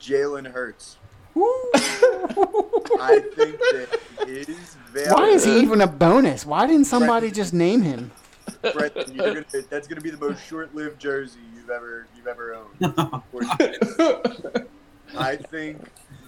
[0.00, 0.96] Jalen Hurts.
[1.36, 5.12] I think that his value.
[5.12, 6.44] Why is he even a bonus?
[6.46, 8.10] Why didn't somebody just name him?
[8.72, 12.54] Brendan, you're gonna, that's going to be the most short-lived jersey you've ever you've ever
[12.54, 12.76] owned.
[15.16, 15.78] I think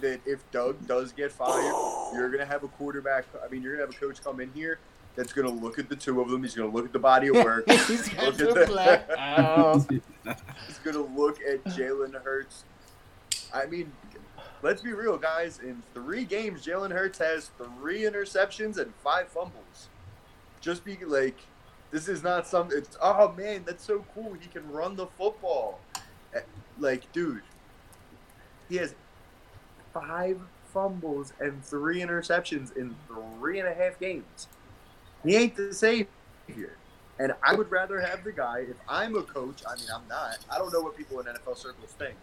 [0.01, 1.73] that if Doug does get fired,
[2.13, 3.25] you're going to have a quarterback.
[3.43, 4.79] I mean, you're going to have a coach come in here
[5.15, 6.43] that's going to look at the two of them.
[6.43, 7.69] He's going to look at the body of work.
[7.69, 8.65] He's got Look the.
[10.67, 12.63] He's going to look at Jalen Hurts.
[13.53, 13.91] I mean,
[14.61, 15.59] let's be real, guys.
[15.59, 19.89] In three games, Jalen Hurts has three interceptions and five fumbles.
[20.61, 21.37] Just be like,
[21.91, 22.77] this is not something.
[22.77, 24.33] It's oh man, that's so cool.
[24.39, 25.79] He can run the football.
[26.33, 26.41] Eh,
[26.77, 27.41] Like, dude,
[28.69, 28.93] he has
[29.93, 30.39] five
[30.73, 34.47] fumbles and three interceptions in three and a half games.
[35.23, 36.07] He ain't the savior.
[37.19, 40.37] And I would rather have the guy, if I'm a coach, I mean, I'm not.
[40.49, 42.15] I don't know what people in NFL circles think.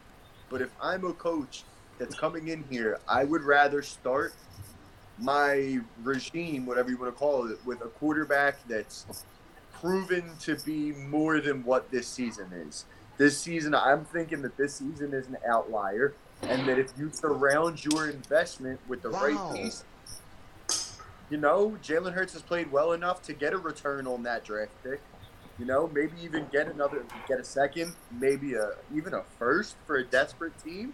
[0.48, 1.64] But if I'm a coach
[1.98, 4.32] that's coming in here, I would rather start
[5.18, 9.24] my regime, whatever you want to call it, with a quarterback that's
[9.72, 12.86] proven to be more than what this season is.
[13.18, 17.84] This season, I'm thinking that this season is an outlier, and that if you surround
[17.84, 19.20] your investment with the Wow.
[19.22, 19.84] right piece,
[21.30, 24.72] you know, Jalen Hurts has played well enough to get a return on that draft
[24.84, 25.00] pick.
[25.58, 29.96] You know, maybe even get another, get a second, maybe a even a first for
[29.96, 30.92] a desperate team.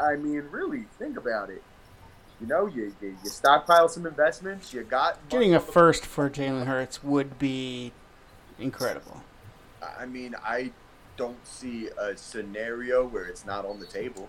[0.00, 1.62] I mean, really, think about it.
[2.40, 4.72] You know, you you, you stockpile some investments.
[4.72, 7.92] You got Getting a money on the- first for Jalen Hurts would be
[8.58, 9.22] incredible.
[9.98, 10.72] I mean, I
[11.16, 14.28] don't see a scenario where it's not on the table.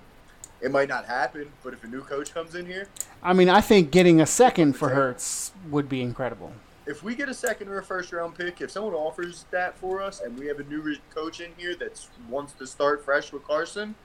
[0.61, 2.87] It might not happen, but if a new coach comes in here,
[3.21, 6.53] I mean, I think getting a second for Hurts would be incredible.
[6.85, 10.01] if we get a second or a first round pick, if someone offers that for
[10.01, 11.99] us and we have a new coach in here that
[12.29, 13.95] wants to start fresh with Carson,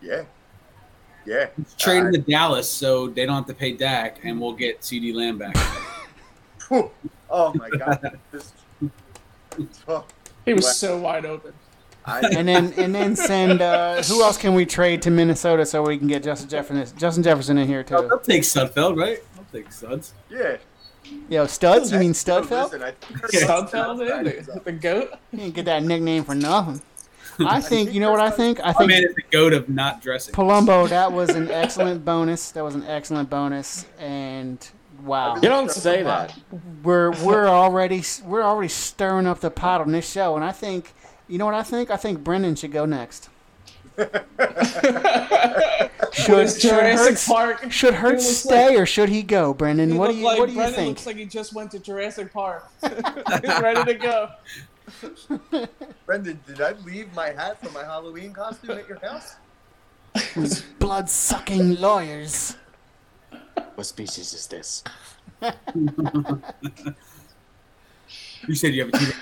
[0.00, 0.24] yeah.
[1.26, 1.48] Yeah.
[1.78, 5.14] Trade him to Dallas so they don't have to pay Dak, and we'll get CeeDee
[5.14, 5.56] Lamb back.
[7.30, 8.18] Oh my god.
[8.30, 8.52] This,
[9.88, 10.04] oh,
[10.44, 10.74] He was What?
[10.76, 11.52] so wide open.
[12.06, 15.96] And then and then send uh, who else can we trade to Minnesota so we
[15.96, 17.96] can get Justin Jefferson Justin Jefferson in here too?
[17.96, 19.20] I'll take Sudfeld, right?
[19.38, 20.12] I'll take Suds.
[20.28, 20.58] yeah.
[21.30, 21.92] Yo, studs?
[21.92, 22.82] You mean Listen, Studfeld?
[22.82, 22.92] I
[23.28, 23.98] Studfeld,
[24.54, 25.10] the, the goat.
[25.32, 26.82] You didn't get that nickname for nothing.
[27.40, 28.60] I think you know what I think.
[28.60, 30.34] I My think man is the goat of not dressing.
[30.34, 30.86] Palumbo.
[30.88, 32.50] That was an excellent bonus.
[32.52, 34.58] That was an excellent bonus, and
[35.04, 36.36] wow, You don't say that.
[36.82, 40.92] we're we're already we're already stirring up the pot on this show, and I think
[41.28, 41.90] you know what I think.
[41.90, 43.28] I think Brendan should go next.
[46.12, 47.70] should His should Jurassic Hurts, Park.
[47.72, 49.92] should Hurts He looks stay like- or should he go, Brendan?
[49.92, 50.88] He What do you like, what do you Brendan think?
[50.98, 52.68] looks like he just went to Jurassic Park.
[52.82, 54.30] He's ready to go.
[56.06, 59.36] Brendan, did I leave my hat for my Halloween costume at your house?
[60.78, 62.56] Blood sucking lawyers.
[63.74, 64.84] What species is this?
[68.46, 69.12] You said you have a team.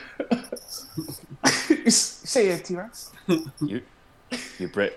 [1.91, 3.13] Say it, T-Rex.
[3.61, 3.83] You,
[4.59, 4.95] you bred,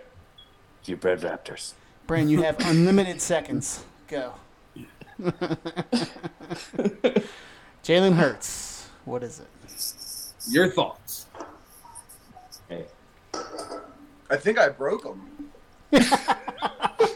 [0.86, 1.74] you bred raptors.
[2.07, 3.86] Brendan, you have unlimited seconds.
[4.07, 4.34] Go.
[7.84, 8.90] Jalen Hurts.
[9.06, 9.48] What is it?
[10.52, 11.28] Your thoughts.
[12.68, 12.86] Hey.
[14.30, 15.22] I think I broke him.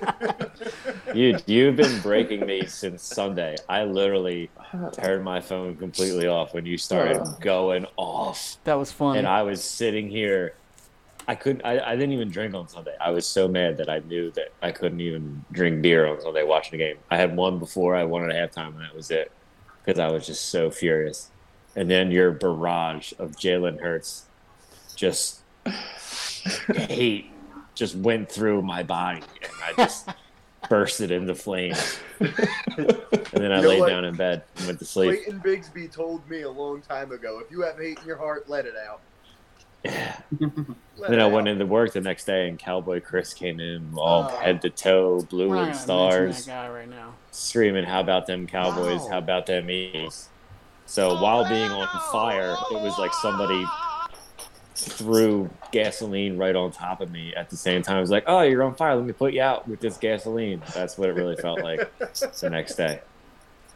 [1.14, 3.56] You you've been breaking me since Sunday.
[3.68, 4.50] I literally
[4.94, 7.38] turned my phone completely off when you started oh.
[7.42, 9.18] going off, That was fun.
[9.18, 10.54] and I was sitting here.
[11.28, 11.64] I couldn't.
[11.64, 12.96] I, I didn't even drink on Sunday.
[13.00, 16.44] I was so mad that I knew that I couldn't even drink beer on Sunday
[16.44, 16.98] watching the game.
[17.10, 19.32] I had one before, I one at halftime, and that was it
[19.84, 21.30] because I was just so furious.
[21.76, 24.26] And then your barrage of Jalen Hurts,
[24.96, 25.42] just
[26.76, 27.32] hate,
[27.76, 29.22] just went through my body,
[29.64, 30.10] I just
[30.70, 31.98] bursted into flames.
[32.20, 32.30] and
[33.32, 33.90] then I You know laid what?
[33.90, 35.24] down in bed and went to sleep.
[35.24, 38.50] Clayton Bigsby told me a long time ago, if you have hate in your heart,
[38.50, 39.02] let it out.
[39.86, 40.18] Yeah.
[40.98, 41.32] Let Then I out.
[41.32, 44.36] went into work the next day, and Cowboy Chris came in all Oh.
[44.38, 47.14] head to toe, blue We're and gonna mention stars, That guy right now.
[47.32, 49.00] screaming, "How about them Cowboys?
[49.04, 49.08] Wow.
[49.12, 50.28] How about them Eagles?"
[50.86, 53.64] So while being on fire, it was like somebody
[54.80, 57.98] threw gasoline right on top of me at the same time.
[57.98, 58.96] It was like, "Oh, you're on fire.
[58.96, 62.50] Let me put you out with this gasoline." That's what it really felt like the
[62.50, 63.02] next day.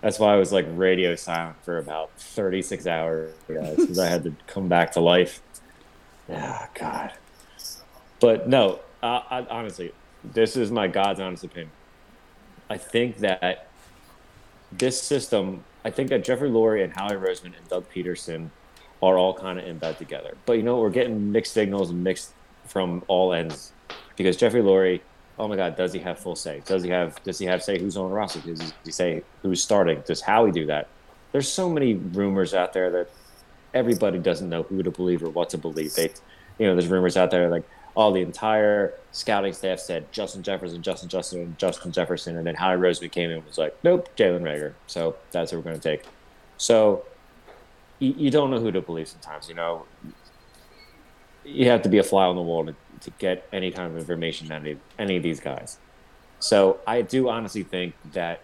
[0.01, 4.35] That's why I was like radio silent for about 36 hours, because I had to
[4.47, 5.41] come back to life.
[6.27, 7.13] Yeah, God.
[8.19, 9.93] But no, I, I, honestly,
[10.23, 11.71] this is my God's honest opinion.
[12.69, 13.67] I think that
[14.71, 18.49] this system, I think that Jeffrey Lurie and Howie Roseman and Doug Pederson
[19.03, 20.35] are all kind of in bed together.
[20.45, 22.31] But you know, we're getting mixed signals mixed
[22.65, 23.71] from all ends
[24.15, 25.01] because Jeffrey Lurie,
[25.37, 26.61] oh my God, does he have full say?
[26.65, 27.21] Does he have?
[27.23, 28.39] Does he have say who's on the roster?
[28.39, 30.01] Does he say who's starting?
[30.05, 30.87] Does Howie do that?
[31.31, 33.09] There's so many rumors out there that
[33.73, 35.95] everybody doesn't know who to believe or what to believe.
[35.95, 36.11] They,
[36.59, 37.63] you know, there's rumors out there like,
[37.97, 42.55] oh, the entire scouting staff said Justin Jefferson, Justin Justin, and Justin Jefferson, and then
[42.55, 44.73] Howie Roseman came in and was like, nope, Jalen Reagor.
[44.87, 46.05] So that's what we're going to take.
[46.57, 47.03] So
[48.03, 49.47] you, you don't know who to believe sometimes.
[49.47, 49.85] You know,
[51.45, 53.97] you have to be a fly on the wall to, to get any kind of
[53.97, 55.77] information on any, any of these guys.
[56.39, 58.41] So I do honestly think that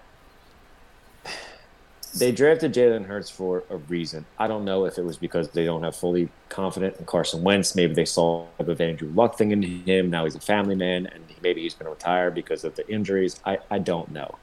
[2.18, 4.26] they drafted Jalen Hurts for a reason.
[4.38, 7.76] I don't know if it was because they don't have fully confident in Carson Wentz.
[7.76, 10.10] Maybe they saw the Andrew Luck thing in him.
[10.10, 13.40] Now he's a family man, and maybe he's going to retire because of the injuries.
[13.46, 14.38] I, I don't know.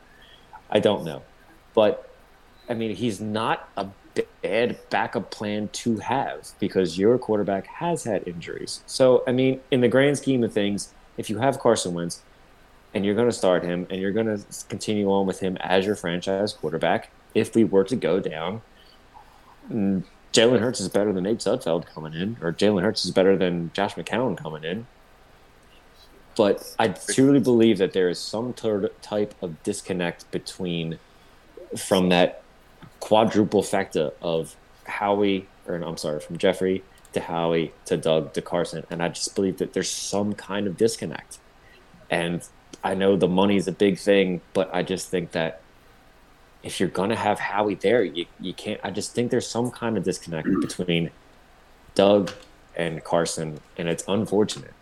[0.70, 1.22] I don't know.
[1.74, 2.08] But,
[2.68, 3.88] I mean, he's not a
[4.42, 8.80] bad backup plan to have because your quarterback has had injuries.
[8.86, 12.22] So, I mean, in the grand scheme of things, if you have Carson Wentz
[12.94, 15.86] and you're going to start him and you're going to continue on with him as
[15.86, 18.62] your franchise quarterback, if we were to go down,
[19.70, 20.02] mm,
[20.32, 23.70] Jalen Hurts is better than Nate Sudfeld coming in, or Jalen Hurts is better than
[23.72, 24.86] Josh McCown coming in.
[26.36, 30.98] But I truly believe that there is some tur- type of disconnect between
[31.74, 32.42] from that
[33.00, 36.82] quadruple factor of Howie, or I'm sorry, from Jeffrey
[37.12, 40.76] to Howie to Doug to Carson, and I just believe that there's some kind of
[40.76, 41.38] disconnect.
[42.10, 42.42] And
[42.84, 45.60] I know the money's a big thing, but I just think that
[46.62, 48.80] if you're gonna have Howie there, you you can't.
[48.84, 51.10] I just think there's some kind of disconnect between
[51.94, 52.32] Doug
[52.76, 54.74] and Carson, and it's unfortunate.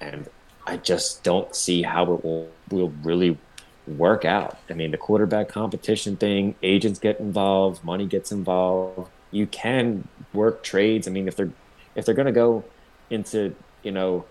[0.00, 0.28] And
[0.66, 3.38] I just don't see how it will will really
[3.86, 4.58] work out.
[4.70, 9.10] I mean, the quarterback competition thing, agents get involved, money gets involved.
[9.30, 11.08] You can work trades.
[11.08, 11.50] I mean, if they're
[11.94, 12.64] if they're gonna go
[13.10, 14.24] into you know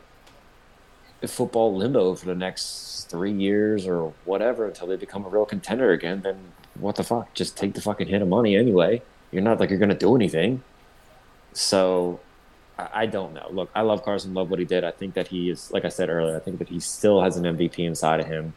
[1.26, 5.91] football limbo for the next three years or whatever until they become a real contender
[5.91, 7.34] again, then what the fuck?
[7.34, 9.02] Just take the fucking hit of money anyway.
[9.32, 10.64] You're not like you're gonna do anything.
[11.53, 12.19] So
[12.78, 13.48] I don't know.
[13.52, 14.84] Look, I love Carson, love what he did.
[14.84, 17.38] I think that he is like I said earlier, I think that he still has
[17.38, 18.53] an MVP inside of him.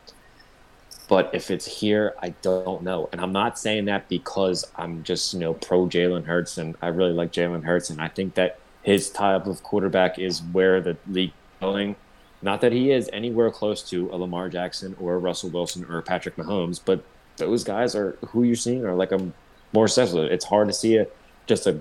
[1.06, 3.08] But if it's here, I don't know.
[3.12, 6.88] And I'm not saying that because I'm just, you know, pro Jalen Hurts and I
[6.88, 10.96] really like Jalen Hurts and I think that his type of quarterback is where the
[11.08, 11.96] league going.
[12.42, 16.02] Not that he is anywhere close to a Lamar Jackson or a Russell Wilson or
[16.02, 17.02] Patrick Mahomes, but
[17.36, 19.32] those guys are who you're seeing are like a
[19.72, 20.22] more successful.
[20.22, 21.06] It's hard to see a
[21.46, 21.80] just a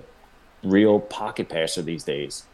[0.62, 2.44] real pocket passer these days.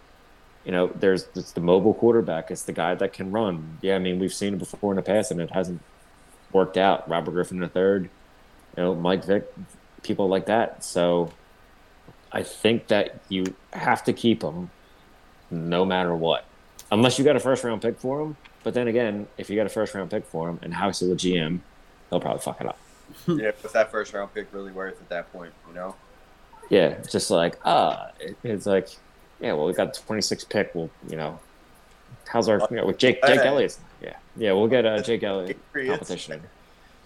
[0.64, 2.50] You know, there's it's the mobile quarterback.
[2.50, 3.78] It's the guy that can run.
[3.80, 5.80] Yeah, I mean we've seen it before in the past, and it hasn't
[6.52, 7.08] worked out.
[7.08, 8.08] Robert Griffin III, you
[8.76, 9.52] know, Mike Vick,
[10.02, 10.84] people like that.
[10.84, 11.32] So
[12.32, 14.70] I think that you have to keep him
[15.50, 16.44] no matter what,
[16.92, 18.36] unless you got a first round pick for him.
[18.62, 21.06] But then again, if you got a first round pick for him and House the
[21.06, 21.60] GM,
[22.08, 22.78] they'll probably fuck it up.
[23.26, 25.52] yeah, was that first round pick really worth at that point?
[25.68, 25.94] You know,
[26.68, 28.88] Yeah, just like ah, it, it's like
[29.40, 29.54] yeah.
[29.54, 30.74] Well, we got the 26 pick.
[30.74, 31.40] Well, you know,
[32.30, 33.76] how's our you know, with Jake Jake Elliott?
[34.02, 35.98] Yeah, yeah, we'll get uh, Jake Elliott Patriots.
[35.98, 36.42] competition.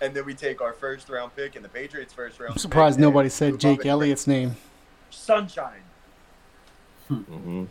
[0.01, 2.53] and then we take our first round pick and the Patriots first round.
[2.53, 4.57] I'm surprised pick, nobody said Jake Elliott's name.
[5.11, 5.81] Sunshine.
[7.09, 7.65] hmm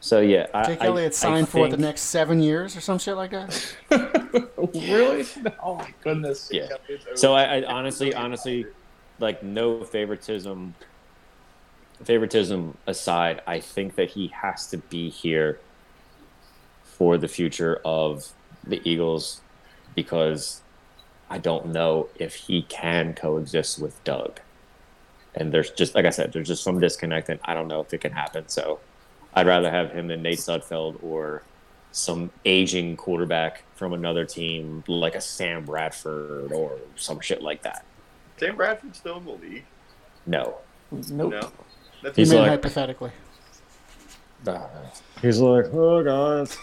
[0.00, 2.98] So yeah, I, Jake I- Elliott I signed for the next seven years or some
[2.98, 3.76] shit like that.
[4.74, 5.24] really?
[5.62, 6.50] Oh my goodness.
[6.52, 6.68] Yeah.
[7.14, 8.66] So I, I honestly, honestly,
[9.18, 10.74] like no favoritism.
[12.04, 15.58] Favoritism aside, I think that he has to be here
[16.96, 18.32] for the future of
[18.66, 19.40] the Eagles
[19.94, 20.62] because
[21.28, 24.40] I don't know if he can coexist with Doug.
[25.34, 27.92] And there's just like I said, there's just some disconnect, and I don't know if
[27.92, 28.48] it can happen.
[28.48, 28.80] So
[29.34, 31.42] I'd rather have him than Nate Sudfeld or
[31.92, 37.84] some aging quarterback from another team like a Sam Bradford or some shit like that.
[38.38, 39.64] Sam Bradford's still in the league.
[40.26, 40.56] No.
[40.90, 41.32] Nope.
[41.32, 41.40] No,
[42.02, 43.10] that's You He's mean like- hypothetically.
[45.22, 46.56] He's like, oh guys,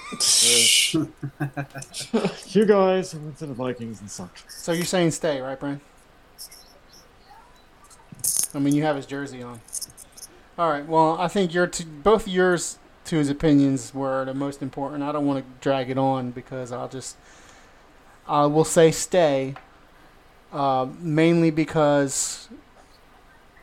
[2.55, 4.51] you guys went to the Vikings and sucked.
[4.51, 5.81] So you're saying stay, right, Brian?
[8.53, 9.59] I mean, you have his jersey on.
[10.57, 10.87] All right.
[10.87, 15.01] Well, I think your t- both yours to his opinions were the most important.
[15.03, 17.17] I don't want to drag it on because I'll just
[18.27, 19.55] I will say stay,
[20.51, 22.47] uh, mainly because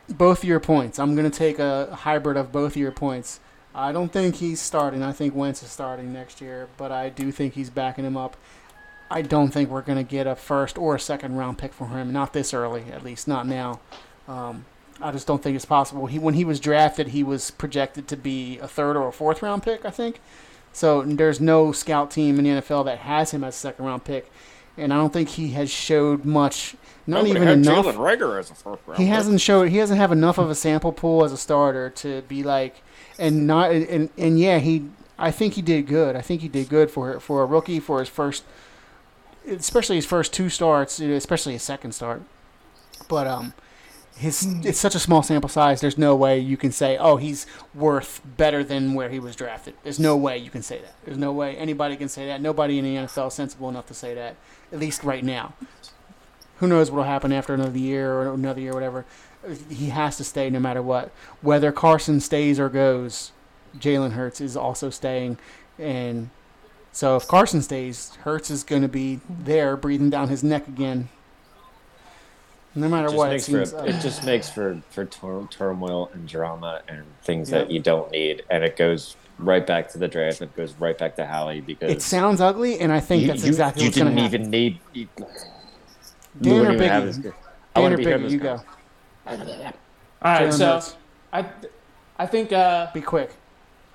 [0.09, 0.99] both your points.
[0.99, 3.39] I'm going to take a hybrid of both your points.
[3.73, 5.01] I don't think he's starting.
[5.01, 8.35] I think Wentz is starting next year, but I do think he's backing him up.
[9.09, 11.87] I don't think we're going to get a first or a second round pick for
[11.87, 12.11] him.
[12.13, 13.79] Not this early, at least not now.
[14.27, 14.65] Um,
[15.01, 16.05] I just don't think it's possible.
[16.05, 19.41] He when he was drafted, he was projected to be a third or a fourth
[19.41, 20.21] round pick, I think.
[20.73, 24.05] So there's no scout team in the NFL that has him as a second round
[24.05, 24.31] pick,
[24.77, 26.75] and I don't think he has showed much.
[27.07, 27.85] Not even enough.
[27.85, 29.01] Reagor as a first round.
[29.01, 29.69] He hasn't showed.
[29.69, 32.81] He doesn't have enough of a sample pool as a starter to be like,
[33.21, 34.89] and not and and yeah, he.
[35.17, 36.15] I think he did good.
[36.15, 38.43] I think he did good for for a rookie for his first,
[39.47, 42.23] especially his first two starts, especially his second start.
[43.07, 43.53] But um,
[44.15, 45.79] his it's such a small sample size.
[45.79, 47.45] There's no way you can say, oh, he's
[47.75, 49.75] worth better than where he was drafted.
[49.83, 50.95] There's no way you can say that.
[51.05, 52.41] There's no way anybody can say that.
[52.41, 54.35] Nobody in the NFL is sensible enough to say that.
[54.71, 55.53] At least right now.
[56.61, 59.03] Who knows what'll happen after another year or another year, whatever.
[59.69, 61.11] He has to stay no matter what.
[61.41, 63.31] Whether Carson stays or goes,
[63.77, 65.39] Jalen Hurts is also staying,
[65.79, 66.29] and
[66.91, 71.09] so if Carson stays, Hurts is going to be there, breathing down his neck again.
[72.75, 73.71] No matter Just what, it seems.
[73.71, 77.67] for, uh, it just makes for for tur- turmoil and drama and things Yep.
[77.67, 80.41] that you don't need, and it goes right back to the draft.
[80.41, 83.41] It goes right back to Hallie because it sounds ugly, and I think you, that's
[83.43, 84.33] you- exactly you what's going to happen.
[84.33, 85.09] You didn't even need.
[86.39, 87.05] You, Dan wouldn't or even have Biggie?
[87.23, 87.33] this-
[87.73, 88.61] I Dan wanna or be Biggie, you go.
[89.27, 89.35] All
[90.23, 90.95] right, Jalen so Hurts.
[91.33, 91.45] I,
[92.17, 92.51] I think.
[92.53, 93.31] Uh, Be quick.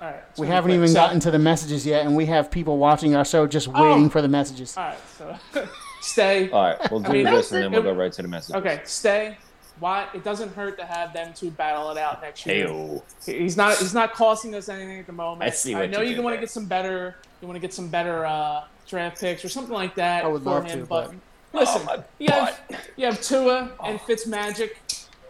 [0.01, 0.19] all right.
[0.29, 0.75] it's We haven't quick.
[0.75, 3.69] even So- gotten to the messages yet, and we have people watching our show just
[3.73, 3.81] Oh.
[3.89, 4.75] waiting for the messages.
[4.77, 5.37] All right, so
[6.01, 6.49] stay.
[6.51, 8.55] All right, we'll do mean, this and then we'll it- go right to the message.
[8.55, 9.37] Okay, stay.
[9.79, 10.07] Why?
[10.15, 12.67] It doesn't hurt to have them two battle it out next year.
[12.67, 13.03] Heyo.
[13.23, 13.77] He's not.
[13.77, 15.43] He's not costing us anything at the moment.
[15.43, 17.15] I see I know you you want to get some better.
[17.41, 20.41] You want to get some better uh, draft picks or something like that I would
[20.41, 20.79] for love him.
[20.81, 21.15] to, but but-
[21.53, 22.59] Oh, listen, Oh, you have
[22.97, 24.71] you have Tua and Fitzmagic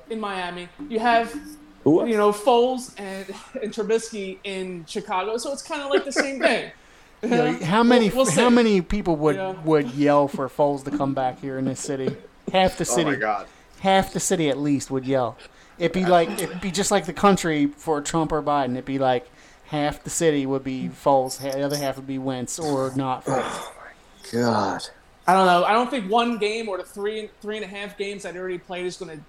[0.09, 0.67] in Miami.
[0.89, 1.33] You have
[1.83, 2.05] Who?
[2.07, 3.25] you know Foles and
[3.61, 5.37] and Trubisky in Chicago.
[5.37, 6.71] So it's kind of like the same thing.
[7.23, 7.51] You uh-huh.
[7.59, 9.53] know, how many We'll- we'll how many people would Yeah.
[9.63, 12.15] would yell for Foles to come back here in this city?
[12.51, 13.47] Half the Oh city, my god.
[13.79, 15.35] half the city at least would yell.
[15.79, 18.73] It'd be like it'd be just like the country for Trump or Biden.
[18.73, 19.27] It'd be like
[19.65, 23.41] half the city would be Foles, the other half would be Wentz or not Foles.
[23.43, 24.89] Oh my god.
[25.27, 25.65] I don't know.
[25.65, 28.39] I don't think one game or the three three and a half games that they
[28.39, 29.23] already played is going to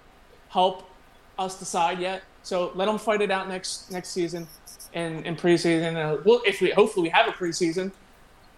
[0.47, 0.89] help
[1.37, 2.23] us decide yet.
[2.43, 4.47] So let them fight it out next next season,
[4.93, 5.95] and in preseason.
[5.95, 7.91] Uh, well, if we hopefully we have a preseason.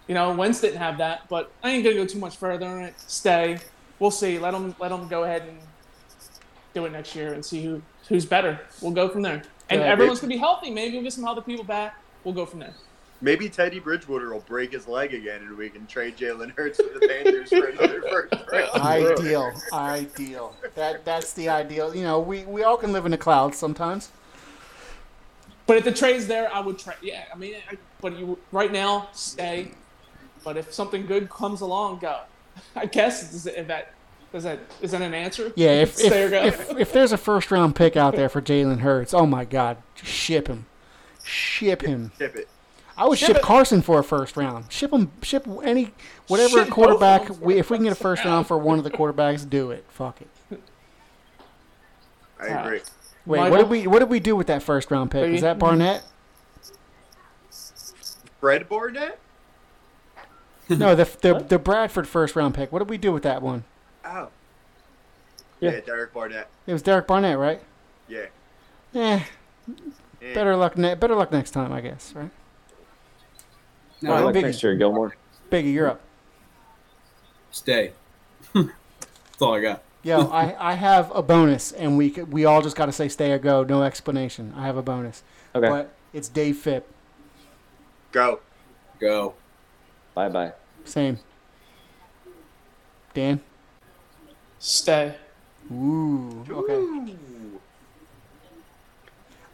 [0.08, 2.82] You know, Wentz didn't have that, but I ain't gonna go too much further on
[2.82, 2.94] it.
[3.06, 3.58] Stay.
[3.98, 4.38] We'll see.
[4.38, 5.58] Let them let them go ahead and
[6.74, 8.60] do it next year and see who who's better.
[8.80, 9.42] We'll go from there.
[9.68, 10.70] And Yeah, everyone's gonna be healthy.
[10.70, 11.96] Maybe we'll get some other people back.
[12.24, 12.74] We'll go from there.
[13.22, 16.90] Maybe Teddy Bridgewater will break his leg again, and we can trade Jalen Hurts to
[16.92, 18.70] the Panthers for another first round.
[18.74, 20.56] ideal, ideal.
[20.74, 21.94] That that's the ideal.
[21.94, 24.10] You know, we we all can live in the clouds sometimes.
[25.66, 26.96] But if the trade's there, I would trade.
[27.00, 29.70] Yeah, I mean, I, but you right now stay.
[30.42, 32.22] But if something good comes along, go.
[32.76, 33.94] I guess is, if that
[34.32, 35.52] is that is that an answer?
[35.54, 39.14] Yeah, if if, if if there's a first round pick out there for Jalen Hurts,
[39.14, 40.66] oh my God, ship him,
[41.22, 42.10] ship him.
[42.18, 42.48] Tip it.
[42.96, 43.42] I would Ship ship.
[43.42, 44.70] Carson for a first round.
[44.70, 45.92] Ship him, ship any
[46.28, 47.40] whatever Ship quarterback.
[47.40, 49.84] We, if we can get a first round for one of the quarterbacks, do it.
[49.88, 50.60] Fuck it.
[52.40, 52.80] I agree.
[53.24, 53.50] Wait, Michael?
[53.50, 55.32] what did we what did we do with that first round pick?
[55.32, 56.04] Is that Barnett?
[58.40, 59.18] Fred Barnett?
[60.68, 62.72] No, the the the Bradford first round pick.
[62.72, 63.64] What did we do with that one?
[64.04, 64.28] Oh.
[65.60, 65.70] Yeah.
[65.72, 66.48] Yeah, Derek Barnett.
[66.66, 67.62] It was Derek Barnett, right?
[68.08, 68.26] Yeah.
[68.94, 69.20] Eh,
[70.20, 70.34] Eh.
[70.34, 70.76] better luck.
[70.76, 72.12] Ne- better luck next time, I guess.
[72.16, 72.30] Right?
[74.02, 74.42] No, All right, Like Biggie.
[74.42, 75.14] next year, Gilmore.
[75.50, 76.00] Biggie, you're up.
[77.50, 77.92] stay.
[78.54, 78.68] That's
[79.40, 79.82] all I got.
[80.02, 83.08] Yo, I, I have a bonus, and we c- we all just got to say
[83.08, 83.62] stay or go.
[83.62, 84.52] No explanation.
[84.56, 85.22] I have a bonus.
[85.54, 85.68] Okay.
[85.68, 86.86] But it's Dave Fipp.
[88.10, 88.40] Go.
[89.00, 89.34] Go.
[90.14, 90.52] Bye bye.
[90.84, 91.18] Same.
[93.14, 93.40] Dan?
[94.58, 95.14] Stay.
[95.70, 96.44] Ooh.
[96.50, 97.14] Okay.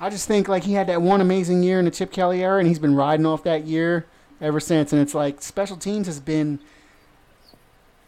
[0.01, 2.59] I just think like he had that one amazing year in the Chip Kelly era,
[2.59, 4.07] and he's been riding off that year
[4.41, 4.93] ever since.
[4.93, 6.59] And it's like special teams has been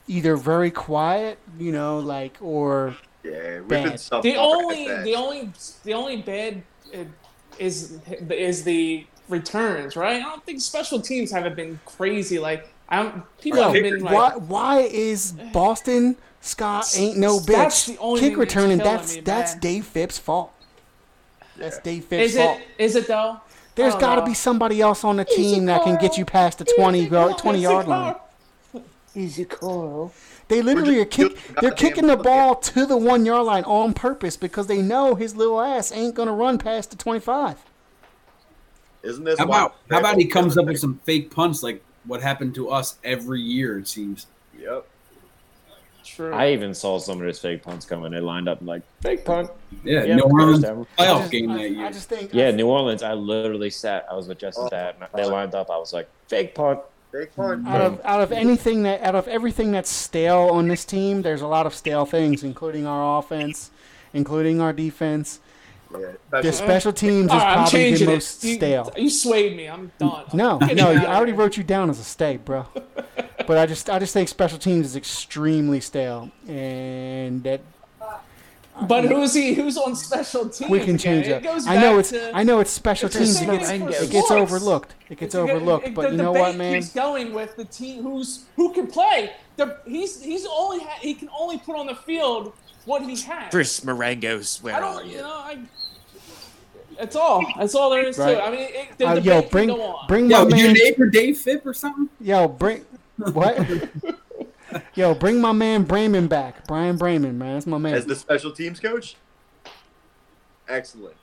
[0.09, 4.01] either very quiet, you know, like or Yeah, we've Bad.
[4.11, 5.52] been The only, the only,
[5.85, 6.62] the only bad
[6.94, 7.05] uh,
[7.59, 7.98] is
[8.28, 10.16] is the returns, right?
[10.16, 12.39] I don't think special teams haven't been crazy.
[12.39, 17.47] Like I don't, people have been like, why why is Boston Scott ain't no bitch
[17.47, 18.78] That's the only kick thing that's returning?
[18.78, 19.61] That's me, that's man.
[19.61, 20.52] Dave Fipp's fault.
[21.57, 22.57] That's Dave Fipp's fault.
[22.57, 22.61] is fault.
[22.78, 22.82] it?
[22.85, 23.40] Is it though?
[23.81, 26.59] There's I got to be somebody else on the team that can get you past
[26.59, 28.15] the 20 yard, 20 yard line.
[29.15, 30.12] Easy call.
[30.48, 32.24] They literally are just kick, they're goddamn kicking the bucket.
[32.24, 36.15] ball to the one yard line on purpose because they know his little ass ain't
[36.15, 37.57] gonna run past the 25.
[39.02, 42.20] Isn't this How about how about he comes up with some fake punts like what
[42.20, 43.78] happened to us every year?
[43.78, 44.27] It seems.
[44.59, 44.86] Yep.
[46.21, 46.35] True.
[46.35, 48.13] I even saw some of his fake punts coming.
[48.13, 49.49] They lined up like fake punt.
[49.85, 50.87] Yeah, Yeah, New Orleans Devin.
[50.99, 51.87] I playoff just, game I, that year.
[51.87, 53.03] I just think Yeah, New Orleans.
[53.03, 54.07] I literally sat.
[54.11, 54.69] I was with Justin Oh.
[54.69, 54.97] Dad.
[55.01, 55.71] and They lined up.
[55.71, 56.81] I was like, fake punt.
[57.11, 57.67] Big fun.
[57.67, 61.41] out of out of anything that out of everything that's stale on this team, there's
[61.41, 63.71] a lot of stale things, including our offense,
[64.13, 65.41] including our defense.
[65.93, 68.93] Yeah, The special teams is All right, I'm probably the most You, stale.
[68.97, 69.69] you swayed me.
[69.69, 70.27] I'm done.
[70.33, 72.67] No, Get no, me I already wrote you down as a stay, bro.
[73.51, 77.60] But I just, I just think special teams is extremely stale, and that
[78.86, 79.55] But who's he?
[79.55, 80.70] Who's on special teams?
[80.70, 81.43] we can change It it.
[81.43, 83.40] goes I know it's, to- I know it's special it's teams.
[83.43, 83.68] It gets,
[84.02, 84.94] it gets overlooked.
[85.09, 85.89] It gets It's- overlooked.
[85.89, 86.74] it- But the you know what, debate man?
[86.81, 89.32] keeps going with the team who's who can play.
[89.56, 92.52] The, he's he's only ha- he can only put on the field
[92.85, 93.51] what he has.
[93.51, 95.59] Chris Maragos, where I don't, you know, I.
[96.97, 97.44] That's all.
[97.59, 98.35] That's all there is Right.
[98.35, 98.43] to it.
[98.47, 100.06] I mean, it, the Uh, debate yo, can bring, go on.
[100.06, 100.74] bring Yo, my is your man.
[100.85, 102.09] neighbor Dave Fipp or something?
[102.20, 102.85] Yo, bring
[103.33, 103.89] what?
[104.95, 106.67] Yo, bring my man Braman back.
[106.67, 107.95] Bryan Braman, man, that's my man.
[107.95, 109.17] As the special teams coach?
[110.69, 111.17] Excellent.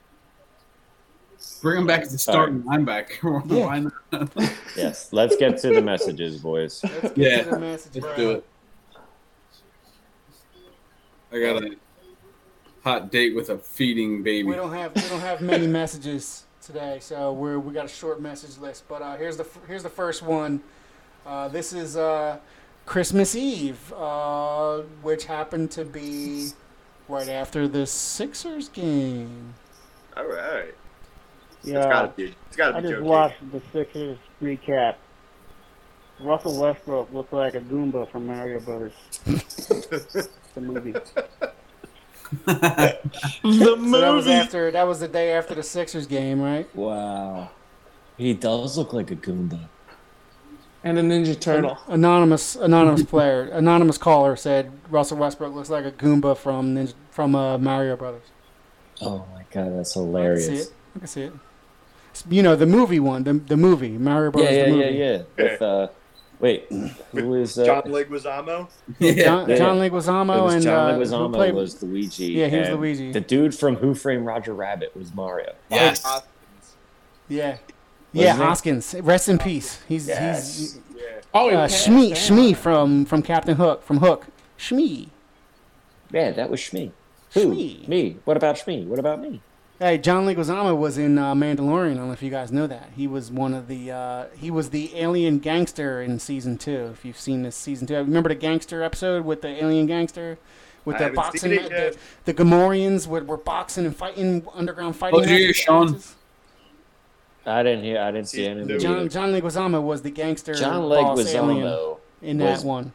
[1.61, 3.43] Bring him back as the starting linebacker.
[3.49, 3.65] Yeah.
[3.65, 4.53] Why not?
[4.75, 5.09] Yes.
[5.13, 6.83] Let's get to the messages, boys.
[6.83, 7.43] Let's get Yeah.
[7.43, 8.15] to the message, Let's bro.
[8.15, 8.45] do it.
[11.31, 11.75] I got a
[12.83, 14.47] hot date with a feeding baby.
[14.47, 18.21] We don't have we don't have many messages today, so we're we got a short
[18.21, 18.85] message list.
[18.87, 20.61] But uh, here's the here's the first one.
[21.27, 22.37] Uh, this is uh,
[22.85, 26.47] Christmas Eve, uh, which happened to be
[27.09, 29.53] right after the Sixers game.
[30.15, 30.73] All right.
[31.59, 32.33] It's Yeah, gotta be.
[32.47, 33.05] It's gotta I be just joking.
[33.09, 34.95] watched the Sixers recap.
[36.21, 38.93] Russell Westbrook looked like a Goomba from Mario Brothers.
[39.25, 40.29] the
[40.61, 40.93] movie.
[42.45, 42.97] The
[43.43, 46.73] So that was after that was the day after the Sixers game, right?
[46.75, 47.51] Wow.
[48.17, 49.69] He does look like a Goomba.
[50.87, 51.77] And a Ninja Turtle.
[51.87, 57.35] Anonymous anonymous player, anonymous caller said Russell Westbrook looks like a Goomba from Ninja, from
[57.35, 58.23] uh, Mario Brothers.
[59.01, 60.47] Oh my god, that's hilarious.
[60.47, 60.67] I can see hilarious.
[60.67, 60.73] it.
[60.95, 61.33] I can see it.
[62.29, 64.55] You know the movie one, the the movie Mario Brothers.
[64.55, 64.97] yeah, the yeah, movie.
[64.97, 65.21] yeah.
[65.51, 65.87] With uh,
[66.39, 66.65] wait,
[67.11, 67.65] who is uh?
[67.65, 68.67] John Leguizamo?
[68.97, 69.11] Yeah.
[69.23, 69.55] John, Yeah.
[69.57, 72.25] John it Leguizamo was and John uh, who Leguizamo played- was Luigi.
[72.27, 73.11] Yeah, he was Luigi.
[73.11, 75.53] The dude from Who Framed Roger Rabbit was Mario.
[75.69, 76.03] Yes.
[77.29, 77.61] yeah, Wasn't
[78.23, 78.35] yeah.
[78.35, 78.95] Hoskins.
[79.01, 79.81] Rest in peace.
[79.87, 80.57] He's Yes.
[80.57, 81.03] he's Yeah.
[81.33, 82.11] Oh, he uh, passed, Shmee.
[82.11, 84.27] Shmee from from Captain Hook from Hook.
[84.57, 85.09] Shmee.
[86.11, 86.91] Yeah, that was Shmee.
[87.33, 87.53] Who?
[87.53, 87.87] Shmee.
[87.87, 88.17] Me.
[88.25, 88.85] What about Shmee?
[88.87, 89.41] What about me?
[89.79, 91.91] Hey, John Leguizamo was in uh, Mandalorian.
[91.91, 92.89] I don't know if you guys know that.
[92.95, 96.89] He was one of the uh, he was the alien gangster in season two.
[96.93, 100.39] If you've seen this season two, remember the gangster episode with the alien gangster
[100.87, 105.19] with the boxing, seen the, the Gamorreans were, were boxing and fighting underground fighting.
[105.19, 105.61] Oh, did you hear matches.
[105.61, 106.01] Sean?
[107.47, 107.99] I didn't hear.
[107.99, 108.79] I didn't see any of it.
[108.79, 109.07] John.
[109.09, 112.93] John Leguizamo was the gangster John boss alien Leguizamo in that was- one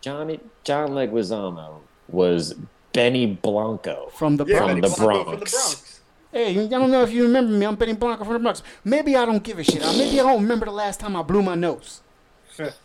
[0.00, 2.54] Johnny John Leguizamo was
[2.92, 4.08] Benny Blanco.
[4.12, 4.66] from the Yeah, Bronx.
[4.72, 5.52] From Benny the Blanco from the Bronx.
[5.52, 6.00] Bronx.
[6.32, 7.64] Hey, I don't know if you remember me.
[7.66, 8.62] I'm Benny Blanco from the Bronx.
[8.84, 9.82] Maybe I don't give a shit.
[9.82, 12.02] Uh, Maybe I don't remember the last time I blew my nose.
[12.58, 12.82] It's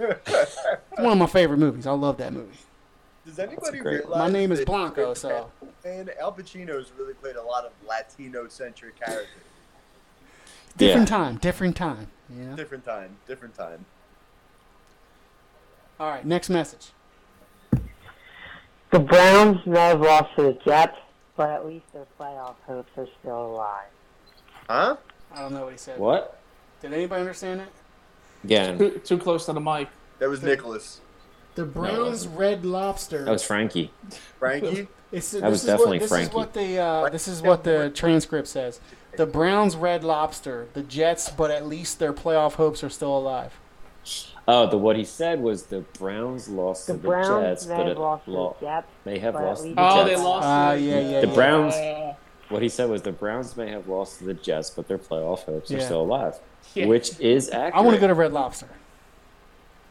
[0.98, 1.88] one of my favorite movies.
[1.88, 2.58] I love that movie.
[3.26, 5.50] Does anybody great- realize My name is that- Blanco, so
[5.86, 9.28] And Al Pacino's really played a lot of Latino-centric characters.
[10.78, 11.18] Different Yeah.
[11.18, 12.08] time, different time.
[12.30, 12.56] You know?
[12.56, 13.86] Different time, different time.
[16.00, 16.92] All right, next message.
[18.92, 20.98] The Browns may have lost to the Jets,
[21.38, 23.88] but at least their playoff hopes are still alive.
[24.70, 24.98] Huh?
[25.34, 26.00] I don't know what he said.
[26.00, 26.40] What?
[26.82, 27.68] Did anybody understand it?
[28.44, 29.88] Again, Too, too close to the mic.
[30.20, 31.00] That was Nicholas.
[31.56, 33.24] The Browns Red Lobster.
[33.26, 33.92] that was Frankie.
[34.40, 34.88] Frankie?
[35.12, 36.30] It's, That was definitely what, this Frankie.
[36.30, 38.80] Is what the uh, this is what the transcript says.
[39.18, 40.68] The Browns Red Lobster.
[40.74, 43.54] The Jets, but at least their playoff hopes are still alive.
[44.48, 47.76] Oh, the what he said was the Browns lost The to the Browns Jets, may
[47.78, 48.88] but have it lost to lo- the Jets.
[49.06, 50.10] may have lost to least the Oh, Jets.
[50.10, 50.44] they lost.
[50.44, 51.34] To yeah, yeah, The yeah.
[51.34, 51.74] Browns.
[51.76, 52.14] Uh,
[52.50, 55.44] What he said was the Browns may have lost to the Jets, but their playoff
[55.46, 56.40] hopes are still alive,
[56.74, 56.88] Yeah.
[56.88, 57.76] which is accurate.
[57.76, 58.68] I want to go to Red Lobster.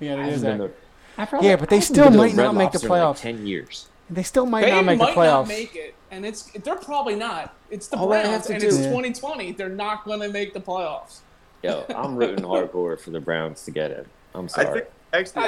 [0.00, 0.76] Yeah, I it haven't is accurate.
[1.16, 2.86] to- I've probably- Yeah, but they I haven't still might Red not make the Lobster
[2.86, 3.20] in, like, playoffs.
[3.20, 3.88] Ten years.
[4.10, 5.46] They still might they not make might the playoffs.
[5.46, 7.54] not make it, and it's they're probably not.
[7.70, 8.86] It's the All Browns, and do- it's Yeah.
[8.86, 9.52] 2020.
[9.52, 11.20] They're not going to make the playoffs.
[11.62, 14.06] Yo, I'm rooting hardcore for the Browns to get in.
[14.34, 14.80] I'm I sorry.
[14.80, 15.42] think actually,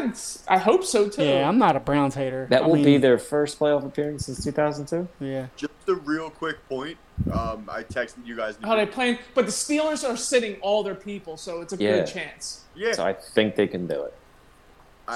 [0.48, 1.24] I, I hope so too.
[1.24, 2.46] Yeah, I'm not a Browns hater.
[2.50, 5.08] that I will mean, be their first playoff appearance since 2002.
[5.24, 5.46] Yeah.
[5.56, 6.98] just a real quick point.
[7.32, 8.56] Um, I texted you guys.
[8.62, 9.18] How they playing?
[9.34, 11.96] But the Steelers are sitting all their people, so it's a Yeah.
[11.98, 12.64] good chance.
[12.76, 14.14] Yeah, So I think they can do it.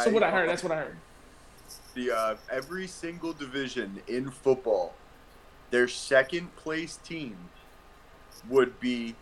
[0.05, 0.97] So what I heard, that's what I heard.
[1.97, 4.95] The uh, every single division in football,
[5.71, 7.37] their second place team
[8.49, 9.17] would be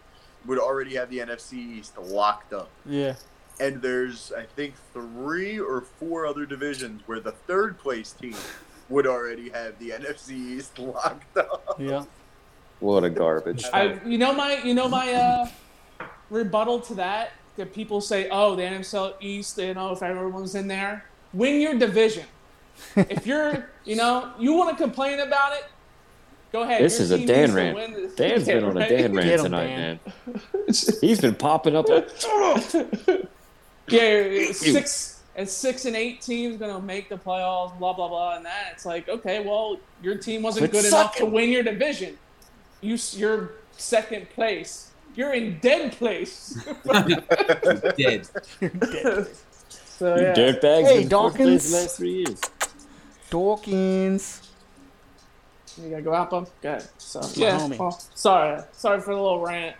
[0.44, 2.68] would already have the NFC East locked up.
[2.84, 3.14] Yeah.
[3.60, 8.36] And there's I think three or four other divisions where the third place team
[8.90, 11.76] would already have the NFC East locked up.
[11.78, 12.04] Yeah.
[12.80, 13.64] What a garbage.
[13.72, 15.48] I, you know my, you know my uh,
[16.28, 17.32] rebuttal to that.
[17.56, 21.78] That people say, oh, the NFC East, you know, if everyone's in there, win your
[21.78, 22.24] division.
[22.96, 25.64] If you're, you know, you want to complain about it,
[26.52, 26.82] go ahead.
[26.82, 27.74] This Your is a Dan needs to rant.
[27.76, 28.88] win the- Dan's been on a?
[28.88, 30.00] Dan Get rant 'em, tonight, Dan.
[30.26, 30.34] man.
[31.00, 31.88] He's been popping up.
[31.88, 32.08] Like,
[33.88, 38.46] Yeah, six and six and eight teams gonna make the playoffs, blah blah blah, and
[38.46, 38.68] that.
[38.72, 42.16] It's like, okay, well, your team wasn't Quit good enough to win your division.
[42.80, 44.92] You, you're second place.
[45.14, 46.58] You're in dead place.
[46.84, 48.26] Dead.
[49.68, 50.34] so yeah.
[50.34, 50.86] Dirtbags.
[50.86, 51.70] Hey, been Dawkins.
[51.70, 52.40] the last three years.
[53.34, 54.48] Dawkins.
[55.82, 56.46] You gotta go out, bum.
[56.62, 56.84] Good.
[56.98, 57.58] So my yeah.
[57.58, 57.76] homie.
[57.76, 59.74] Well, sorry, sorry for the little rant.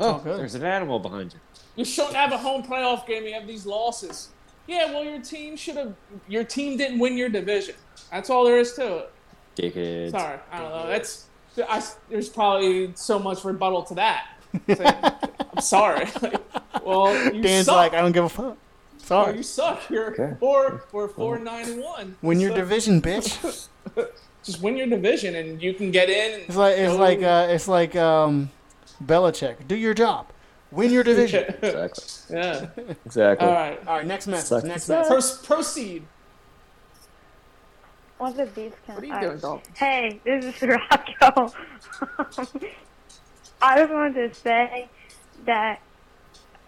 [0.00, 0.40] Oh, oh, good.
[0.40, 1.38] there's an animal behind you.
[1.76, 3.22] You shouldn't have a home playoff game.
[3.24, 4.30] You have these losses.
[4.66, 5.94] Yeah, well, your team should have.
[6.26, 7.76] Your team didn't win your division.
[8.10, 9.12] That's all there is to it.
[9.54, 10.10] Dickheads.
[10.10, 10.86] Sorry, I don't know.
[10.88, 11.26] That's
[11.68, 11.80] I,
[12.10, 14.26] there's probably so much rebuttal to that.
[14.66, 14.80] Like,
[15.54, 16.08] I'm sorry.
[16.20, 17.76] Like, well, you Dan's suck.
[17.76, 18.56] like, I don't give a fuck.
[19.08, 19.36] Well, Sorry.
[19.38, 19.88] you suck.
[19.90, 20.36] You're Okay.
[20.38, 22.16] four, we're four nine and one.
[22.22, 23.68] Win your So, division, bitch.
[24.44, 26.40] Just win your division, and you can get in.
[26.42, 28.50] It's like it's go- like uh, it's like um,
[29.04, 29.66] Belichick.
[29.66, 30.26] Do your job.
[30.70, 31.44] Win your division.
[31.62, 32.36] Exactly.
[32.36, 32.66] yeah.
[33.06, 33.46] Exactly.
[33.48, 33.86] All right.
[33.86, 34.48] All right, next message.
[34.48, 35.46] Suck Next to message.
[35.46, 36.02] Pro- proceed.
[38.18, 39.72] What's a beef What are you doing, Dalton?
[39.74, 41.52] Hey, this is Rocco.
[43.62, 44.88] I just wanted to say
[45.46, 45.80] that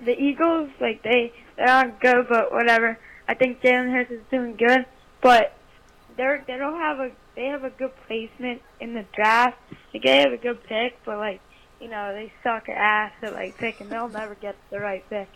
[0.05, 2.99] the Eagles, like they they're on go, but whatever.
[3.29, 4.87] I think Jalen Hurts is doing good,
[5.21, 5.53] but
[6.17, 9.59] they're they don't have a they have a good placement in the draft.
[9.93, 11.41] Like they have a good pick, but like
[11.81, 13.89] you know they suck ass at like picking.
[13.91, 15.29] They'll never get the right pick.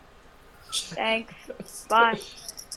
[0.72, 1.34] Thanks.
[1.88, 2.18] Bye.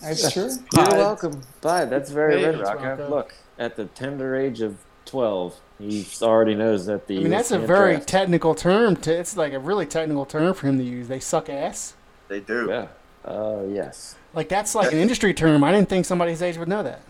[0.02, 0.49] That's true.
[0.76, 0.98] You're Bye.
[0.98, 1.41] welcome.
[1.61, 1.86] Bye.
[1.86, 2.90] That's very Hey, red, thanks, Rocco.
[2.90, 3.10] Rocco.
[3.10, 7.18] Look, at the tender age of 12, he already knows that the.
[7.18, 8.10] I mean, that's a very draft.
[8.10, 8.98] technical term.
[8.98, 11.07] To it's like a really technical term for him to use.
[11.07, 11.95] They suck ass.
[12.28, 12.68] They do.
[12.69, 12.88] Yeah.
[13.28, 14.16] Uh, yes.
[14.34, 15.64] Like that's like an industry term.
[15.64, 17.02] I didn't think somebody his age would know that.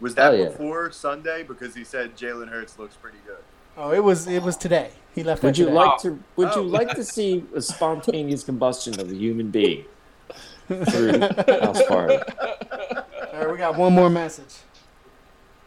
[0.00, 0.44] Was that Oh, yeah.
[0.50, 1.42] before Sunday?
[1.42, 3.38] Because he said Jalen Hurts looks pretty good.
[3.76, 4.90] Oh, it was it was today.
[5.14, 5.42] He left.
[5.42, 5.76] Would you today.
[5.76, 6.18] like to?
[6.36, 6.62] Would Oh.
[6.62, 9.84] you like to see a spontaneous combustion of a human being
[10.68, 12.18] through house party?
[12.18, 14.54] All right, we got one more message.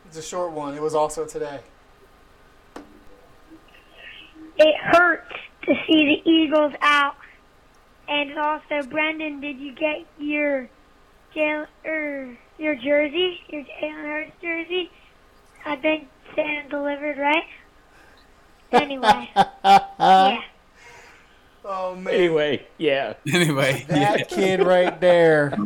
[0.07, 0.73] It's a short one.
[0.75, 1.59] It was also today.
[4.57, 5.33] It hurts
[5.65, 7.15] to see the Eagles out.
[8.07, 10.69] And also, Brendan, did you get your
[11.35, 14.91] Jalen er, your jersey, your Jalen Hurts jersey?
[15.65, 17.43] I think Santa delivered, right?
[18.71, 20.41] Anyway, yeah.
[21.63, 23.13] Oh man, Anyway, yeah.
[23.31, 25.57] Anyway, that kid right there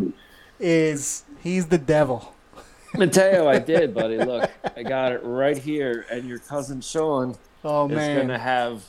[0.60, 2.36] is he's the devil.
[2.96, 4.18] Mateo, I did, buddy.
[4.18, 8.84] Look, I got it right here, and your cousin Sean Oh is man, gonna have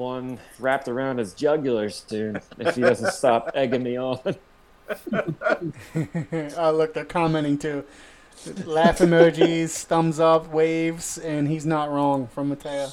[0.00, 4.18] one wrapped around his jugular soon if he doesn't stop egging me on.
[5.12, 7.84] oh look, they're commenting too.
[8.64, 12.88] Laugh emojis, thumbs up, waves, and he's not wrong from Mateo.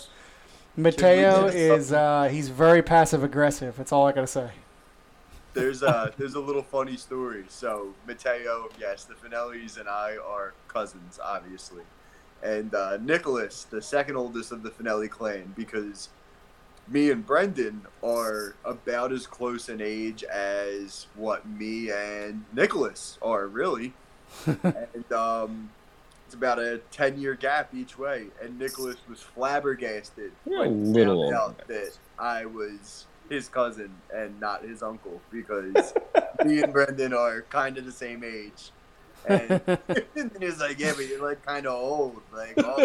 [0.75, 3.77] Mateo is uh, he's very passive aggressive.
[3.77, 4.51] That's all I gotta say.
[5.53, 7.45] There's a there's a little funny story.
[7.47, 11.83] So Mateo, yes, the Finellis and I are cousins, obviously,
[12.43, 16.09] and uh, Nicholas, the second oldest of the Finelli clan, because
[16.89, 23.47] me and Brendan are about as close in age as what me and Nicholas are,
[23.47, 23.93] really.
[24.45, 25.69] and um,
[26.25, 28.27] it's about a 10 year gap each way.
[28.41, 33.93] And Nicholas was flabbergasted You're when a little found out that I was his cousin
[34.13, 35.93] and not his uncle because
[36.45, 38.71] me and Brendan are kind of the same age.
[39.27, 39.51] And,
[40.15, 42.21] and he was like, Yeah, but you're like kind of old.
[42.33, 42.81] Like, oh,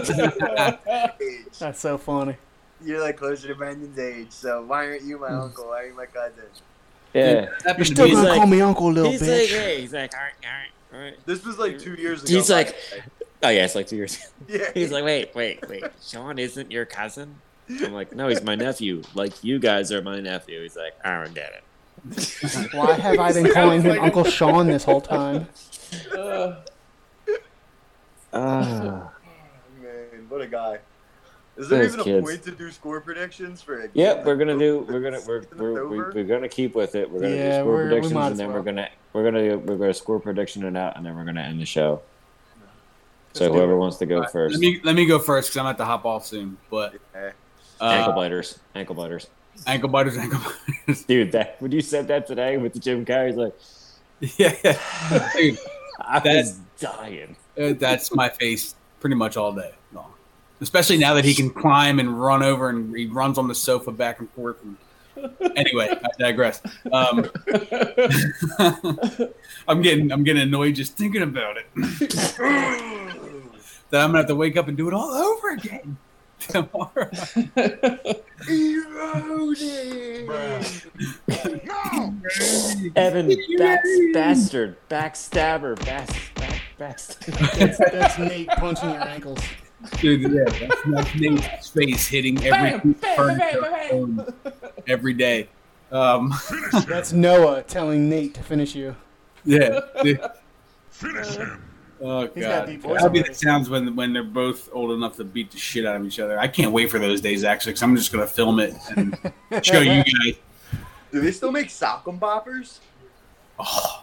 [1.21, 1.59] age.
[1.59, 2.37] That's so funny.
[2.85, 5.69] You're like closer to Brandon's age, so why aren't you my uncle?
[5.69, 6.45] Why are you my cousin?
[7.15, 7.47] Yeah.
[7.77, 9.41] You're still gonna like- call me uncle, little He's bitch.
[9.41, 11.27] like, hey, he's like, all right, all right, all right.
[11.27, 12.33] This was like two years ago.
[12.35, 12.75] He's like,
[13.43, 14.19] oh yeah, it's like two years.
[14.49, 14.71] Yeah.
[14.75, 15.85] He's like, wait, wait, wait.
[16.03, 17.37] Sean isn't your cousin?
[17.69, 19.03] I'm like, no, he's my nephew.
[19.15, 20.63] Like you guys are my nephew.
[20.63, 21.65] He's like, I don't get it.
[22.75, 25.47] Why have I been calling him Uncle Sean this whole time?
[26.17, 26.57] Uh,
[28.33, 29.11] Ah.
[29.83, 30.79] man, what a guy.
[31.57, 32.27] Is there Those even a kids.
[32.27, 34.79] point to do score predictions for a game Yep, we're gonna do.
[34.89, 37.11] We're gonna we're we're, we're, we're gonna keep with it.
[37.11, 38.57] We're gonna Yeah, do score predictions, and then well.
[38.57, 41.61] we're gonna we're gonna we're gonna score prediction it out, and then we're gonna end
[41.61, 42.01] the show.
[43.35, 45.67] So Let's whoever wants to go first, Let me let me go first because I'm
[45.67, 46.57] at to hop off soon.
[46.71, 47.31] But uh,
[47.85, 49.27] ankle biters, ankle biters,
[49.67, 50.41] ankle biters, ankle
[50.87, 51.05] biters.
[51.07, 51.33] dude.
[51.33, 53.55] That when you said that today with the Jim Carrey's like,
[54.39, 55.31] yeah, yeah.
[55.37, 55.59] Dude,
[56.01, 57.37] I That- was dying.
[57.57, 59.73] that's my face pretty much all day long.
[60.63, 63.91] Especially now that he can climb and run over and he runs on the sofa
[63.91, 64.63] back and forth.
[64.63, 64.77] And...
[65.57, 66.63] Anyway, I digress.
[66.93, 67.29] Um,
[69.69, 71.67] I'm getting I'm getting annoyed just thinking about it.
[73.91, 75.99] that I'm gonna have to wake up and do it all over again
[76.39, 77.11] tomorrow.
[82.97, 83.81] Evan, back,
[84.13, 87.59] bastard, backstabber, back, back, backstabber.
[87.59, 89.41] That's, that's Nate punching your ankles.
[90.01, 94.53] Dude, yeah, that's, that's Nate's face hitting every Bam, bam, bam, bam.
[94.87, 95.49] every day.
[95.91, 96.33] Um,
[96.89, 98.97] That's Noah telling Nate to finish you.
[99.45, 99.81] yeah.
[100.03, 100.21] dude.
[100.91, 101.63] Finish him.
[102.05, 105.25] Oh god, deep voice that'll be the sounds when when they're both old enough to
[105.25, 106.37] beat the shit out of each other.
[106.39, 109.17] I can't wait for those days actually, because I'm just gonna film it and
[109.63, 110.35] show you guys.
[111.13, 112.79] Do they still make sock'em boppers?
[113.59, 114.03] Oh,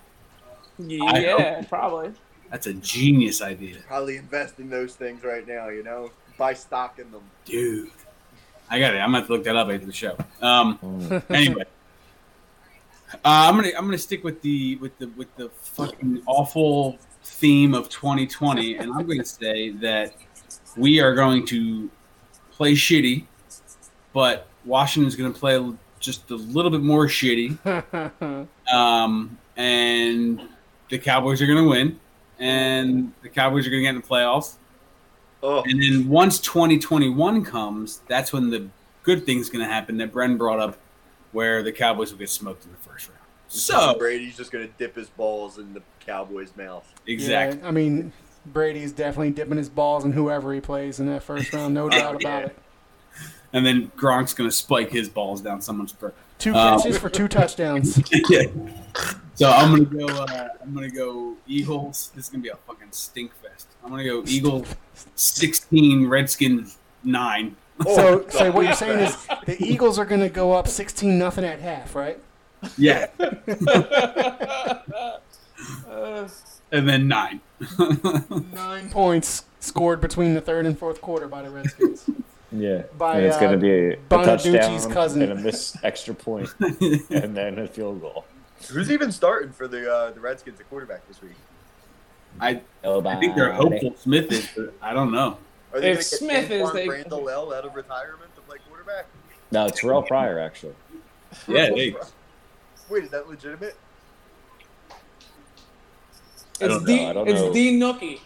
[0.77, 2.13] yeah, probably.
[2.49, 6.11] That's a genius idea, Probably invest in those things right now, you know?
[6.37, 7.21] Buy stock in them.
[7.45, 7.89] dude.
[8.71, 8.99] I got it.
[8.99, 10.15] I'm gonna have to look that up after the show.
[10.41, 11.23] Um, Mm.
[11.31, 11.63] anyway,
[13.13, 17.73] uh, I'm gonna I'm gonna stick with the with the with the fucking awful theme
[17.73, 20.13] of 2020, and I'm gonna say that
[20.77, 21.89] we are going to
[22.51, 23.25] play shitty,
[24.13, 25.59] but Washington's gonna play
[25.99, 27.57] just a little bit more shitty,
[28.71, 30.41] um, and
[30.89, 31.99] the Cowboys are gonna win,
[32.39, 34.55] and the Cowboys are gonna get in the playoffs.
[35.41, 38.67] Oh, And then once 2021 comes, that's when the
[39.03, 40.77] good thing's going to happen that Bren brought up,
[41.31, 43.19] where the Cowboys will get smoked in the first round.
[43.47, 46.85] So Brady's just gonna dip his balls in the Cowboys' mouth.
[47.07, 48.11] exactly, Yeah, I mean,
[48.47, 52.15] Brady's definitely dipping his balls in whoever he plays in that first round, no doubt
[52.21, 52.57] about it.
[53.53, 56.15] and then Gronk's going to spike his balls down someone's throat.
[56.37, 57.97] Two Um, catches for two touchdowns.
[58.29, 58.43] yeah.
[59.39, 60.13] So I'm gonna go.
[60.23, 62.11] Uh, I'm gonna go Eagles.
[62.13, 63.67] This is gonna be a fucking stink fest.
[63.81, 64.67] I'm gonna go Eagles
[65.15, 67.55] 16, Redskins nine.
[67.85, 71.45] So, so what you're saying is the Eagles are going to go up 16 nothing
[71.45, 72.19] at half, right?
[72.77, 73.07] Yeah,
[75.89, 76.27] Uh,
[76.73, 77.39] and then nine.
[78.51, 82.09] Nine points scored between the third and fourth quarter by the Redskins.
[82.51, 85.21] Yeah, By, and it's uh, gonna be a, a touchdown cousin.
[85.21, 88.25] and a missed extra point, and then a field goal.
[88.67, 91.31] Who's even starting for the uh, the Redskins at quarterback this week?
[92.39, 95.37] I Oh, I think they're hopeful Smith is, but I don't know.
[95.73, 98.57] Are they If gonna Smith is, Antwaan they- Randle El out of retirement to play
[98.67, 99.05] quarterback?
[99.51, 100.75] No, Terrelle Pryor actually.
[101.47, 101.95] Yeah, they,
[102.89, 103.75] Wait, is that legitimate?
[106.59, 106.95] It's don't D.
[107.03, 107.53] know, I don't it's know.
[107.53, 107.79] D.
[107.79, 108.19] Nookie.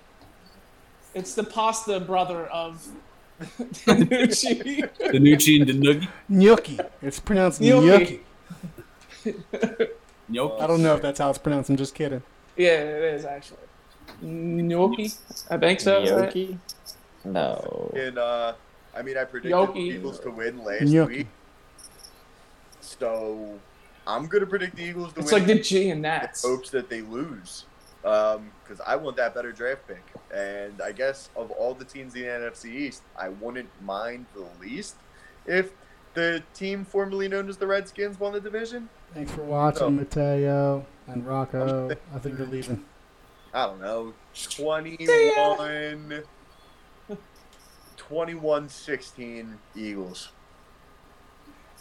[1.13, 2.85] It's the pasta brother of
[3.41, 4.89] Danucci.
[4.99, 6.07] Danucci and Danuki.
[6.29, 6.79] Gnocchi.
[7.01, 8.21] It's pronounced Gnocchi.
[9.25, 9.39] gnocchi.
[10.29, 10.57] Nope.
[10.59, 11.69] I don't know if that's how it's pronounced.
[11.69, 12.23] I'm just kidding.
[12.55, 13.59] yeah, it is actually.
[14.21, 15.11] Gnocchi.
[15.49, 15.99] I think so.
[15.99, 16.33] right?
[16.33, 16.57] Yoki?
[17.25, 17.91] No.
[17.95, 18.53] And uh,
[18.95, 19.73] I mean, I predicted Yoki.
[19.73, 21.17] the Eagles to win last Gnocchi.
[21.17, 21.27] week,
[22.81, 23.59] so
[24.05, 25.41] I'm gonna predict the Eagles to It's win.
[25.41, 26.43] It's like the G and Nats.
[26.43, 27.65] hopes that they lose,
[28.01, 30.03] because I want that better draft pick.
[30.33, 34.45] And I guess of all the teams in the NFC East, I wouldn't mind the
[34.59, 34.95] least
[35.45, 35.71] if
[36.13, 38.89] the team formerly known as the Redskins won the division.
[39.13, 39.89] Thanks for watching, Oh.
[39.91, 41.89] Mateo and Rocco.
[42.13, 42.83] I think they're leaving.
[43.53, 44.13] I don't know,
[44.49, 46.23] 21,
[47.97, 50.29] 21 16 Eagles.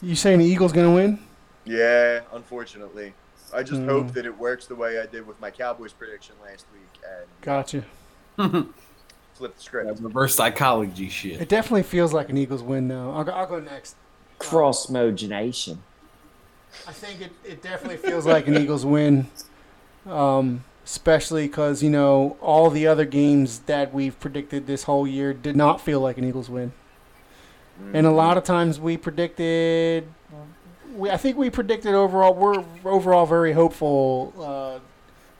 [0.02, 1.18] You saying the Eagles gonna win?
[1.64, 3.14] Yeah, unfortunately.
[3.54, 3.88] I just Hmm.
[3.88, 7.26] hope that it works the way I did with my Cowboys prediction last week and
[7.40, 7.84] Gotcha.
[9.34, 9.86] flip the script.
[9.96, 11.40] That reverse psychology shit.
[11.40, 13.12] It definitely feels like an Eagles win though.
[13.12, 13.96] I'll go, I'll go next.
[14.38, 15.82] Cross mogination.
[16.86, 19.28] I think it, it definitely feels like an Eagles win,
[20.06, 25.32] um, especially because you know all the other games that we've predicted this whole year
[25.32, 26.72] did not feel like an Eagles win,
[27.92, 30.06] and a lot of times we predicted.
[30.96, 32.34] We, I think we predicted overall.
[32.34, 34.80] We're overall very hopeful uh,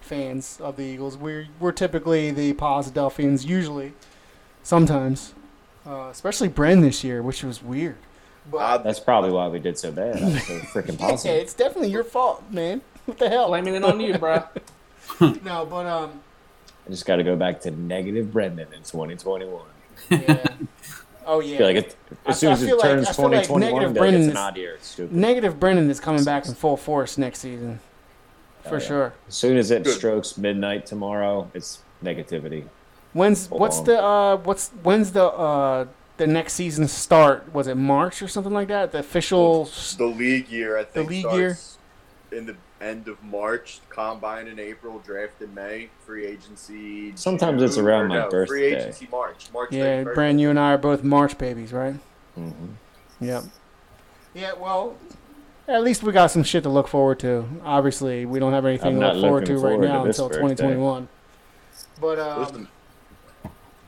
[0.00, 1.16] fans of the Eagles.
[1.16, 3.94] We're we're typically the Posidelphians usually,
[4.62, 5.34] sometimes,
[5.86, 7.96] uh, especially Bren this year, which was weird.
[8.51, 10.16] That's probably why we did so bad.
[10.23, 12.81] I was so freaking Yeah, it's definitely your fault, man.
[13.05, 13.48] What the hell?
[13.48, 14.44] Blaming it on you, bro.
[15.20, 16.20] no, but um,
[16.86, 19.60] I just got to go back to negative Brendan in 2021.
[20.10, 20.47] yeah.
[21.27, 21.55] Oh yeah.
[21.55, 23.24] I feel like it, I- as soon I as it feel like- turns I feel
[23.31, 24.74] like 2021, negative that Brendan it's an odd year.
[24.77, 25.16] It's stupid.
[25.16, 27.81] Negative Brendan is coming back in full force next season,
[28.62, 28.78] for Oh, yeah.
[28.78, 29.14] sure.
[29.27, 29.94] As soon as it Good.
[29.97, 32.66] strokes midnight tomorrow, it's negativity.
[33.14, 33.85] When's Hold what's on.
[33.85, 35.86] the uh what's when's the uh
[36.26, 37.52] the next season start?
[37.52, 38.92] Was it March or something like that?
[38.92, 39.64] The official.
[39.96, 41.78] The league year, I think, league starts
[42.30, 43.80] in the end of March.
[43.88, 47.12] Combine in April, draft in May, free agency.
[47.16, 49.48] Sometimes it's around or my no, Free agency March.
[49.52, 49.72] March.
[49.72, 50.14] Yeah, 31st.
[50.14, 51.94] Bran, you and I are both March babies, right?
[52.38, 53.24] Mm-hmm.
[53.24, 53.44] Yep.
[54.34, 54.96] Yeah, well,
[55.68, 57.46] at least we got some shit to look forward to.
[57.64, 60.04] Obviously, we don't have anything I'm to look forward looking to right forward to now
[60.04, 60.64] this until birthday.
[60.64, 61.08] 2021.
[62.00, 62.68] But um, Listen,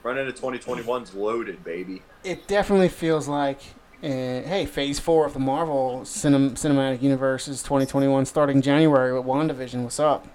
[0.02, 2.02] running into 2021's loaded, baby.
[2.24, 3.58] It definitely feels like,
[4.02, 9.24] uh, hey, Phase Four of the Marvel cinem- cinematic universe is 2021, starting January with
[9.24, 9.82] WandaVision.
[9.82, 10.26] What's up?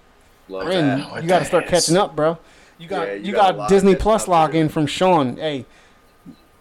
[0.48, 1.22] Love Brandon, that.
[1.22, 2.38] you got to start catching up, bro.
[2.78, 5.36] You got Yeah, you, you got got, Disney Plus up to login from Sean.
[5.36, 5.66] Hey,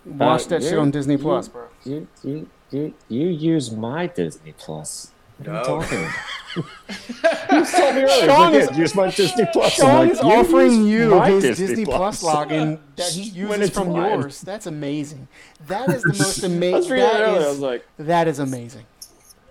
[0.06, 1.66] watch Uh, that shit you're- on Disney you- Plus, bro.
[1.86, 5.12] You, you, you, you use my Disney Plus.
[5.40, 5.64] What are you No.
[5.64, 6.08] talking
[6.56, 8.26] you told me earlier.
[8.26, 9.74] Sean like, is- use my Disney Plus.
[9.74, 13.92] Sean like, is offering you his Disney, Plus login that he When uses it's from
[13.92, 14.20] mine.
[14.22, 14.42] yours.
[14.42, 15.28] That's amazing.
[15.68, 16.92] That is the most amazing.
[16.92, 17.36] reading it That earlier.
[17.36, 18.86] I was is, like, that is amazing.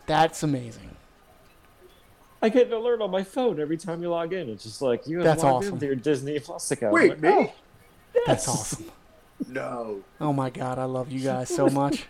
[0.07, 0.91] That's amazing.
[2.43, 4.49] I get an alert on my phone every time you log in.
[4.49, 5.75] It's just like you have That's logged awesome.
[5.75, 6.93] into your Disney Plus account.
[6.95, 7.29] Wait, like, me?
[7.31, 7.53] oh,
[8.27, 8.87] That's awesome.
[9.49, 10.03] No.
[10.21, 12.07] Oh my god, I love you guys so much.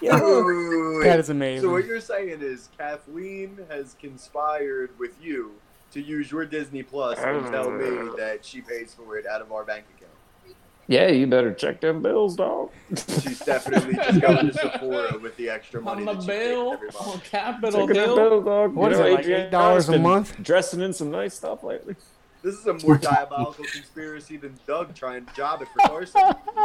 [0.00, 1.26] That is
[1.62, 5.52] So what you're saying is Kathleen has conspired with you
[5.92, 7.50] to use your Disney Plus and uh.
[7.50, 10.12] tell me that she pays for it out of our bank account.
[10.88, 12.70] Yeah, you better check them bills, dog.
[12.90, 16.74] She's definitely just going to Sephora with the extra money On the that bill, takes
[16.74, 17.08] every month.
[17.08, 18.16] on Capitol Checking them Hill.
[18.16, 18.74] bills, dog.
[18.74, 20.42] What You is know, it, like $8 a month?
[20.44, 21.96] Dressing in some nice stuff lately.
[22.42, 26.20] This is a more diabolical conspiracy than Doug trying to job it for Carson.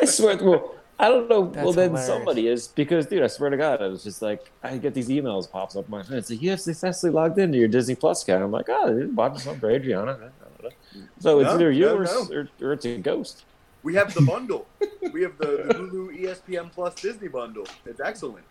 [0.00, 0.36] I swear.
[0.36, 1.46] Well, I don't know.
[1.50, 2.06] That's well, then hilarious.
[2.06, 5.08] somebody is because, dude, I swear to God, I was just like, I get these
[5.08, 6.16] emails pops up on my phone.
[6.16, 8.42] It's like you have successfully logged into your Disney Plus account.
[8.42, 10.12] I'm like, oh, dude, watching something for Adriana.
[10.12, 10.70] I don't know.
[11.18, 12.28] So it's No, either you no, or, no.
[12.32, 13.44] or, or it's a ghost.
[13.82, 14.66] we have the bundle.
[15.12, 17.66] We have the, the Hulu ESPN Plus Disney bundle.
[17.84, 18.44] It's excellent.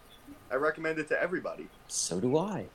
[0.51, 1.67] I recommend it to everybody.
[1.87, 2.65] So do I.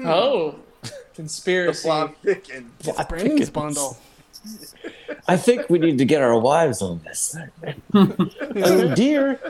[0.00, 0.60] Oh, hmm.
[0.82, 1.82] The conspiracy.
[1.88, 2.70] plot thickens.
[2.80, 3.96] It's Brandon's bundle.
[5.26, 7.82] I think we need to get our wives on this thing.
[7.94, 9.40] oh dear.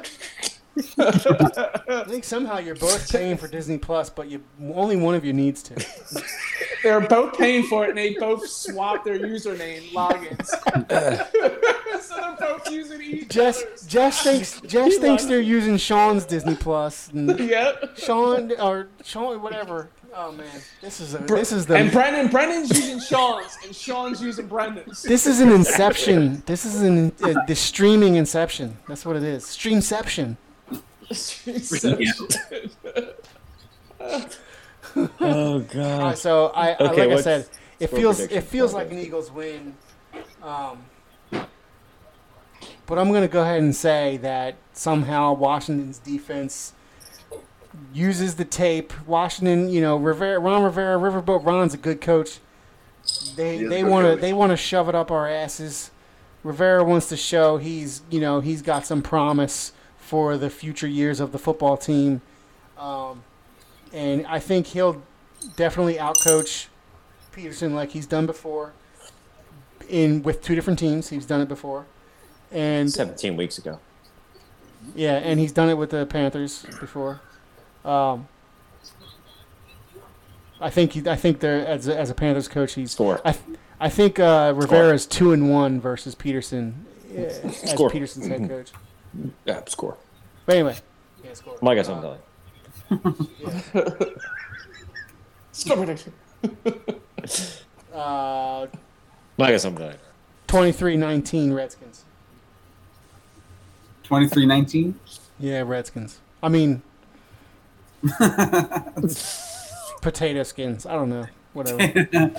[0.98, 4.42] I think somehow you're both paying for Disney Plus, but you
[4.74, 5.74] only one of you needs to.
[6.82, 10.46] They're both paying for it, and they both swap their username logins.
[12.02, 13.86] so they're both using each Jess, other's.
[13.86, 17.08] Jess thinks Jess thinks they're using Sean's Disney Plus.
[17.08, 17.96] And Yep.
[17.96, 19.88] Sean or Sean, whatever.
[20.16, 20.46] Oh man,
[20.80, 25.02] this is a this is the And Brendan, Brendan's using Sean's, and Sean's using Brendan's.
[25.02, 26.44] this is an inception.
[26.46, 28.76] This is an uh, the streaming inception.
[28.86, 29.44] That's what it is.
[29.44, 30.36] Streamception.
[31.10, 32.76] Streamception.
[35.20, 36.16] oh god.
[36.16, 37.48] so I, I Okay, like I said,
[37.80, 39.74] it feels it feels like an Eagles win.
[40.42, 40.84] Um,
[42.86, 46.73] but I'm gonna go ahead and say that somehow Washington's defense
[47.92, 48.92] uses the tape.
[49.06, 52.38] Washington, you know, Rivera, Ron Rivera, Riverboat Ron's a good coach.
[53.36, 55.90] They He they want to they want to shove it up our asses.
[56.42, 61.20] Rivera wants to show he's you know he's got some promise for the future years
[61.20, 62.20] of the football team,
[62.78, 63.22] um,
[63.92, 65.02] and I think he'll
[65.56, 66.66] definitely outcoach
[67.32, 68.72] Pederson like he's done before.
[69.88, 71.84] In with two different teams, he's done it before,
[72.50, 73.80] and 17 weeks ago.
[74.94, 77.20] yeah, and he's done it with the Panthers before.
[77.84, 78.28] Um,
[80.60, 83.20] I think he, I think they're as a, as a Panthers coach, he's Score.
[83.24, 83.36] I
[83.80, 86.72] I think uh, Rivera is two and one versus Pederson
[87.12, 87.90] uh, as Score.
[87.90, 88.72] Pederson's head coach.
[89.44, 89.96] Yeah, score.
[90.44, 90.76] But anyway,
[91.22, 91.56] Yeah, score.
[91.62, 92.18] Mike got something.
[95.52, 96.12] Score prediction.
[97.94, 98.66] Uh,
[99.38, 99.94] Mike got something.
[100.48, 102.02] 23-19 Redskins.
[104.04, 104.94] 23-19?
[105.38, 106.18] Yeah, Redskins.
[106.42, 106.82] I mean,
[110.02, 110.86] potato skins.
[110.86, 111.26] I don't know.
[111.52, 111.78] Whatever.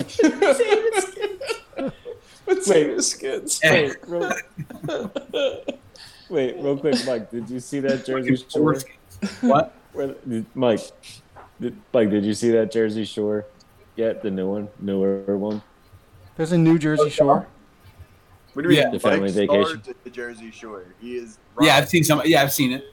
[2.66, 3.60] Wait, skins.
[3.62, 4.32] Wait, real,
[6.28, 7.30] wait, real quick, Mike.
[7.30, 8.76] Did you see that Jersey Shore?
[9.40, 9.74] What?
[9.92, 10.80] Where, did, Mike,
[11.60, 13.46] did, Mike, did you see that Jersey Shore
[13.96, 14.22] yet?
[14.22, 15.62] The new one, newer one.
[16.36, 17.46] There's a New Jersey Shore.
[18.52, 18.84] What do you mean?
[18.84, 18.90] Yeah.
[18.90, 19.64] The family Mike vacation.
[19.64, 20.84] stars at the Jersey Shore.
[21.00, 21.38] He is.
[21.60, 22.22] Yeah, I've seen some.
[22.24, 22.84] Yeah, I've seen it.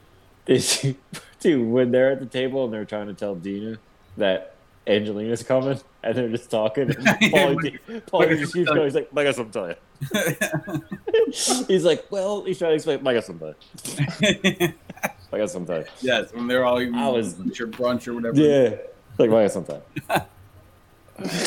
[1.44, 3.76] Dude, when they're at the table and they're trying to tell Dina
[4.16, 4.54] that
[4.86, 8.82] Angelina's coming, and they're just talking, and Paulie, D, Paulie just keeps going.
[8.84, 9.68] He's like, "I got something to tell
[11.68, 13.06] he's like, "Well," he's trying to explain.
[13.06, 13.54] I got something.
[13.54, 14.74] to tell.
[15.32, 18.14] I got tell you." yes, when they're all eating I was- lunch or brunch or
[18.14, 18.40] whatever.
[18.40, 18.76] Yeah,
[19.18, 19.82] like I got something.
[20.08, 20.26] to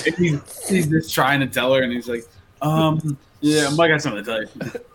[0.05, 2.23] tell he's, he's just trying to tell her, and he's like,
[2.61, 4.47] um, yeah, I got something to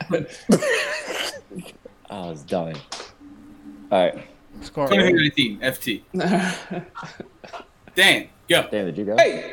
[0.09, 0.27] tell you.
[2.11, 2.77] I was dying.
[3.91, 4.27] All right,
[4.63, 4.89] Score.
[4.89, 6.03] 23-19, FT.
[7.95, 8.67] Dan, go.
[8.71, 9.17] Dan, did you go?
[9.17, 9.53] Hey,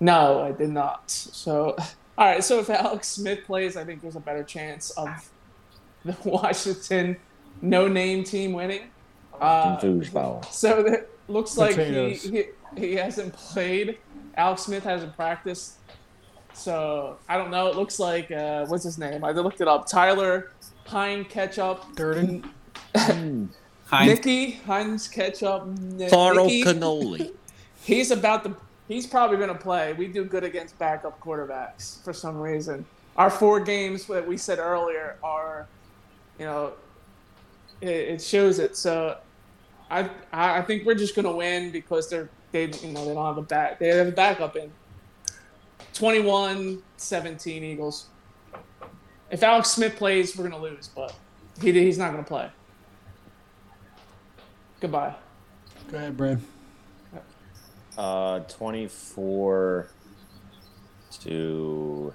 [0.00, 1.10] no, I did not.
[1.10, 1.76] So,
[2.18, 2.42] all right.
[2.42, 5.08] So if Alex Smith plays, I think there's a better chance of
[6.04, 7.16] the Washington
[7.62, 8.90] no-name team winning.
[9.40, 10.44] Uh, Foosball.
[10.52, 12.44] so that looks like he, he
[12.76, 13.98] he hasn't played.
[14.36, 15.78] Alex Smith hasn't practiced.
[16.52, 17.68] So I don't know.
[17.68, 19.24] It looks like uh, what's his name?
[19.24, 19.88] I looked it up.
[19.88, 20.52] Tyler
[20.84, 21.84] Pine Ketchup.
[21.96, 22.48] Durden.
[23.86, 24.10] Heinz.
[24.10, 25.68] Nicky Heinz Ketchup.
[26.10, 27.32] Carl Nicky, Cannoli.
[27.84, 28.56] He's about to.
[28.88, 29.92] He's probably going to play.
[29.94, 32.84] We do good against backup quarterbacks for some reason.
[33.16, 35.66] Our four games that we said earlier are,
[36.38, 36.72] you know,
[37.80, 38.76] it, it shows it.
[38.76, 39.18] So,
[39.90, 43.14] I I I think we're just going to win because they're they you know they
[43.14, 44.72] don't have a back they have a backup in.
[45.94, 48.06] 21-17 Eagles.
[49.30, 51.14] If Alex Smith plays, we're going to lose, but
[51.60, 52.50] he he's not going to play.
[54.84, 55.14] Goodbye.
[55.90, 56.42] Go ahead, Brad.
[57.96, 59.88] Uh, 24
[61.22, 62.12] to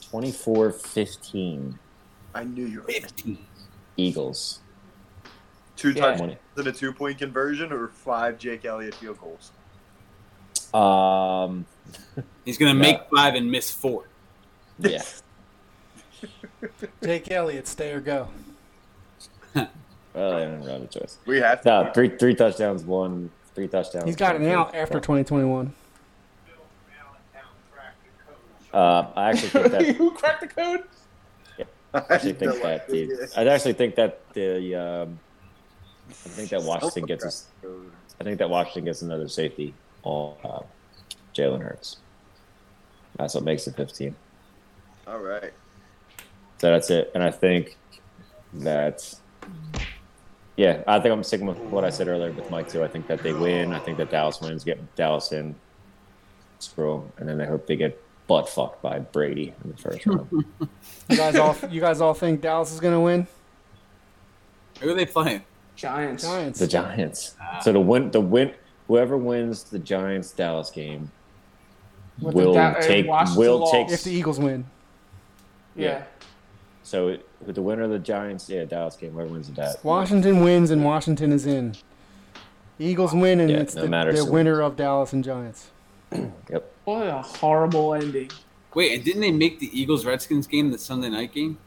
[0.00, 1.78] 24 15
[2.34, 3.36] I knew you were 15.
[3.98, 4.60] Eagles.
[5.76, 6.00] two Yeah.
[6.12, 9.52] touchdowns and a two point conversion or five Jake Elliott field goals.
[10.72, 11.66] Um,
[12.46, 12.92] He's going to Yeah.
[12.94, 14.04] make five and miss four.
[14.78, 15.02] yeah.
[17.02, 18.28] Jake Elliott, stay or go.
[20.14, 21.18] Well, I didn't have a choice.
[21.26, 21.68] We have to.
[21.68, 24.04] No, three three touchdowns, one three touchdowns.
[24.04, 25.72] He's got an out after 2021.
[28.72, 30.84] Uh, I actually think that Who cracked the code?
[31.94, 35.18] I actually think that the, I actually think that the um,
[36.08, 37.48] I think that Washington gets us.
[38.20, 39.74] I think that Washington gets another safety
[40.04, 40.60] on uh,
[41.34, 41.98] Jalen Hurts.
[43.16, 44.14] That's what makes it 15.
[45.06, 45.52] All right.
[46.58, 47.10] So that's it.
[47.14, 47.76] And I think
[48.54, 49.14] that,
[50.56, 52.82] yeah, I think I'm sticking with what I said earlier with Mike too.
[52.84, 53.72] I think that they win.
[53.72, 55.54] I think that Dallas wins, get Dallas in,
[56.58, 60.06] screw 'em, and then I hope they get butt fucked by Brady in the first
[60.06, 60.28] round.
[61.08, 63.26] You guys all, you guys all think Dallas is gonna win?
[64.80, 65.42] Who are they playing?
[65.76, 66.22] Giants.
[66.24, 66.58] Giants.
[66.58, 67.34] the Giants.
[67.62, 68.52] So the win, the win,
[68.88, 71.10] whoever wins the Giants Dallas game
[72.20, 73.06] With will Da- take
[73.36, 73.90] will take.
[73.90, 74.64] If the Eagles win,
[75.74, 76.04] Yeah.
[76.82, 79.84] So with the winner of the Giants, yeah, Dallas game, whoever wins that.
[79.84, 81.74] Washington wins and Washington is in.
[82.78, 85.70] Eagles win and Yeah, it's no the, matter the who winner of Dallas and Giants.
[86.50, 86.70] Yep.
[86.84, 88.30] What a horrible ending.
[88.74, 91.58] Wait, and didn't they make the Eagles Redskins game the Sunday night game?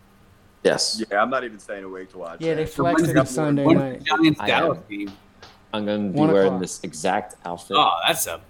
[0.64, 1.02] Yes.
[1.10, 2.42] Yeah, I'm not even staying awake to watch.
[2.42, 2.74] Yeah, they that.
[2.74, 4.04] flexed it to When's Sunday night.
[4.04, 4.84] Giants I Dallas am.
[4.98, 5.12] game?
[5.74, 6.62] I'm gonna be One wearing o'clock.
[6.62, 7.78] this exact outfit.
[7.80, 8.42] Oh, that's a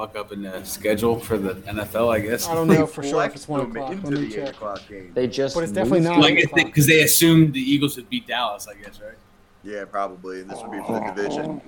[0.00, 2.46] fuck up in the schedule for the NFL, I guess.
[2.48, 3.92] I don't know for sure if it's one o'clock.
[3.92, 4.54] into Let me the eight check.
[4.54, 5.10] o'clock game.
[5.14, 6.20] They just But it's definitely moved not.
[6.20, 9.14] Like, I think because they assumed the Eagles would beat Dallas, I guess, right?
[9.64, 10.40] Yeah, probably.
[10.42, 11.60] And this would be for the division.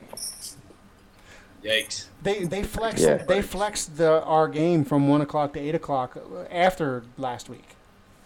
[1.64, 2.06] Yikes.
[2.22, 3.16] They they flexed Yeah.
[3.18, 7.76] they flexed the our game from one o'clock to eight o'clock uh, after last week.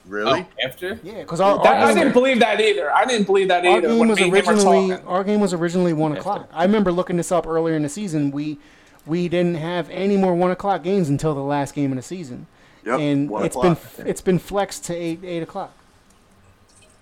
[0.07, 0.41] Really?
[0.43, 1.01] Oh, after?
[1.03, 2.93] Yeah, because our, That, I our, didn't believe that either.
[2.95, 3.89] I didn't believe that our either.
[3.89, 5.07] game when was me and him were originally talking.
[5.09, 6.49] our game was originally one o'clock.
[6.53, 8.31] I remember looking this up earlier in the season.
[8.31, 8.59] We
[9.07, 12.47] we didn't have any more one o'clock games until the last game of the season,
[12.85, 13.01] Yep.
[13.01, 13.77] and one it's been
[14.07, 15.73] it's been flexed to eight eight o'clock.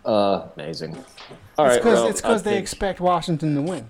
[0.04, 0.96] Uh, amazing.
[0.96, 3.86] All It's right, because well, it's because they think- expect Washington to win.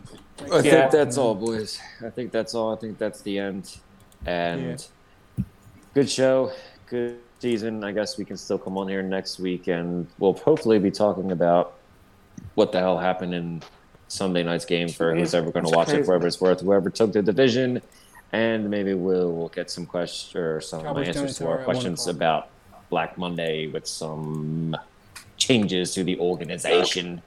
[0.52, 0.62] I Yeah.
[0.62, 1.80] think that's all, boys.
[2.04, 2.72] I think that's all.
[2.72, 3.76] I think that's the end.
[4.26, 4.84] And
[5.94, 6.52] good show,
[6.88, 7.82] good season.
[7.84, 11.32] I guess we can still come on here next week, and we'll hopefully be talking
[11.32, 11.74] about
[12.54, 13.62] what the hell happened in
[14.08, 16.04] Sunday night's game for who's ever going to watch it crazy.
[16.04, 16.60] for whatever it's worth.
[16.60, 17.80] Whoever took the division,
[18.32, 22.48] and maybe we'll, we'll get some questions or some Cowboys answers to our questions about
[22.90, 24.76] Black Monday with some
[25.36, 27.22] changes to the organization.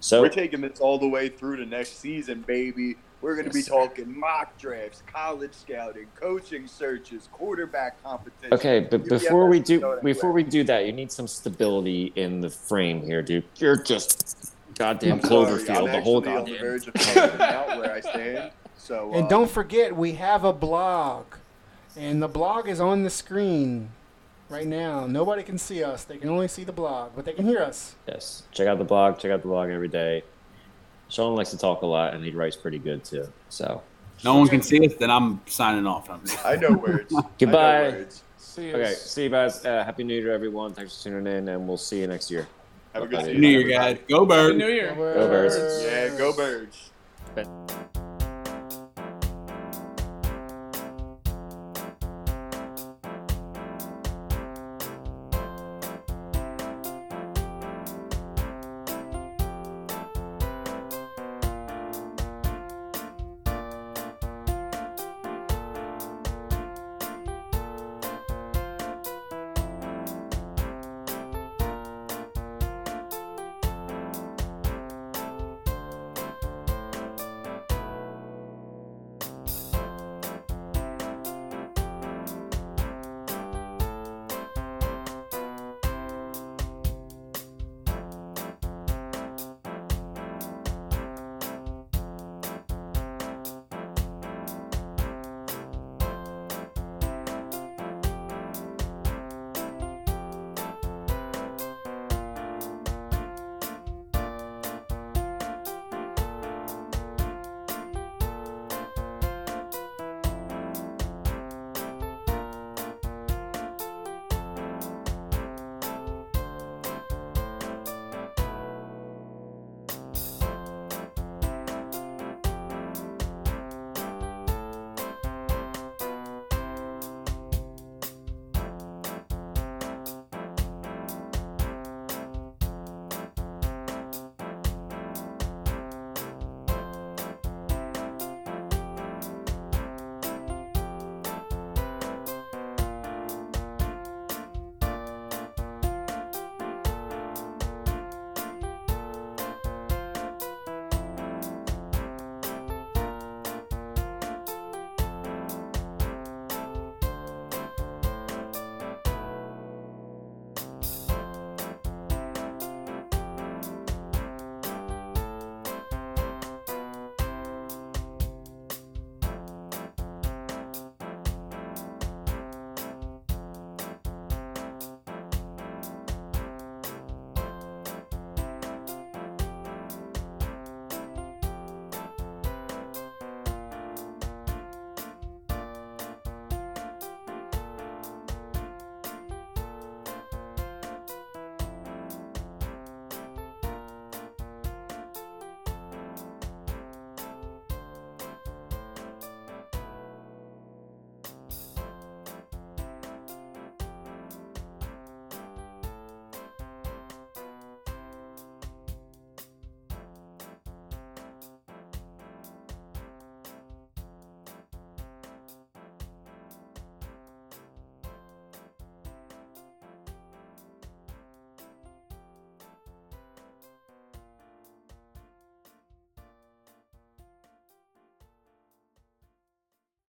[0.00, 2.96] So We're taking this all the way through to next season, baby.
[3.20, 8.52] We're going to Yes, be talking mock drafts, college scouting, coaching searches, quarterback competition.
[8.52, 10.42] Okay, but UPFS before we do before way.
[10.42, 13.44] we do that, you need some stability in the frame here, dude.
[13.58, 16.66] You're just goddamn I'm sorry, Cloverfield I'm the whole actually on the goddamn.
[16.66, 18.50] verge of out where I stand.
[18.76, 21.26] So And uh, don't forget, we have a blog,
[21.96, 23.90] and the blog is on the screen
[24.48, 25.06] right now.
[25.06, 27.94] Nobody can see us; they can only see the blog, but they can hear us.
[28.08, 29.18] Yes, check out the blog.
[29.18, 30.24] Check out the blog every day.
[31.08, 33.30] Sean likes to talk a lot, and he writes pretty good too.
[33.50, 33.82] So
[34.24, 36.08] No one can see us, then I'm signing off.
[36.44, 37.12] I know words.
[37.16, 37.88] I know goodbye.
[37.90, 38.22] words.
[38.38, 38.74] See you.
[38.76, 39.64] Okay, see you guys.
[39.64, 40.72] Uh, Happy New Year, everyone.
[40.74, 42.48] Thanks for tuning in, and we'll see you next year.
[42.94, 43.98] Have a good New Year, guys.
[44.08, 44.58] Go Happy Birds.
[44.58, 44.94] New Year.
[44.94, 45.84] Go Birds.
[45.84, 46.90] Yeah, go birds.
[47.34, 48.01] But-